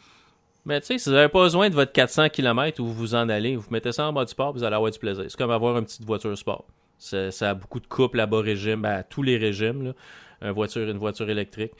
mais 0.65 0.81
tu 0.81 0.87
sais, 0.87 0.97
si 0.97 1.09
vous 1.09 1.15
n'avez 1.15 1.29
pas 1.29 1.43
besoin 1.43 1.69
de 1.69 1.75
votre 1.75 1.91
400 1.91 2.29
km 2.29 2.79
où 2.81 2.85
vous 2.85 2.93
vous 2.93 3.15
en 3.15 3.29
allez, 3.29 3.55
vous 3.55 3.67
mettez 3.71 3.91
ça 3.91 4.07
en 4.07 4.11
mode 4.11 4.29
sport, 4.29 4.53
vous 4.53 4.63
allez 4.63 4.75
avoir 4.75 4.91
du 4.91 4.99
plaisir. 4.99 5.25
C'est 5.27 5.37
comme 5.37 5.51
avoir 5.51 5.77
une 5.77 5.85
petite 5.85 6.05
voiture 6.05 6.37
sport. 6.37 6.65
Ça, 6.97 7.29
a 7.41 7.53
beaucoup 7.53 7.79
de 7.79 7.87
couples 7.87 8.19
à 8.19 8.25
bas 8.25 8.41
régime, 8.41 8.83
à 8.83 9.03
tous 9.03 9.23
les 9.23 9.37
régimes, 9.37 9.83
là. 9.83 9.93
Une 10.41 10.51
voiture, 10.51 10.89
une 10.89 10.97
voiture 10.97 11.29
électrique. 11.29 11.71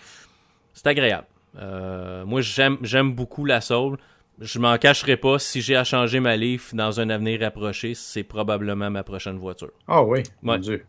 C'est 0.73 0.87
agréable. 0.87 1.27
moi, 1.55 2.41
j'aime 2.41 3.13
beaucoup 3.13 3.45
la 3.45 3.61
Soul. 3.61 3.97
Je 4.39 4.59
m'en 4.59 4.77
cacherai 4.77 5.17
pas. 5.17 5.37
Si 5.39 5.61
j'ai 5.61 5.75
à 5.75 5.83
changer 5.83 6.19
ma 6.21 6.37
Leaf 6.37 6.73
dans 6.73 6.99
un 7.01 7.09
avenir 7.09 7.41
rapproché, 7.41 7.93
c'est 7.93 8.23
probablement 8.23 8.89
ma 8.89 9.03
prochaine 9.03 9.37
voiture. 9.37 9.71
Ah 9.87 10.03
oui, 10.03 10.23
mon 10.41 10.57
Dieu. 10.57 10.85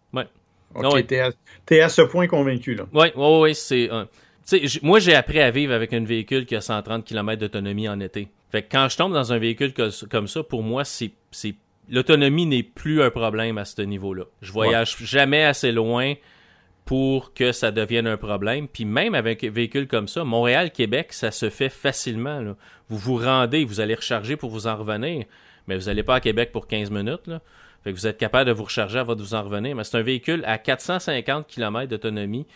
Ok, 0.74 1.07
t'es 1.66 1.81
à, 1.81 1.88
ce 1.88 2.03
point 2.03 2.29
convaincu, 2.29 2.74
là. 2.74 2.87
Oui, 2.92 3.09
oui, 3.16 3.38
oui, 3.40 3.55
c'est... 3.55 3.90
moi, 4.83 4.98
j'ai 4.98 5.14
appris 5.14 5.40
à 5.40 5.50
vivre 5.50 5.72
avec 5.72 5.92
un 5.92 6.05
véhicule 6.05 6.46
qui 6.46 6.57
a 6.57 6.61
130 6.61 7.05
km 7.05 7.40
d'autonomie 7.40 7.88
en 7.88 8.00
été. 8.00 8.29
Fait 8.50 8.62
que 8.62 8.68
quand 8.72 8.88
je 8.88 8.96
tombe 8.96 9.12
dans 9.12 9.33
un 9.33 9.38
véhicule 9.38 9.72
comme 10.11 10.26
ça, 10.26 10.42
pour 10.42 10.62
moi, 10.62 10.85
c'est 10.85 11.12
l'autonomie 11.88 12.46
n'est 12.46 12.62
plus 12.62 13.03
un 13.03 13.11
problème 13.11 13.59
à 13.59 13.64
ce 13.64 13.83
niveau-là. 13.83 14.24
Je 14.42 14.53
voyage 14.53 14.96
jamais 14.98 15.44
assez 15.44 15.72
loin 15.72 16.14
pour 16.85 17.35
que 17.35 17.53
ça 17.53 17.70
devienne 17.70 18.07
un 18.07 18.16
problème. 18.16 18.66
Puis 18.66 18.85
même 18.85 19.14
avec 19.14 19.44
un 19.44 19.50
véhicule 19.50 19.87
comme 19.87 20.09
ça, 20.09 20.24
Montréal-Québec, 20.24 21.12
ça 21.12 21.31
se 21.31 21.50
fait 21.50 21.68
facilement. 21.68 22.57
Vous 22.88 22.98
vous 22.98 23.16
rendez, 23.16 23.64
vous 23.64 23.81
allez 23.81 23.94
recharger 23.94 24.37
pour 24.37 24.50
vous 24.50 24.66
en 24.66 24.76
revenir, 24.76 25.24
mais 25.66 25.76
vous 25.76 25.87
n'allez 25.87 26.03
pas 26.03 26.16
à 26.16 26.20
Québec 26.20 26.50
pour 26.53 26.66
15 26.66 26.90
minutes. 26.90 27.26
Là. 27.26 27.40
Fait 27.85 27.92
que 27.92 27.96
vous 27.96 28.07
êtes 28.07 28.18
capable 28.18 28.48
de 28.48 28.53
vous 28.53 28.64
recharger 28.64 28.98
avant 28.98 29.14
de 29.14 29.22
vous 29.22 29.35
en 29.35 29.42
revenir. 29.42 29.76
Mais 29.76 29.85
c'est 29.85 29.96
un 29.96 30.03
véhicule 30.03 30.42
à 30.46 30.59
450 30.59 31.46
km 31.46 31.88
d'autonomie. 31.88 32.46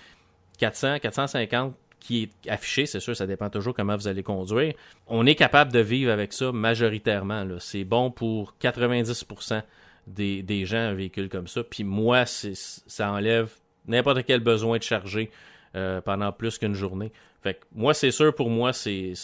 400, 0.59 0.99
450 1.01 1.75
qui 2.01 2.25
est 2.25 2.51
affiché, 2.51 2.85
c'est 2.85 3.01
sûr, 3.01 3.17
ça 3.17 3.27
dépend 3.27 3.49
toujours 3.49 3.75
comment 3.75 3.97
vous 3.97 4.09
allez 4.09 4.23
conduire. 4.23 4.75
On 5.07 5.25
est 5.25 5.35
capable 5.35 5.73
de 5.73 5.79
vivre 5.79 6.13
avec 6.13 6.35
ça 6.35 6.53
majoritairement. 6.53 7.47
C'est 7.61 7.85
bon 7.85 8.11
pour 8.11 8.55
90% 8.61 9.63
des, 10.07 10.43
des, 10.43 10.67
gens, 10.67 10.77
un 10.77 10.93
véhicule 10.93 11.31
comme 11.31 11.49
ça. 11.49 11.65
Puis 11.65 11.83
moi, 11.83 12.25
ça 12.27 13.11
enlève 13.11 13.51
n'importe 13.87 14.25
quel 14.25 14.41
besoin 14.41 14.77
de 14.77 14.83
charger 14.83 15.31
euh, 15.77 16.03
pendant 16.03 16.31
plus 16.31 16.59
qu'une 16.59 16.75
journée. 16.75 17.11
Fait 17.43 17.55
que 17.55 17.65
moi, 17.75 17.95
c'est 17.95 18.11
sûr, 18.11 18.35
pour 18.35 18.51
moi, 18.51 18.75
c'est 18.75 19.15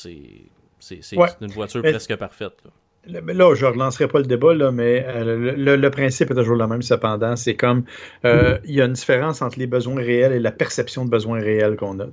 une 1.41 1.53
voiture 1.53 1.83
presque 1.83 2.17
parfaite. 2.17 2.55
Là. 2.65 2.71
Là, 3.07 3.55
je 3.55 3.67
ne 3.67 3.71
relancerai 3.71 4.09
pas 4.09 4.19
le 4.19 4.27
débat, 4.27 4.55
là, 4.55 4.71
mais 4.71 5.05
euh, 5.09 5.77
le, 5.77 5.91
principe 5.91 6.31
est 6.31 6.35
toujours 6.35 6.57
le 6.57 6.67
même, 6.67 6.83
cependant. 6.83 7.37
C'est 7.37 7.55
comme 7.55 7.85
euh, 8.25 8.59
il 8.65 8.75
y 8.75 8.81
a 8.81 8.85
une 8.85 8.93
différence 8.93 9.43
entre 9.43 9.59
les 9.59 9.67
besoins 9.67 9.97
réels 9.97 10.33
et 10.33 10.41
la 10.41 10.53
perception 10.53 11.05
de 11.05 11.11
besoins 11.11 11.41
réels 11.41 11.77
qu'on 11.77 11.99
a. 12.01 12.07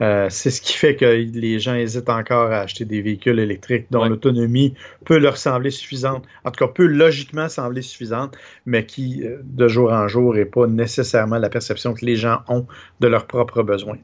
Euh, 0.00 0.26
c'est 0.28 0.50
ce 0.50 0.60
qui 0.60 0.72
fait 0.72 0.96
que 0.96 1.04
les 1.04 1.60
gens 1.60 1.74
hésitent 1.74 2.10
encore 2.10 2.50
à 2.50 2.60
acheter 2.60 2.84
des 2.84 3.00
véhicules 3.00 3.38
électriques 3.38 3.86
dont 3.92 4.04
l'autonomie 4.04 4.74
peut 5.04 5.18
leur 5.18 5.36
sembler 5.36 5.70
suffisante, 5.70 6.24
en 6.44 6.50
tout 6.50 6.66
cas 6.66 6.72
peut 6.72 6.86
logiquement 6.86 7.48
sembler 7.48 7.80
suffisante, 7.80 8.36
mais 8.66 8.86
qui, 8.86 9.22
de 9.44 9.68
jour 9.68 9.92
en 9.92 10.08
jour, 10.08 10.34
n'est 10.34 10.46
pas 10.46 10.66
nécessairement 10.66 11.38
la 11.38 11.48
perception 11.48 11.94
que 11.94 12.04
les 12.04 12.16
gens 12.16 12.40
ont 12.48 12.66
de 12.98 13.06
leurs 13.06 13.26
propres 13.26 13.62
besoins. 13.62 13.96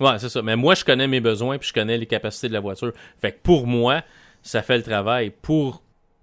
Ouais, 0.00 0.18
c'est 0.18 0.28
ça. 0.28 0.42
Mais 0.42 0.56
moi, 0.56 0.74
je 0.74 0.84
connais 0.84 1.06
mes 1.06 1.20
besoins 1.20 1.58
puis 1.58 1.68
je 1.68 1.72
connais 1.72 1.98
les 1.98 2.06
capacités 2.06 2.48
de 2.48 2.52
la 2.52 2.60
voiture. 2.60 2.92
Fait 3.20 3.32
que 3.32 3.38
pour 3.42 3.66
moi, 3.66 4.02
ça 4.42 4.62
fait 4.62 4.76
le 4.76 4.82
travail. 4.82 5.30
Pour 5.42 5.82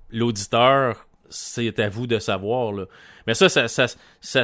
l'auditeur, 0.09 1.07
c'est 1.29 1.79
à 1.79 1.89
vous 1.89 2.07
de 2.07 2.19
savoir. 2.19 2.71
Là. 2.71 2.85
Mais 3.27 3.33
ça 3.33 3.49
ça, 3.49 3.87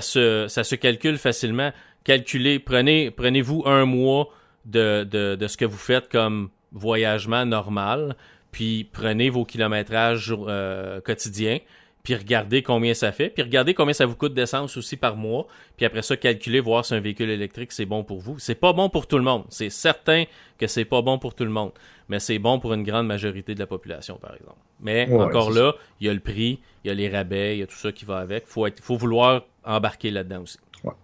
se, 0.01 0.75
calcule 0.75 1.17
facilement. 1.17 1.71
Calculez, 2.03 2.59
prenez, 2.59 3.11
prenez-vous 3.11 3.63
un 3.65 3.85
mois 3.85 4.29
de 4.65 5.37
ce 5.47 5.57
que 5.57 5.65
vous 5.65 5.77
faites 5.77 6.09
comme 6.09 6.49
voyagement 6.71 7.45
normal, 7.45 8.15
puis 8.51 8.87
prenez 8.91 9.29
vos 9.29 9.45
kilométrages 9.45 10.33
euh, 10.47 11.01
quotidiens, 11.01 11.59
puis 12.03 12.15
regardez 12.15 12.63
combien 12.63 12.93
ça 12.93 13.11
fait, 13.11 13.29
puis 13.29 13.43
regardez 13.43 13.73
combien 13.73 13.93
ça 13.93 14.05
vous 14.05 14.15
coûte 14.15 14.33
d'essence 14.33 14.75
aussi 14.77 14.97
par 14.97 15.15
mois, 15.15 15.47
puis 15.77 15.85
après 15.85 16.01
ça, 16.01 16.17
calculez, 16.17 16.59
voir 16.59 16.85
si 16.85 16.93
un 16.93 16.99
véhicule 16.99 17.29
électrique, 17.29 17.71
c'est 17.71 17.85
bon 17.85 18.03
pour 18.03 18.19
vous. 18.19 18.39
C'est 18.39 18.55
pas 18.55 18.73
bon 18.73 18.89
pour 18.89 19.07
tout 19.07 19.17
le 19.17 19.23
monde. 19.23 19.45
C'est 19.49 19.69
certain 19.69 20.25
que 20.57 20.67
c'est 20.67 20.85
pas 20.85 21.01
bon 21.01 21.19
pour 21.19 21.35
tout 21.35 21.43
le 21.43 21.51
monde, 21.51 21.71
mais 22.09 22.19
c'est 22.19 22.39
bon 22.39 22.59
pour 22.59 22.73
une 22.73 22.83
grande 22.83 23.07
majorité 23.07 23.53
de 23.53 23.59
la 23.59 23.67
population, 23.67 24.17
par 24.17 24.33
exemple. 24.35 24.57
Mais 24.79 25.11
encore 25.11 25.51
là, 25.51 25.73
il 25.99 26.07
y 26.07 26.09
a 26.09 26.13
le 26.13 26.19
prix, 26.19 26.59
il 26.83 26.87
y 26.87 26.91
a 26.91 26.93
les 26.93 27.09
rabais, 27.09 27.57
il 27.57 27.59
y 27.59 27.63
a 27.63 27.67
tout 27.67 27.75
ça 27.75 27.91
qui 27.91 28.05
va 28.05 28.17
avec. 28.17 28.47
Faut 28.47 28.65
être, 28.65 28.81
faut 28.81 28.97
vouloir 28.97 29.43
embarquer 29.63 30.09
là-dedans 30.09 30.41
aussi. 30.41 30.57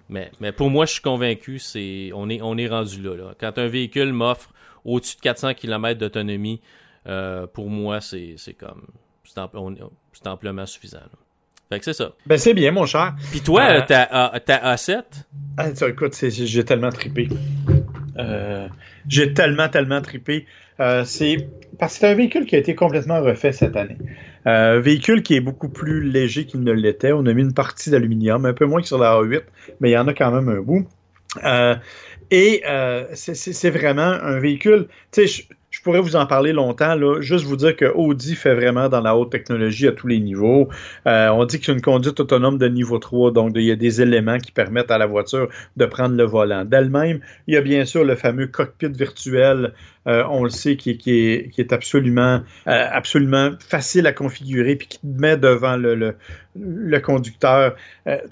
Mais, 0.10 0.32
mais 0.40 0.52
pour 0.52 0.72
moi, 0.72 0.86
je 0.86 0.94
suis 0.94 1.02
convaincu, 1.02 1.60
c'est 1.60 2.10
on 2.16 2.30
est, 2.30 2.42
on 2.42 2.58
est 2.58 2.68
rendu 2.68 3.02
là, 3.02 3.34
Quand 3.40 3.60
un 3.60 3.68
véhicule 3.68 4.12
m'offre 4.12 4.52
au-dessus 4.84 5.18
de 5.18 5.22
400 5.22 5.54
km 5.54 6.00
d'autonomie, 6.00 6.62
euh, 7.08 7.46
pour 7.48 7.70
moi, 7.70 8.02
c'est 8.02 8.36
comme. 8.58 8.88
C'est 9.34 10.28
amplement 10.28 10.66
suffisant. 10.66 11.00
Fait 11.70 11.80
que 11.80 11.86
c'est 11.86 11.94
ça. 11.94 12.14
Ben, 12.26 12.38
c'est 12.38 12.54
bien, 12.54 12.72
mon 12.72 12.86
cher. 12.86 13.16
Puis 13.30 13.42
toi, 13.42 13.64
euh, 13.64 13.82
ta, 13.82 14.06
A7 14.76 15.04
ah, 15.58 15.68
Écoute, 15.88 16.16
j'ai 16.30 16.64
tellement 16.64 16.90
tripé. 16.90 17.28
Euh, 18.18 18.68
j'ai 19.08 19.34
tellement, 19.34 19.68
tellement 19.68 20.02
tripé. 20.02 20.46
c'est 21.04 21.50
parce 21.78 21.94
que 21.94 22.00
c'est 22.00 22.08
un 22.08 22.16
véhicule 22.16 22.46
qui 22.46 22.56
a 22.56 22.60
été 22.60 22.74
complètement 22.74 23.22
refait 23.22 23.52
cette 23.52 23.76
année. 23.76 23.98
Un 24.46 24.80
véhicule 24.80 25.24
qui 25.24 25.36
est 25.36 25.42
beaucoup 25.42 25.70
plus 25.70 26.02
léger 26.10 26.46
qu'il 26.46 26.62
ne 26.62 26.72
l'était. 26.72 27.12
On 27.12 27.26
a 27.26 27.34
mis 27.34 27.42
une 27.42 27.54
partie 27.54 27.90
d'aluminium, 27.90 28.46
un 28.46 28.54
peu 28.54 28.66
moins 28.66 28.82
que 28.82 28.88
sur 28.88 28.98
la 28.98 29.12
A8, 29.16 29.42
mais 29.82 29.90
il 29.90 29.94
y 29.94 29.98
en 29.98 30.08
a 30.08 30.14
quand 30.14 30.32
même 30.32 30.48
un 30.48 30.62
bout. 30.62 30.88
Euh, 31.44 31.76
et 32.32 32.64
euh, 32.68 33.06
c'est 33.14 33.70
vraiment 33.70 34.02
un 34.02 34.40
véhicule. 34.40 34.88
Tu 35.12 35.28
sais, 35.28 35.46
je 35.78 35.84
pourrais 35.84 36.02
vous 36.02 36.16
en 36.16 36.26
parler 36.26 36.54
longtemps, 36.54 36.96
là. 36.96 37.22
Juste 37.22 37.46
vous 37.46 37.56
dire 37.56 37.76
que 37.76 37.86
Audi 37.86 38.34
fait 38.34 38.56
vraiment 38.56 38.90
dans 38.90 39.00
la 39.00 39.16
haute 39.16 39.32
technologie 39.32 39.88
à 39.88 39.92
tous 39.92 40.08
les 40.08 40.20
niveaux. 40.20 40.70
Euh, 41.06 41.30
on 41.30 41.46
dit 41.46 41.60
que 41.60 41.68
c'est 41.68 41.72
une 41.72 41.82
conduite 41.82 42.20
autonome 42.20 42.58
de 42.58 42.68
niveau 42.68 42.98
3, 42.98 43.32
donc 43.32 43.52
il 43.54 43.62
y 43.62 43.70
a 43.70 43.76
des 43.76 44.02
éléments 44.02 44.40
qui 44.40 44.52
permettent 44.52 44.90
à 44.90 44.98
la 44.98 45.06
voiture 45.06 45.50
de 45.76 45.86
prendre 45.86 46.16
le 46.16 46.24
volant 46.24 46.66
d'elle-même. 46.66 47.20
Il 47.46 47.54
y 47.54 47.58
a 47.58 47.62
bien 47.62 47.86
sûr 47.86 48.04
le 48.04 48.16
fameux 48.16 48.48
cockpit 48.48 48.88
virtuel, 48.88 49.74
euh, 50.08 50.24
on 50.32 50.44
le 50.44 50.50
sait, 50.50 50.78
qui, 50.78 50.90
est, 50.90 51.72
absolument, 51.72 52.42
euh, 52.68 52.88
absolument 52.92 53.52
facile 53.60 54.08
à 54.08 54.14
configurer, 54.14 54.78
puis 54.78 54.88
qui 54.88 55.00
met 55.04 55.38
devant 55.38 55.78
le, 55.78 56.16
le 56.56 57.00
conducteur 57.00 57.76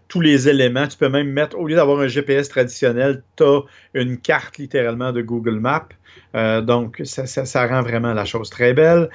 tous 0.07 0.21
les 0.21 0.49
éléments. 0.49 0.87
Tu 0.87 0.97
peux 0.97 1.09
même 1.09 1.29
mettre, 1.29 1.59
au 1.59 1.67
lieu 1.67 1.75
d'avoir 1.75 1.99
un 1.99 2.07
GPS 2.07 2.49
traditionnel, 2.49 3.21
tu 3.37 3.43
as 3.43 3.61
une 3.93 4.17
carte 4.17 4.57
littéralement 4.57 5.11
de 5.11 5.21
Google 5.21 5.59
Maps. 5.59 5.89
Euh, 6.35 6.61
donc, 6.61 7.01
ça, 7.05 7.67
rend 7.67 7.81
vraiment 7.81 8.13
la 8.13 8.25
chose 8.25 8.49
très 8.49 8.73
belle. 8.73 9.09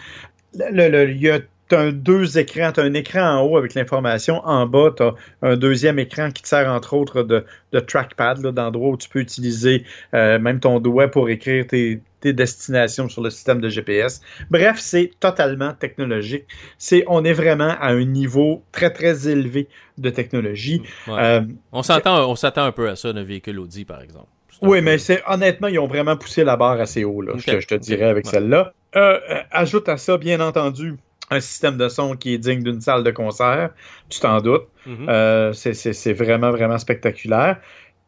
il 0.54 1.16
y 1.20 1.30
a 1.30 1.40
un 1.76 1.92
deux 1.92 2.38
écrans, 2.38 2.72
tu 2.72 2.80
as 2.80 2.84
un 2.84 2.94
écran 2.94 3.38
en 3.38 3.42
haut 3.42 3.56
avec 3.56 3.74
l'information, 3.74 4.40
en 4.44 4.66
bas, 4.66 4.92
tu 4.96 5.02
as 5.02 5.14
un 5.42 5.56
deuxième 5.56 5.98
écran 5.98 6.30
qui 6.30 6.42
te 6.42 6.48
sert 6.48 6.68
entre 6.68 6.94
autres 6.94 7.22
de, 7.22 7.44
trackpad, 7.80 8.40
d'endroit 8.40 8.90
où 8.90 8.96
tu 8.96 9.08
peux 9.08 9.20
utiliser 9.20 9.84
euh, 10.14 10.38
même 10.38 10.60
ton 10.60 10.80
doigt 10.80 11.08
pour 11.08 11.28
écrire 11.28 11.66
tes, 11.66 12.02
destinations 12.22 13.08
sur 13.08 13.22
le 13.22 13.30
système 13.30 13.62
de 13.62 13.70
GPS. 13.70 14.20
Bref, 14.50 14.78
c'est 14.78 15.10
totalement 15.20 15.72
technologique. 15.72 16.44
C'est, 16.76 17.02
on 17.06 17.24
est 17.24 17.32
vraiment 17.32 17.74
à 17.80 17.92
un 17.92 18.04
niveau 18.04 18.62
très 18.72 18.92
très 18.92 19.26
élevé 19.26 19.68
de 19.96 20.10
technologie. 20.10 20.82
Euh, 21.08 21.40
on 21.72 21.82
s'attend, 21.82 22.28
on 22.28 22.36
s'attend 22.36 22.64
un 22.64 22.72
peu 22.72 22.90
à 22.90 22.96
ça 22.96 23.14
d'un 23.14 23.22
véhicule 23.22 23.58
Audi, 23.58 23.86
par 23.86 24.02
exemple. 24.02 24.28
Oui, 24.62 24.82
mais 24.82 24.98
c'est 24.98 25.22
honnêtement, 25.26 25.68
ils 25.68 25.78
ont 25.78 25.86
vraiment 25.86 26.16
poussé 26.16 26.44
la 26.44 26.56
barre 26.56 26.80
assez 26.80 27.04
haut, 27.04 27.22
là, 27.22 27.32
je, 27.36 27.66
te, 27.66 27.74
dirais 27.74 28.06
avec 28.06 28.26
celle-là. 28.26 28.72
Euh, 28.96 29.18
euh, 29.30 29.42
ajoute 29.50 29.88
à 29.88 29.96
ça, 29.96 30.18
bien 30.18 30.40
entendu, 30.40 30.96
un 31.30 31.40
système 31.40 31.76
de 31.76 31.88
son 31.88 32.16
qui 32.16 32.34
est 32.34 32.38
digne 32.38 32.62
d'une 32.62 32.80
salle 32.80 33.04
de 33.04 33.10
concert, 33.10 33.70
tu 34.08 34.20
t'en 34.20 34.40
doutes. 34.40 34.66
Mhm. 34.86 35.06
Euh, 35.08 35.52
c'est 35.52 36.12
vraiment, 36.12 36.50
vraiment 36.50 36.78
spectaculaire. 36.78 37.58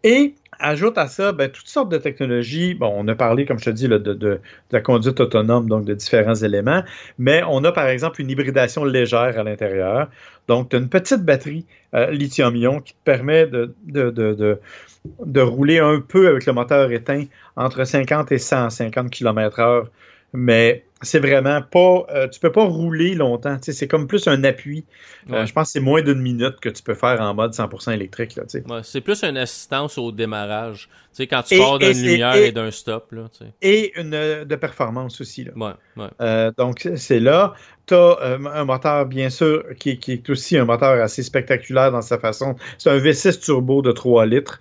Et 0.03 0.35
ajoute 0.63 0.97
à 0.97 1.09
ça 1.09 1.33
ben, 1.33 1.51
toutes 1.51 1.69
sortes 1.69 1.91
de 1.91 1.99
technologies. 1.99 2.75
Bon, 2.75 2.93
on 2.97 3.07
a 3.09 3.15
parlé, 3.15 3.45
comme 3.45 3.59
je 3.59 3.67
te 3.67 3.71
dis, 3.71 3.89
de, 3.89 4.41
la 4.71 4.81
conduite 4.81 5.21
autonome, 5.21 5.69
donc 5.69 5.85
de 5.85 5.95
différents 5.95 6.35
éléments, 6.35 6.83
mais 7.19 7.43
on 7.49 7.63
a 7.65 7.73
par 7.73 7.89
exemple 7.89 8.21
une 8.21 8.31
hybridation 8.31 8.85
légère 8.85 9.39
à 9.39 9.43
l'intérieur. 9.43 10.09
Donc, 10.49 10.71
tu 10.71 10.77
as 10.77 10.79
une 10.79 10.89
petite 10.89 11.25
batterie 11.25 11.67
lithium-ion 11.93 12.81
qui 12.81 12.95
te 12.95 12.99
permet 13.05 13.47
de 13.47 15.41
rouler 15.41 15.79
un 15.79 16.01
peu 16.01 16.29
avec 16.29 16.47
le 16.47 16.53
moteur 16.53 16.91
éteint 16.91 17.25
entre 17.57 17.85
50 17.85 18.33
et 18.33 18.39
150 18.39 19.11
km/h. 19.11 19.87
Mais 20.33 20.85
c'est 21.03 21.19
vraiment 21.19 21.61
pas. 21.61 22.07
Euh, 22.11 22.29
tu 22.29 22.41
peux 22.41 22.53
pas 22.53 22.65
rouler 22.65 23.15
longtemps. 23.15 23.59
C'est 23.61 23.89
comme 23.89 24.07
plus 24.07 24.27
un 24.29 24.45
appui. 24.45 24.85
Euh, 25.31 25.45
je 25.45 25.53
pense 25.53 25.69
que 25.69 25.73
c'est 25.73 25.81
moins 25.81 26.03
d'une 26.03 26.21
minute 26.21 26.59
que 26.61 26.69
tu 26.69 26.83
peux 26.83 26.95
faire 26.95 27.21
en 27.21 27.35
mode 27.35 27.53
100% 27.53 27.93
électrique. 27.93 28.39
c'est 28.83 29.01
plus 29.01 29.25
une 29.25 29.37
assistance 29.37 29.99
au 29.99 30.13
démarrage. 30.13 30.89
quand 31.19 31.43
tu 31.43 31.59
pars 31.59 31.79
d'une 31.79 32.01
lumière 32.01 32.37
et, 32.37 32.53
d'un 32.53 32.71
stop. 32.71 33.13
Là, 33.13 33.29
et 33.61 33.99
une 34.01 34.15
euh, 34.15 34.45
de 34.45 34.57
performance 34.57 35.21
aussi. 35.21 35.45
Là. 35.45 36.53
donc, 36.57 36.89
c'est 36.97 37.21
là. 37.21 37.55
Tu 37.87 37.95
as 37.95 38.19
un 38.23 38.65
moteur, 38.65 39.07
bien 39.07 39.29
sûr, 39.29 39.65
qui, 39.79 39.99
est 40.07 40.31
aussi 40.31 40.57
un 40.57 40.65
moteur 40.65 41.03
assez 41.03 41.23
spectaculaire 41.23 41.91
dans 41.91 42.03
sa 42.03 42.19
façon. 42.19 42.55
C'est 42.79 42.91
un 42.91 42.99
V6 42.99 43.41
turbo 43.41 43.83
de 43.83 43.91
3 43.91 44.27
litres. 44.27 44.61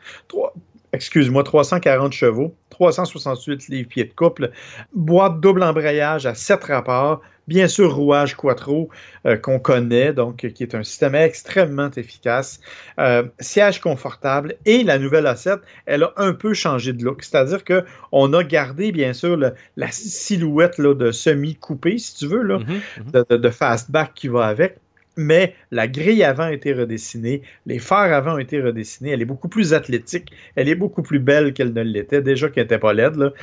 Excuse-moi, 0.94 1.44
340 1.44 2.14
chevaux. 2.14 2.56
368 2.82 3.68
livres 3.68 3.90
pieds 3.90 4.06
de 4.06 4.14
couple, 4.14 4.50
boîte 4.94 5.40
double 5.40 5.62
embrayage 5.64 6.26
à 6.26 6.34
7 6.34 6.64
rapports, 6.64 7.22
bien 7.48 7.68
sûr 7.68 7.94
rouage 7.94 8.36
quattro 8.36 8.90
euh, 9.28 9.38
qu'on 9.38 9.60
connaît, 9.60 10.14
donc 10.14 10.38
qui 10.38 10.64
est 10.64 10.74
un 10.74 10.84
système 10.84 11.14
extrêmement 11.14 11.92
efficace, 11.92 12.60
euh, 13.00 13.24
siège 13.40 13.82
confortable 13.82 14.56
et 14.66 14.84
la 14.84 14.98
nouvelle 14.98 15.26
A7, 15.26 15.60
elle 15.86 16.04
a 16.04 16.14
un 16.18 16.34
peu 16.34 16.54
changé 16.54 16.92
de 16.92 17.04
look, 17.04 17.24
c'est-à-dire 17.24 17.64
que 17.64 17.86
on 18.12 18.34
a 18.34 18.44
gardé 18.44 18.92
bien 18.92 19.14
sûr 19.14 19.38
la 19.38 19.92
silhouette 19.92 20.80
là, 20.80 20.96
de 20.96 21.12
semi 21.12 21.56
coupé, 21.56 22.00
si 22.00 22.16
tu 22.16 22.28
veux, 22.28 22.42
là, 22.42 22.58
mm-hmm, 22.58 23.12
mm-hmm. 23.12 23.38
de 23.38 23.50
fastback 23.50 24.14
qui 24.16 24.28
va 24.28 24.48
avec 24.48 24.80
mais 25.18 25.56
la 25.72 25.88
grille 25.88 26.24
avant 26.24 26.44
a 26.44 26.54
été 26.54 26.74
redessinée, 26.74 27.42
les 27.66 27.80
phares 27.80 28.14
avant 28.14 28.36
ont 28.36 28.38
été 28.38 28.62
redessinés, 28.62 29.12
elle 29.12 29.22
est 29.22 29.26
beaucoup 29.26 29.50
plus 29.50 29.74
athlétique, 29.74 30.32
elle 30.56 30.70
est 30.70 30.76
beaucoup 30.76 31.04
plus 31.04 31.20
belle 31.20 31.54
qu'elle 31.54 31.74
ne 31.74 31.82
l'était, 31.82 32.22
déjà 32.22 32.50
qu'elle 32.50 32.64
n'était 32.64 32.80
pas 32.80 32.94
laide, 32.94 33.16
là. 33.16 33.34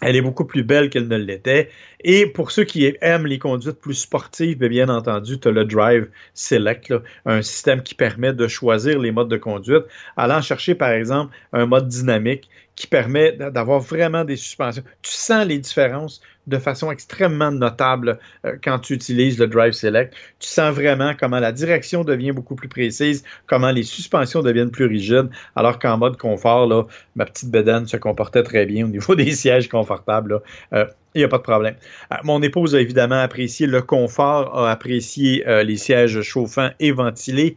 elle 0.00 0.16
est 0.16 0.22
beaucoup 0.22 0.44
plus 0.44 0.62
belle 0.62 0.90
qu'elle 0.90 1.08
ne 1.08 1.16
l'était. 1.16 1.68
Et 2.02 2.26
pour 2.26 2.50
ceux 2.50 2.64
qui 2.64 2.94
aiment 3.00 3.26
les 3.26 3.38
conduites 3.38 3.80
plus 3.80 3.94
sportives, 3.94 4.58
bien, 4.58 4.68
bien 4.68 4.88
entendu, 4.88 5.38
tu 5.38 5.48
as 5.48 5.50
le 5.50 5.64
Drive 5.64 6.08
Select, 6.34 6.94
un 7.26 7.42
système 7.42 7.82
qui 7.82 7.94
permet 7.94 8.32
de 8.32 8.48
choisir 8.48 8.98
les 8.98 9.10
modes 9.10 9.28
de 9.28 9.36
conduite, 9.36 9.84
allant 10.16 10.40
chercher 10.40 10.74
par 10.74 10.90
exemple 10.90 11.34
un 11.52 11.66
mode 11.66 11.88
dynamique 11.88 12.48
qui 12.78 12.86
permet 12.86 13.32
d'avoir 13.32 13.80
vraiment 13.80 14.24
des 14.24 14.36
suspensions. 14.36 14.84
Tu 15.02 15.10
sens 15.10 15.44
les 15.44 15.58
différences 15.58 16.20
de 16.46 16.58
façon 16.58 16.92
extrêmement 16.92 17.50
notable 17.50 18.20
euh, 18.46 18.56
quand 18.62 18.78
tu 18.78 18.94
utilises 18.94 19.36
le 19.36 19.48
Drive 19.48 19.72
Select. 19.72 20.14
Tu 20.38 20.48
sens 20.48 20.72
vraiment 20.72 21.12
comment 21.18 21.40
la 21.40 21.50
direction 21.50 22.04
devient 22.04 22.30
beaucoup 22.30 22.54
plus 22.54 22.68
précise, 22.68 23.24
comment 23.48 23.72
les 23.72 23.82
suspensions 23.82 24.42
deviennent 24.42 24.70
plus 24.70 24.86
rigides, 24.86 25.28
alors 25.56 25.80
qu'en 25.80 25.98
mode 25.98 26.16
confort, 26.18 26.68
là, 26.68 26.84
ma 27.16 27.24
petite 27.24 27.50
bedaine 27.50 27.88
se 27.88 27.96
comportait 27.96 28.44
très 28.44 28.64
bien 28.64 28.84
au 28.84 28.88
niveau 28.88 29.14
des 29.16 29.32
sièges 29.32 29.68
confortables. 29.68 30.40
Euh, 30.72 30.86
il 31.16 31.18
n'y 31.18 31.24
a 31.24 31.28
pas 31.28 31.38
de 31.38 31.42
problème. 31.42 31.74
Euh, 32.12 32.16
mon 32.22 32.40
épouse 32.42 32.76
a 32.76 32.80
évidemment 32.80 33.20
apprécié 33.20 33.66
le 33.66 33.82
confort, 33.82 34.56
a 34.56 34.70
apprécié 34.70 35.44
les 35.64 35.76
sièges 35.76 36.22
chauffants 36.22 36.70
et 36.78 36.92
ventilés 36.92 37.56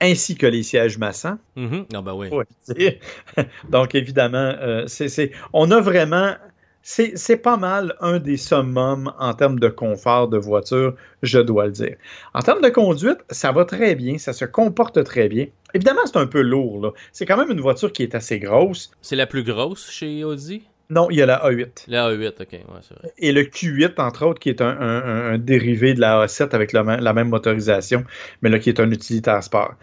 ainsi 0.00 0.36
que 0.36 0.46
les 0.46 0.62
sièges 0.62 0.98
massants. 0.98 1.38
Mm-hmm. 1.56 1.86
Ah 1.94 2.02
ben 2.02 2.14
oui. 2.14 2.28
Donc 3.68 3.94
évidemment, 3.94 4.54
c'est, 4.86 5.32
on 5.52 5.70
a 5.70 5.80
vraiment 5.80 6.34
c'est 6.82 7.36
pas 7.36 7.58
mal 7.58 7.94
un 8.00 8.18
des 8.18 8.38
summums 8.38 9.12
en 9.18 9.34
termes 9.34 9.58
de 9.58 9.68
confort 9.68 10.28
de 10.28 10.38
voiture, 10.38 10.94
je 11.22 11.38
dois 11.38 11.66
le 11.66 11.72
dire. 11.72 11.96
En 12.32 12.40
termes 12.40 12.62
de 12.62 12.70
conduite, 12.70 13.18
ça 13.30 13.52
va 13.52 13.66
très 13.66 13.94
bien, 13.94 14.16
ça 14.16 14.32
se 14.32 14.46
comporte 14.46 15.02
très 15.04 15.28
bien. 15.28 15.46
Évidemment, 15.74 16.00
c'est 16.06 16.16
un 16.16 16.26
peu 16.26 16.40
lourd. 16.40 16.94
C'est 17.12 17.26
quand 17.26 17.36
même 17.36 17.50
une 17.50 17.60
voiture 17.60 17.92
qui 17.92 18.02
est 18.02 18.14
assez 18.14 18.38
grosse. 18.38 18.90
C'est 19.02 19.16
la 19.16 19.26
plus 19.26 19.42
grosse 19.42 19.90
chez 19.90 20.24
Audi? 20.24 20.62
Non, 20.90 21.10
il 21.10 21.18
y 21.18 21.22
a 21.22 21.26
la 21.26 21.38
A8. 21.44 21.84
La 21.88 22.10
A8, 22.10 22.28
ok, 22.40 22.48
ouais, 22.52 22.60
c'est 22.80 22.94
vrai. 22.94 23.12
Et 23.18 23.32
le 23.32 23.42
Q8, 23.42 24.00
entre 24.00 24.24
autres, 24.26 24.40
qui 24.40 24.48
est 24.48 24.62
un, 24.62 25.36
dérivé 25.36 25.92
de 25.92 26.00
la 26.00 26.24
A7 26.24 26.54
avec 26.54 26.72
la, 26.72 26.82
même 26.82 27.28
motorisation, 27.28 28.04
mais 28.40 28.48
là, 28.48 28.58
qui 28.58 28.70
est 28.70 28.80
un 28.80 28.90
utilitaire 28.90 29.42
sport. 29.42 29.74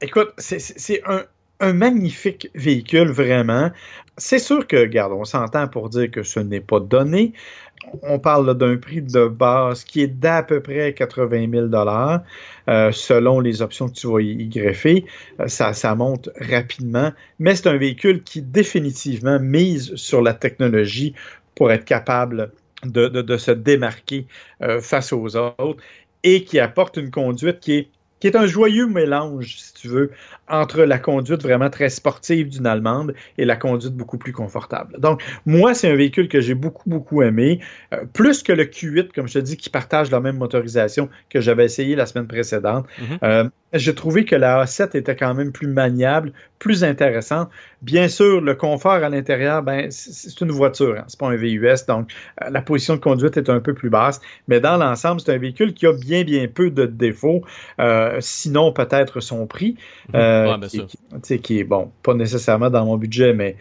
Écoute, 0.00 0.32
c'est 0.38 1.02
un, 1.06 1.24
un 1.62 1.72
magnifique 1.72 2.50
véhicule, 2.54 3.08
vraiment. 3.08 3.70
C'est 4.18 4.40
sûr 4.40 4.66
que, 4.66 4.76
regarde, 4.76 5.12
on 5.12 5.24
s'entend 5.24 5.68
pour 5.68 5.88
dire 5.88 6.10
que 6.10 6.22
ce 6.22 6.40
n'est 6.40 6.60
pas 6.60 6.80
donné. 6.80 7.32
On 8.02 8.18
parle 8.18 8.56
d'un 8.58 8.76
prix 8.76 9.00
de 9.00 9.26
base 9.26 9.84
qui 9.84 10.02
est 10.02 10.08
d'à 10.08 10.42
peu 10.42 10.60
près 10.60 10.92
80 10.92 11.50
000 11.50 11.68
euh, 12.68 12.92
selon 12.92 13.40
les 13.40 13.62
options 13.62 13.88
que 13.88 13.94
tu 13.94 14.06
vas 14.08 14.20
y, 14.20 14.46
greffer. 14.48 15.04
Euh, 15.40 15.48
ça, 15.48 15.94
monte 15.94 16.28
rapidement, 16.40 17.12
mais 17.38 17.54
c'est 17.54 17.68
un 17.68 17.76
véhicule 17.76 18.22
qui 18.22 18.42
définitivement 18.42 19.38
mise 19.38 19.94
sur 19.94 20.20
la 20.20 20.34
technologie 20.34 21.14
pour 21.54 21.72
être 21.72 21.84
capable 21.84 22.52
de, 22.84 23.36
se 23.36 23.52
démarquer 23.52 24.26
euh, 24.62 24.80
face 24.80 25.12
aux 25.12 25.36
autres 25.36 25.82
et 26.24 26.44
qui 26.44 26.58
apporte 26.58 26.96
une 26.96 27.10
conduite 27.10 27.60
qui 27.60 27.88
est 28.22 28.36
un 28.36 28.46
joyeux 28.46 28.86
mélange, 28.86 29.56
si 29.58 29.74
tu 29.74 29.88
veux, 29.88 30.12
entre 30.52 30.82
la 30.82 30.98
conduite 30.98 31.42
vraiment 31.42 31.70
très 31.70 31.88
sportive 31.88 32.50
d'une 32.50 32.66
Allemande 32.66 33.14
et 33.38 33.44
la 33.44 33.56
conduite 33.56 33.94
beaucoup 33.94 34.18
plus 34.18 34.32
confortable. 34.32 34.94
Donc, 34.98 35.22
moi, 35.46 35.74
c'est 35.74 35.90
un 35.90 35.96
véhicule 35.96 36.28
que 36.28 36.40
j'ai 36.40 36.54
beaucoup, 36.54 36.88
beaucoup 36.88 37.22
aimé, 37.22 37.60
euh, 37.94 38.04
plus 38.12 38.42
que 38.42 38.52
le 38.52 38.64
Q8, 38.64 39.12
comme 39.14 39.26
je 39.26 39.34
te 39.34 39.38
dis, 39.38 39.56
qui 39.56 39.70
partage 39.70 40.10
la 40.10 40.20
même 40.20 40.36
motorisation 40.36 41.08
que 41.30 41.40
j'avais 41.40 41.64
essayé 41.64 41.96
la 41.96 42.04
semaine 42.04 42.26
précédente. 42.28 42.86
Mm-hmm. 43.00 43.18
Euh, 43.24 43.48
j'ai 43.72 43.94
trouvé 43.94 44.26
que 44.26 44.36
la 44.36 44.64
A7 44.64 44.94
était 44.94 45.16
quand 45.16 45.32
même 45.32 45.50
plus 45.50 45.68
maniable, 45.68 46.32
plus 46.58 46.84
intéressante. 46.84 47.48
Bien 47.80 48.06
sûr, 48.08 48.42
le 48.42 48.54
confort 48.54 48.92
à 48.92 49.08
l'intérieur, 49.08 49.62
ben, 49.62 49.90
c'est 49.90 50.38
une 50.42 50.50
voiture, 50.50 50.96
hein, 50.98 51.04
c'est 51.08 51.18
pas 51.18 51.28
un 51.28 51.36
VUS, 51.36 51.86
donc 51.88 52.10
euh, 52.42 52.50
la 52.50 52.60
position 52.60 52.96
de 52.96 53.00
conduite 53.00 53.38
est 53.38 53.48
un 53.48 53.60
peu 53.60 53.72
plus 53.72 53.88
basse, 53.88 54.20
mais 54.46 54.60
dans 54.60 54.76
l'ensemble, 54.76 55.22
c'est 55.22 55.32
un 55.32 55.38
véhicule 55.38 55.72
qui 55.72 55.86
a 55.86 55.92
bien, 55.94 56.22
bien 56.22 56.46
peu 56.46 56.70
de 56.70 56.84
défauts, 56.84 57.42
sinon 58.20 58.72
peut-être 58.72 59.20
son 59.20 59.46
prix, 59.46 59.76
mhm. 60.12 60.20
Euh, 60.46 60.58
qui, 61.22 61.40
qui, 61.40 61.58
est, 61.58 61.64
bon, 61.64 61.90
pas 62.02 62.14
nécessairement 62.14 62.70
dans 62.70 62.84
mon 62.84 62.96
budget, 62.96 63.32
mais 63.32 63.56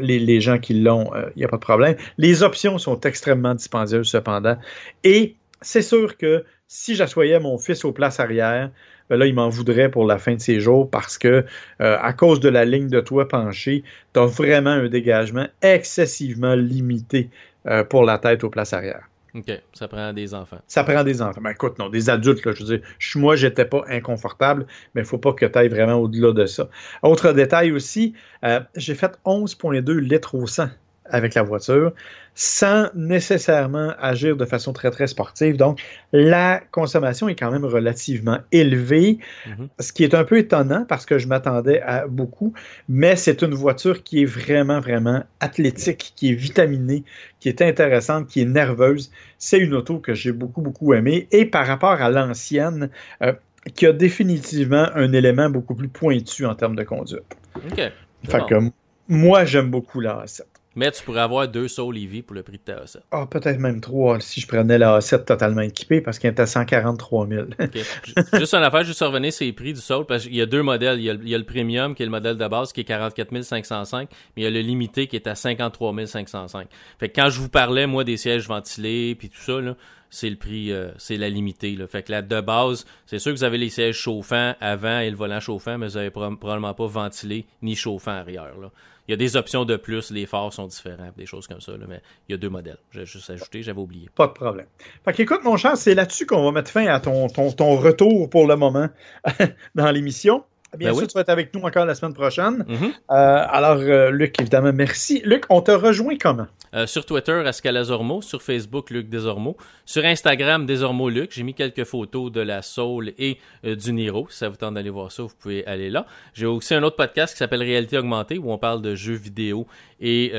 les, 0.00 0.18
les, 0.18 0.40
gens 0.40 0.58
qui 0.58 0.74
l'ont, 0.74 1.10
il 1.34 1.38
n'y 1.38 1.44
a 1.44 1.48
pas 1.48 1.56
de 1.56 1.62
problème. 1.62 1.96
Les 2.18 2.42
options 2.42 2.78
sont 2.78 3.00
extrêmement 3.00 3.54
dispendieuses 3.54 4.08
cependant, 4.08 4.56
et 5.04 5.36
c'est 5.60 5.82
sûr 5.82 6.16
que 6.16 6.44
si 6.68 6.94
j'assoyais 6.94 7.38
mon 7.40 7.58
fils 7.58 7.84
aux 7.84 7.92
places 7.92 8.20
arrière, 8.20 8.70
ben 9.08 9.16
là, 9.16 9.26
il 9.26 9.34
m'en 9.34 9.48
voudrait 9.48 9.90
pour 9.90 10.04
la 10.04 10.18
fin 10.18 10.34
de 10.34 10.40
ses 10.40 10.60
jours 10.60 10.90
parce 10.90 11.16
que, 11.18 11.44
euh, 11.80 11.96
à 12.00 12.12
cause 12.12 12.40
de 12.40 12.48
la 12.48 12.64
ligne 12.64 12.88
de 12.88 13.00
toit 13.00 13.28
penchée, 13.28 13.84
tu 14.12 14.20
as 14.20 14.26
vraiment 14.26 14.70
un 14.70 14.88
dégagement 14.88 15.46
excessivement 15.62 16.54
limité 16.54 17.30
euh, 17.66 17.84
pour 17.84 18.04
la 18.04 18.18
tête 18.18 18.42
aux 18.42 18.50
places 18.50 18.72
arrière. 18.72 19.08
OK, 19.36 19.52
ça 19.74 19.86
prend 19.86 20.14
des 20.14 20.32
enfants. 20.32 20.60
Ça 20.66 20.82
prend 20.82 21.04
des 21.04 21.20
enfants. 21.20 21.42
Ben 21.42 21.50
écoute, 21.50 21.78
non, 21.78 21.90
des 21.90 22.08
adultes, 22.08 22.40
je 22.42 22.64
veux 22.64 22.78
dire, 22.78 22.88
moi, 23.16 23.36
j'étais 23.36 23.66
pas 23.66 23.84
inconfortable, 23.88 24.66
mais 24.94 25.02
il 25.02 25.06
faut 25.06 25.18
pas 25.18 25.34
que 25.34 25.44
tu 25.44 25.58
ailles 25.58 25.68
vraiment 25.68 25.96
au-delà 25.96 26.32
de 26.32 26.46
ça. 26.46 26.70
Autre 27.02 27.32
détail 27.32 27.70
aussi, 27.72 28.14
euh, 28.44 28.60
j'ai 28.76 28.94
fait 28.94 29.18
11,2 29.26 29.92
litres 29.98 30.34
au 30.34 30.46
100 30.46 30.68
avec 31.10 31.34
la 31.34 31.42
voiture 31.42 31.92
sans 32.38 32.90
nécessairement 32.94 33.94
agir 33.98 34.36
de 34.36 34.44
façon 34.44 34.74
très 34.74 34.90
très 34.90 35.06
sportive. 35.06 35.56
Donc 35.56 35.80
la 36.12 36.60
consommation 36.70 37.28
est 37.28 37.34
quand 37.34 37.50
même 37.50 37.64
relativement 37.64 38.38
élevée, 38.52 39.18
mhm. 39.46 39.68
ce 39.80 39.92
qui 39.92 40.04
est 40.04 40.14
un 40.14 40.24
peu 40.24 40.36
étonnant 40.36 40.84
parce 40.86 41.06
que 41.06 41.18
je 41.18 41.28
m'attendais 41.28 41.80
à 41.80 42.06
beaucoup, 42.06 42.52
mais 42.90 43.16
c'est 43.16 43.40
une 43.40 43.54
voiture 43.54 44.02
qui 44.02 44.22
est 44.22 44.26
vraiment 44.26 44.80
vraiment 44.80 45.24
athlétique, 45.40 46.12
qui 46.14 46.30
est 46.30 46.34
vitaminée, 46.34 47.04
qui 47.40 47.48
est 47.48 47.62
intéressante, 47.62 48.28
qui 48.28 48.42
est 48.42 48.46
nerveuse. 48.46 49.10
C'est 49.38 49.58
une 49.58 49.72
auto 49.72 49.98
que 49.98 50.12
j'ai 50.12 50.32
beaucoup 50.32 50.60
beaucoup 50.60 50.92
aimée 50.92 51.28
et 51.32 51.46
par 51.46 51.66
rapport 51.66 52.02
à 52.02 52.10
l'ancienne, 52.10 52.90
euh, 53.22 53.32
qui 53.74 53.86
a 53.86 53.92
définitivement 53.92 54.88
un 54.94 55.12
élément 55.12 55.48
beaucoup 55.48 55.74
plus 55.74 55.88
pointu 55.88 56.44
en 56.44 56.54
termes 56.54 56.76
de 56.76 56.84
conduite. 56.84 57.24
OK. 57.56 57.80
Fait 58.28 58.46
que 58.48 58.70
moi, 59.08 59.44
j'aime 59.44 59.70
beaucoup 59.70 60.00
la 60.00 60.26
7 60.26 60.46
mais 60.76 60.90
tu 60.92 61.02
pourrais 61.02 61.22
avoir 61.22 61.48
deux 61.48 61.68
Soul 61.68 61.96
EV 61.96 62.22
pour 62.22 62.34
le 62.34 62.42
prix 62.42 62.58
de 62.58 62.62
ta 62.62 62.84
A7. 62.84 62.98
Ah, 63.10 63.26
peut-être 63.26 63.58
même 63.58 63.80
trois 63.80 64.20
si 64.20 64.40
je 64.40 64.46
prenais 64.46 64.78
la 64.78 64.98
A7 64.98 65.24
totalement 65.24 65.62
équipée 65.62 66.00
parce 66.00 66.18
qu'elle 66.18 66.34
est 66.34 66.40
à 66.40 66.46
143 66.46 67.28
000. 67.28 67.46
Juste 68.34 68.54
une 68.54 68.62
affaire, 68.62 68.84
juste 68.84 69.00
revenir 69.00 69.32
sur 69.32 69.46
les 69.46 69.52
prix 69.52 69.72
du 69.72 69.80
Soul 69.80 70.04
parce 70.06 70.24
qu'il 70.24 70.36
y 70.36 70.42
a 70.42 70.46
deux 70.46 70.62
modèles. 70.62 71.00
Il 71.00 71.04
y 71.04 71.10
a, 71.10 71.14
il 71.14 71.28
y 71.28 71.34
a, 71.34 71.38
le 71.38 71.44
Premium 71.44 71.94
qui 71.94 72.02
est 72.02 72.06
le 72.06 72.12
modèle 72.12 72.36
de 72.36 72.46
base 72.46 72.72
qui 72.72 72.82
est 72.82 72.84
44 72.84 73.42
505, 73.42 74.08
mais 74.36 74.42
il 74.42 74.44
y 74.44 74.46
a 74.46 74.50
le 74.50 74.60
limité 74.60 75.06
qui 75.06 75.16
est 75.16 75.26
à 75.26 75.34
53 75.34 76.06
505. 76.06 76.68
Fait 76.98 77.08
que 77.08 77.20
quand 77.20 77.30
je 77.30 77.40
vous 77.40 77.48
parlais, 77.48 77.86
moi, 77.86 78.04
des 78.04 78.18
sièges 78.18 78.46
ventilés 78.46 79.14
puis 79.14 79.30
tout 79.30 79.40
ça, 79.40 79.60
là, 79.60 79.74
c'est 80.16 80.30
le 80.30 80.36
prix, 80.36 80.72
euh, 80.72 80.90
c'est 80.96 81.18
la 81.18 81.28
limitée. 81.28 81.76
Là. 81.76 81.86
Fait 81.86 82.02
que 82.02 82.10
la 82.10 82.22
de 82.22 82.40
base, 82.40 82.86
c'est 83.04 83.18
sûr 83.18 83.32
que 83.32 83.36
vous 83.36 83.44
avez 83.44 83.58
les 83.58 83.68
sièges 83.68 83.96
chauffants 83.96 84.54
avant 84.60 85.00
et 85.00 85.10
le 85.10 85.16
volant 85.16 85.40
chauffant, 85.40 85.76
mais 85.76 85.88
vous 85.88 85.96
n'avez 85.96 86.10
probablement 86.10 86.72
pas 86.72 86.86
ventilé 86.86 87.44
ni 87.60 87.76
chauffant 87.76 88.12
arrière. 88.12 88.56
Là. 88.58 88.70
Il 89.06 89.10
y 89.10 89.14
a 89.14 89.16
des 89.18 89.36
options 89.36 89.66
de 89.66 89.76
plus, 89.76 90.10
les 90.10 90.24
phares 90.24 90.52
sont 90.54 90.66
différents, 90.66 91.10
des 91.16 91.26
choses 91.26 91.46
comme 91.46 91.60
ça, 91.60 91.72
mais 91.86 92.00
il 92.28 92.32
y 92.32 92.34
a 92.34 92.38
deux 92.38 92.48
modèles. 92.48 92.78
J'ai 92.90 93.04
juste 93.04 93.28
ajouté, 93.28 93.62
j'avais 93.62 93.78
oublié. 93.78 94.08
Pas 94.14 94.26
de 94.26 94.32
problème. 94.32 94.66
Fait 95.04 95.12
qu'écoute, 95.12 95.44
mon 95.44 95.58
cher, 95.58 95.76
c'est 95.76 95.94
là-dessus 95.94 96.24
qu'on 96.24 96.42
va 96.42 96.50
mettre 96.50 96.70
fin 96.70 96.86
à 96.86 96.98
ton, 96.98 97.28
ton, 97.28 97.52
ton 97.52 97.76
retour 97.76 98.30
pour 98.30 98.46
le 98.46 98.56
moment 98.56 98.88
dans 99.74 99.90
l'émission. 99.90 100.44
Bien 100.76 100.92
ben 100.92 100.98
sûr, 100.98 101.06
tu 101.06 101.14
vas 101.14 101.22
être 101.22 101.28
avec 101.28 101.54
nous 101.54 101.60
encore 101.62 101.84
la 101.84 101.94
semaine 101.94 102.14
prochaine. 102.14 102.64
Mm-hmm. 102.68 102.90
Euh, 103.10 103.46
alors, 103.48 103.78
euh, 103.78 104.10
Luc, 104.10 104.40
évidemment, 104.40 104.72
merci. 104.72 105.22
Luc, 105.24 105.44
on 105.50 105.60
te 105.60 105.70
rejoint 105.70 106.16
comment? 106.18 106.46
Euh, 106.74 106.86
sur 106.86 107.06
Twitter, 107.06 107.42
Ascalazormo. 107.44 108.22
Sur 108.22 108.42
Facebook, 108.42 108.90
Luc 108.90 109.08
Desormeaux. 109.08 109.56
Sur 109.84 110.04
Instagram, 110.04 110.66
Desormeaux 110.66 111.08
Luc. 111.08 111.32
J'ai 111.32 111.42
mis 111.42 111.54
quelques 111.54 111.84
photos 111.84 112.30
de 112.30 112.40
la 112.40 112.62
Soul 112.62 113.12
et 113.18 113.38
du 113.64 113.92
Niro. 113.92 114.26
Si 114.30 114.38
ça 114.38 114.48
vous 114.48 114.56
tente 114.56 114.74
d'aller 114.74 114.90
voir 114.90 115.10
ça, 115.12 115.22
vous 115.22 115.34
pouvez 115.38 115.66
aller 115.66 115.90
là. 115.90 116.06
J'ai 116.34 116.46
aussi 116.46 116.74
un 116.74 116.82
autre 116.82 116.96
podcast 116.96 117.34
qui 117.34 117.38
s'appelle 117.38 117.62
Réalité 117.62 117.98
Augmentée 117.98 118.38
où 118.38 118.52
on 118.52 118.58
parle 118.58 118.82
de 118.82 118.94
jeux 118.94 119.14
vidéo 119.14 119.66
et 120.00 120.30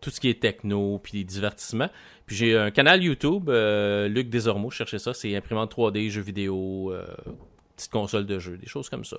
tout 0.00 0.10
ce 0.10 0.20
qui 0.20 0.28
est 0.28 0.40
techno 0.40 1.00
puis 1.02 1.24
divertissement. 1.24 1.88
Puis 2.26 2.36
j'ai 2.36 2.56
un 2.56 2.70
canal 2.70 3.02
YouTube, 3.02 3.48
Luc 3.48 4.30
Desormeaux. 4.30 4.70
Cherchez 4.70 4.98
ça. 4.98 5.14
C'est 5.14 5.34
imprimante 5.34 5.74
3D, 5.74 6.10
jeux 6.10 6.22
vidéo 6.22 6.92
petite 7.76 7.92
console 7.92 8.26
de 8.26 8.38
jeu, 8.38 8.56
des 8.56 8.66
choses 8.66 8.88
comme 8.88 9.04
ça. 9.04 9.16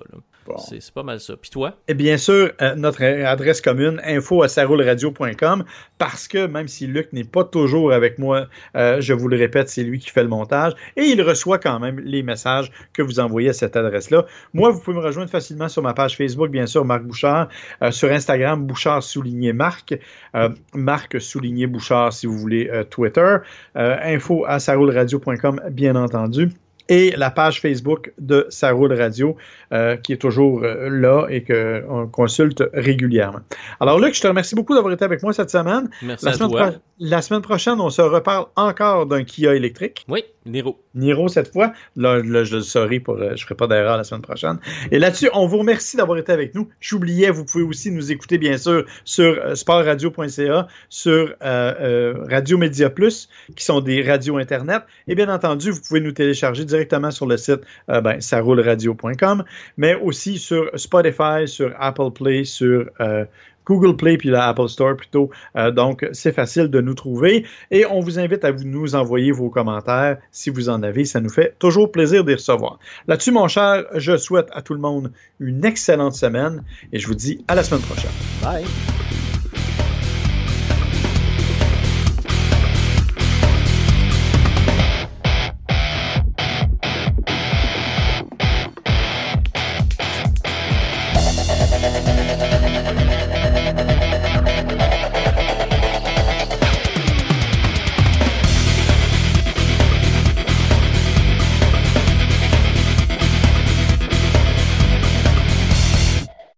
C'est 0.58 0.92
pas 0.92 1.04
mal 1.04 1.20
ça. 1.20 1.34
Puis 1.36 1.50
toi? 1.50 1.76
Et 1.86 1.94
bien 1.94 2.16
sûr, 2.16 2.50
euh, 2.60 2.74
notre 2.74 3.04
adresse 3.04 3.60
commune, 3.60 4.00
info 4.04 4.42
à 4.42 4.48
saroulradio.com, 4.48 5.64
parce 5.98 6.26
que 6.26 6.46
même 6.46 6.66
si 6.66 6.86
Luc 6.86 7.12
n'est 7.12 7.24
pas 7.24 7.44
toujours 7.44 7.92
avec 7.92 8.18
moi, 8.18 8.48
euh, 8.76 9.00
je 9.00 9.14
vous 9.14 9.28
le 9.28 9.36
répète, 9.36 9.68
c'est 9.68 9.84
lui 9.84 10.00
qui 10.00 10.10
fait 10.10 10.22
le 10.22 10.28
montage 10.28 10.74
et 10.96 11.02
il 11.02 11.22
reçoit 11.22 11.58
quand 11.58 11.78
même 11.78 12.00
les 12.00 12.22
messages 12.22 12.72
que 12.92 13.02
vous 13.02 13.20
envoyez 13.20 13.50
à 13.50 13.52
cette 13.52 13.76
adresse-là. 13.76 14.26
Moi, 14.52 14.70
vous 14.70 14.80
pouvez 14.80 14.96
me 14.96 15.02
rejoindre 15.02 15.30
facilement 15.30 15.68
sur 15.68 15.82
ma 15.82 15.94
page 15.94 16.16
Facebook, 16.16 16.50
bien 16.50 16.66
sûr, 16.66 16.84
Marc 16.84 17.04
Bouchard, 17.04 17.48
euh, 17.82 17.92
sur 17.92 18.10
Instagram, 18.10 18.66
Bouchard 18.66 19.02
souligné 19.02 19.52
Marc, 19.52 19.94
Marc 20.74 21.20
souligné 21.20 21.66
Bouchard 21.66 22.12
si 22.12 22.26
vous 22.26 22.36
voulez 22.36 22.70
Twitter, 22.90 23.36
info 23.74 24.44
à 24.46 24.58
saroulradio.com, 24.58 25.60
bien 25.70 25.96
entendu 25.96 26.50
et 26.88 27.10
la 27.16 27.30
page 27.30 27.60
Facebook 27.60 28.12
de 28.18 28.46
Ça 28.50 28.72
radio, 28.72 29.36
euh, 29.72 29.96
qui 29.96 30.12
est 30.12 30.16
toujours 30.16 30.62
euh, 30.62 30.88
là 30.88 31.26
et 31.28 31.44
qu'on 31.44 32.06
consulte 32.06 32.64
régulièrement. 32.72 33.40
Alors 33.80 34.00
Luc, 34.00 34.14
je 34.14 34.20
te 34.20 34.26
remercie 34.26 34.54
beaucoup 34.54 34.74
d'avoir 34.74 34.92
été 34.92 35.04
avec 35.04 35.22
moi 35.22 35.32
cette 35.32 35.50
semaine. 35.50 35.90
Merci 36.02 36.24
la, 36.24 36.32
semaine 36.32 36.80
la 36.98 37.22
semaine 37.22 37.42
prochaine, 37.42 37.80
on 37.80 37.90
se 37.90 38.02
reparle 38.02 38.46
encore 38.56 39.06
d'un 39.06 39.24
Kia 39.24 39.54
électrique. 39.54 40.04
Oui, 40.08 40.24
Niro. 40.46 40.78
Niro 40.98 41.28
cette 41.28 41.52
fois. 41.52 41.72
Là, 41.96 42.22
je 42.22 42.56
le 42.56 42.60
saurai, 42.62 43.00
pour, 43.00 43.16
euh, 43.16 43.36
je 43.36 43.44
ferai 43.44 43.54
pas 43.54 43.66
d'erreur 43.66 43.96
la 43.96 44.04
semaine 44.04 44.22
prochaine. 44.22 44.58
Et 44.90 44.98
là-dessus, 44.98 45.30
on 45.32 45.46
vous 45.46 45.58
remercie 45.58 45.96
d'avoir 45.96 46.18
été 46.18 46.32
avec 46.32 46.54
nous. 46.54 46.68
J'oubliais, 46.80 47.30
vous 47.30 47.44
pouvez 47.44 47.64
aussi 47.64 47.90
nous 47.90 48.12
écouter, 48.12 48.38
bien 48.38 48.58
sûr, 48.58 48.84
sur 49.04 49.56
sportradio.ca, 49.56 50.66
sur 50.88 51.34
Radio 51.40 52.58
Média 52.58 52.90
Plus, 52.90 53.28
qui 53.56 53.64
sont 53.64 53.80
des 53.80 54.02
radios 54.02 54.36
Internet. 54.36 54.82
Et 55.06 55.14
bien 55.14 55.32
entendu, 55.32 55.70
vous 55.70 55.80
pouvez 55.80 56.00
nous 56.00 56.12
télécharger 56.12 56.64
directement 56.64 57.10
sur 57.10 57.26
le 57.26 57.36
site 57.36 57.60
euh, 57.88 58.00
ben, 58.00 58.18
mais 59.76 59.94
aussi 59.94 60.38
sur 60.38 60.70
Spotify, 60.74 61.46
sur 61.46 61.74
Apple 61.78 62.10
Play, 62.14 62.44
sur 62.44 62.86
euh, 63.00 63.24
Google 63.68 63.96
Play 63.96 64.16
puis 64.16 64.30
la 64.30 64.48
Apple 64.48 64.68
Store 64.68 64.96
plutôt. 64.96 65.30
Euh, 65.56 65.70
donc, 65.70 66.08
c'est 66.12 66.32
facile 66.32 66.68
de 66.68 66.80
nous 66.80 66.94
trouver 66.94 67.44
et 67.70 67.84
on 67.86 68.00
vous 68.00 68.18
invite 68.18 68.44
à 68.44 68.50
vous 68.50 68.64
nous 68.64 68.94
envoyer 68.94 69.30
vos 69.30 69.50
commentaires 69.50 70.16
si 70.32 70.50
vous 70.50 70.68
en 70.68 70.82
avez. 70.82 71.04
Ça 71.04 71.20
nous 71.20 71.28
fait 71.28 71.54
toujours 71.58 71.92
plaisir 71.92 72.24
de 72.24 72.30
les 72.30 72.36
recevoir. 72.36 72.78
Là-dessus, 73.06 73.32
mon 73.32 73.48
cher, 73.48 73.84
je 73.94 74.16
souhaite 74.16 74.48
à 74.52 74.62
tout 74.62 74.74
le 74.74 74.80
monde 74.80 75.12
une 75.38 75.64
excellente 75.64 76.14
semaine 76.14 76.64
et 76.92 76.98
je 76.98 77.06
vous 77.06 77.14
dis 77.14 77.44
à 77.48 77.54
la 77.54 77.62
semaine 77.62 77.82
prochaine. 77.82 78.10
Bye. 78.42 78.64